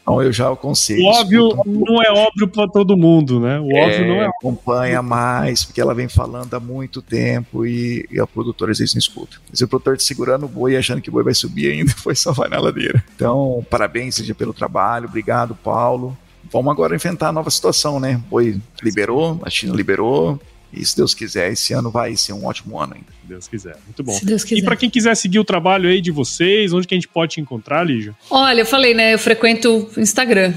então 0.08 0.22
eu 0.22 0.32
já 0.32 0.50
aconselho. 0.50 1.02
O 1.02 1.06
óbvio 1.06 1.62
não 1.66 2.02
é 2.02 2.10
óbvio 2.10 2.48
para 2.48 2.66
todo 2.68 2.96
mundo, 2.96 3.38
né? 3.38 3.60
O 3.60 3.70
é, 3.70 3.84
óbvio 3.84 4.08
não 4.08 4.14
é. 4.22 4.26
Acompanha 4.26 5.02
mais, 5.02 5.64
porque 5.64 5.80
ela 5.80 5.94
vem 5.94 6.08
falando 6.08 6.54
há 6.54 6.60
muito 6.60 7.02
tempo 7.02 7.66
e, 7.66 8.08
e 8.10 8.18
a 8.18 8.26
produtora 8.26 8.72
às 8.72 8.78
vezes 8.78 8.94
não 8.94 8.98
escuta. 8.98 9.36
Se 9.52 9.64
o 9.64 9.68
produtor 9.68 9.96
te 9.96 10.04
segurando 10.04 10.46
o 10.46 10.48
boi 10.48 10.76
achando 10.76 11.00
que 11.00 11.10
o 11.10 11.12
boi 11.12 11.22
vai 11.22 11.34
subir 11.34 11.70
ainda, 11.70 11.92
foi 11.96 12.14
só 12.14 12.32
vai 12.32 12.48
na 12.48 12.58
ladeira. 12.58 13.04
Então, 13.14 13.64
parabéns 13.70 14.14
seja 14.14 14.34
pelo 14.34 14.54
trabalho, 14.54 15.06
obrigado, 15.06 15.54
Paulo. 15.54 16.16
Vamos 16.50 16.72
agora 16.72 16.96
enfrentar 16.96 17.28
a 17.28 17.32
nova 17.32 17.50
situação, 17.50 18.00
né? 18.00 18.16
O 18.26 18.30
boi 18.30 18.58
liberou, 18.82 19.38
a 19.42 19.50
China 19.50 19.74
liberou, 19.74 20.40
e 20.72 20.84
se 20.84 20.96
Deus 20.96 21.14
quiser, 21.14 21.52
esse 21.52 21.72
ano 21.72 21.90
vai 21.90 22.14
ser 22.16 22.32
um 22.32 22.44
ótimo 22.44 22.78
ano 22.78 22.94
ainda. 22.94 23.06
Se 23.10 23.26
Deus 23.26 23.48
quiser, 23.48 23.76
muito 23.84 24.02
bom. 24.02 24.18
E 24.50 24.62
para 24.62 24.76
quem 24.76 24.90
quiser 24.90 25.14
seguir 25.14 25.38
o 25.38 25.44
trabalho 25.44 25.88
aí 25.88 26.00
de 26.00 26.10
vocês, 26.10 26.72
onde 26.72 26.86
que 26.86 26.94
a 26.94 26.96
gente 26.96 27.08
pode 27.08 27.34
te 27.34 27.40
encontrar, 27.40 27.84
Lígia? 27.84 28.14
Olha, 28.30 28.60
eu 28.60 28.66
falei, 28.66 28.94
né? 28.94 29.14
Eu 29.14 29.18
frequento 29.18 29.88
Instagram. 29.96 30.52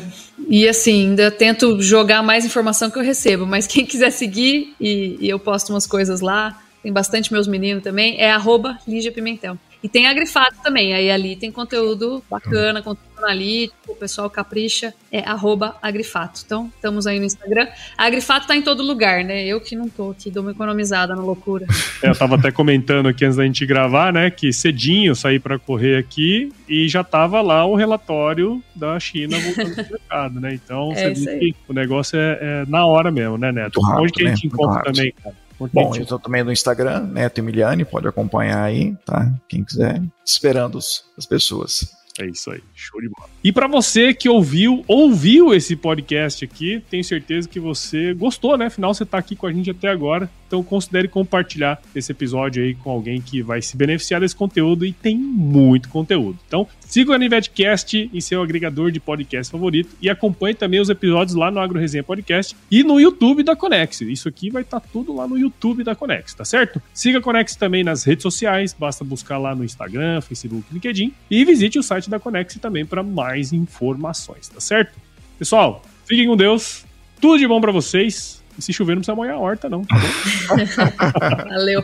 E 0.48 0.68
assim, 0.68 1.10
ainda 1.10 1.32
tento 1.32 1.82
jogar 1.82 2.22
mais 2.22 2.46
informação 2.46 2.90
que 2.90 2.98
eu 2.98 3.04
recebo, 3.04 3.46
mas 3.46 3.68
quem 3.68 3.86
quiser 3.86 4.12
seguir, 4.12 4.76
e, 4.80 5.18
e 5.20 5.30
eu 5.30 5.40
posto 5.40 5.70
umas 5.72 5.88
coisas 5.88 6.20
lá, 6.20 6.62
tem 6.84 6.92
bastante 6.92 7.32
meus 7.32 7.48
meninos 7.48 7.84
também, 7.84 8.20
é 8.20 8.32
arroba 8.32 8.78
Lígia 8.88 9.12
Pimentel. 9.12 9.58
E 9.84 9.90
tem 9.90 10.08
a 10.08 10.14
Grifato 10.14 10.58
também, 10.64 10.94
aí 10.94 11.10
ali 11.10 11.36
tem 11.36 11.52
conteúdo 11.52 12.24
bacana, 12.30 12.82
conteúdo 12.82 13.12
analítico, 13.18 13.92
o 13.92 13.96
pessoal 13.96 14.30
capricha, 14.30 14.94
é 15.12 15.20
arroba 15.20 15.76
agrifato. 15.82 16.42
Então, 16.46 16.72
estamos 16.76 17.08
aí 17.08 17.20
no 17.20 17.26
Instagram. 17.26 17.68
A 17.98 18.06
agrifato 18.06 18.48
tá 18.48 18.56
em 18.56 18.62
todo 18.62 18.84
lugar, 18.84 19.24
né? 19.24 19.46
Eu 19.46 19.62
que 19.62 19.76
não 19.76 19.88
tô 19.88 20.12
aqui, 20.12 20.30
dou 20.30 20.44
uma 20.44 20.52
economizada 20.52 21.16
na 21.16 21.22
loucura. 21.22 21.66
É, 22.02 22.10
eu 22.10 22.16
tava 22.16 22.36
até 22.36 22.52
comentando 22.52 23.08
aqui 23.08 23.24
antes 23.24 23.38
da 23.38 23.46
gente 23.46 23.64
gravar, 23.64 24.12
né, 24.12 24.32
que 24.32 24.52
cedinho 24.52 25.12
eu 25.12 25.16
saí 25.16 25.38
para 25.40 25.60
correr 25.60 25.98
aqui 25.98 26.52
e 26.68 26.88
já 26.88 27.04
tava 27.04 27.42
lá 27.42 27.64
o 27.64 27.76
relatório 27.76 28.64
da 28.76 29.00
China 29.00 29.38
voltando 29.38 29.76
pro 29.76 29.86
mercado, 29.92 30.40
né? 30.40 30.54
Então, 30.54 30.92
é 30.96 31.14
você 31.14 31.38
que 31.38 31.56
o 31.68 31.74
negócio 31.74 32.18
é, 32.18 32.40
é, 32.42 32.66
na 32.68 32.88
hora 32.88 33.12
mesmo, 33.12 33.38
né, 33.38 33.52
Neto? 33.52 33.80
Rápido, 33.82 34.02
Onde 34.02 34.14
que 34.14 34.26
a 34.26 34.30
gente 34.30 34.48
né? 34.48 34.52
encontra 34.52 34.82
também, 34.82 35.12
cara? 35.12 35.36
Bom, 35.74 35.96
eu 35.96 36.04
estou 36.04 36.20
também 36.20 36.44
no 36.44 36.52
Instagram, 36.52 37.08
Neto 37.08 37.40
Emiliani, 37.40 37.86
pode 37.86 38.08
acompanhar 38.08 38.64
aí, 38.64 38.96
tá? 39.06 39.32
Quem 39.48 39.64
quiser, 39.64 40.02
esperando 40.26 40.78
as 40.78 41.26
pessoas. 41.28 41.92
É 42.20 42.26
isso 42.26 42.52
aí, 42.52 42.62
show 42.76 43.00
de 43.00 43.10
bola. 43.10 43.30
E 43.44 43.52
para 43.52 43.68
você 43.68 44.14
que 44.14 44.28
ouviu, 44.28 44.84
ouviu 44.88 45.54
esse 45.54 45.76
podcast 45.76 46.44
aqui, 46.44 46.84
tenho 46.90 47.04
certeza 47.04 47.48
que 47.48 47.60
você 47.60 48.14
gostou, 48.14 48.58
né? 48.58 48.66
Afinal, 48.66 48.94
você 48.94 49.06
tá 49.06 49.18
aqui 49.18 49.36
com 49.36 49.48
a 49.48 49.54
gente 49.54 49.72
até 49.72 49.88
agora. 49.88 50.30
Então 50.52 50.62
considere 50.62 51.08
compartilhar 51.08 51.82
esse 51.96 52.12
episódio 52.12 52.62
aí 52.62 52.76
com 52.76 52.92
alguém 52.92 53.22
que 53.22 53.42
vai 53.42 53.62
se 53.62 53.78
beneficiar 53.78 54.20
desse 54.20 54.36
conteúdo 54.36 54.86
e 54.86 54.92
tem 54.92 55.18
muito 55.18 55.88
conteúdo. 55.88 56.38
Então, 56.46 56.68
siga 56.82 57.12
o 57.12 57.14
Anivetcast 57.14 58.12
em 58.14 58.20
seu 58.20 58.44
agregador 58.44 58.92
de 58.92 59.00
podcast 59.00 59.50
favorito 59.50 59.96
e 60.02 60.10
acompanhe 60.10 60.54
também 60.54 60.82
os 60.82 60.90
episódios 60.90 61.38
lá 61.38 61.50
no 61.50 61.62
Agro 61.62 61.80
Resenha 61.80 62.04
Podcast 62.04 62.54
e 62.70 62.84
no 62.84 63.00
YouTube 63.00 63.44
da 63.44 63.56
Conex. 63.56 64.02
Isso 64.02 64.28
aqui 64.28 64.50
vai 64.50 64.64
estar 64.64 64.82
tá 64.82 64.88
tudo 64.92 65.16
lá 65.16 65.26
no 65.26 65.38
YouTube 65.38 65.86
da 65.86 65.96
Conex, 65.96 66.34
tá 66.34 66.44
certo? 66.44 66.82
Siga 66.94 67.20
a 67.20 67.22
Conex 67.22 67.56
também 67.56 67.82
nas 67.82 68.04
redes 68.04 68.24
sociais, 68.24 68.76
basta 68.78 69.06
buscar 69.06 69.38
lá 69.38 69.56
no 69.56 69.64
Instagram, 69.64 70.20
Facebook, 70.20 70.66
LinkedIn 70.70 71.14
e 71.30 71.46
visite 71.46 71.80
o 71.80 71.84
site 71.84 72.10
da 72.10 72.20
Conex 72.20 72.56
também 72.56 72.86
para 72.86 73.02
mais 73.02 73.54
informações, 73.54 74.50
tá 74.50 74.60
certo? 74.60 75.00
Pessoal, 75.40 75.82
fiquem 76.06 76.28
com 76.28 76.36
Deus, 76.36 76.84
tudo 77.22 77.40
de 77.40 77.48
bom 77.48 77.62
para 77.62 77.72
vocês 77.72 78.41
e 78.58 78.62
se 78.62 78.74
chover, 78.74 78.94
não 78.96 79.02
precisa 79.02 79.16
molhar 79.16 79.36
a 79.36 79.40
horta, 79.40 79.70
não. 79.70 79.84
Tá 79.86 79.96
Valeu. 81.50 81.84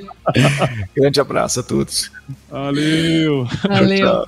Grande 0.96 1.20
abraço 1.20 1.60
a 1.60 1.64
todos. 1.64 2.12
Valeu. 2.50 3.46
Valeu. 3.68 4.26
Tchau, 4.26 4.28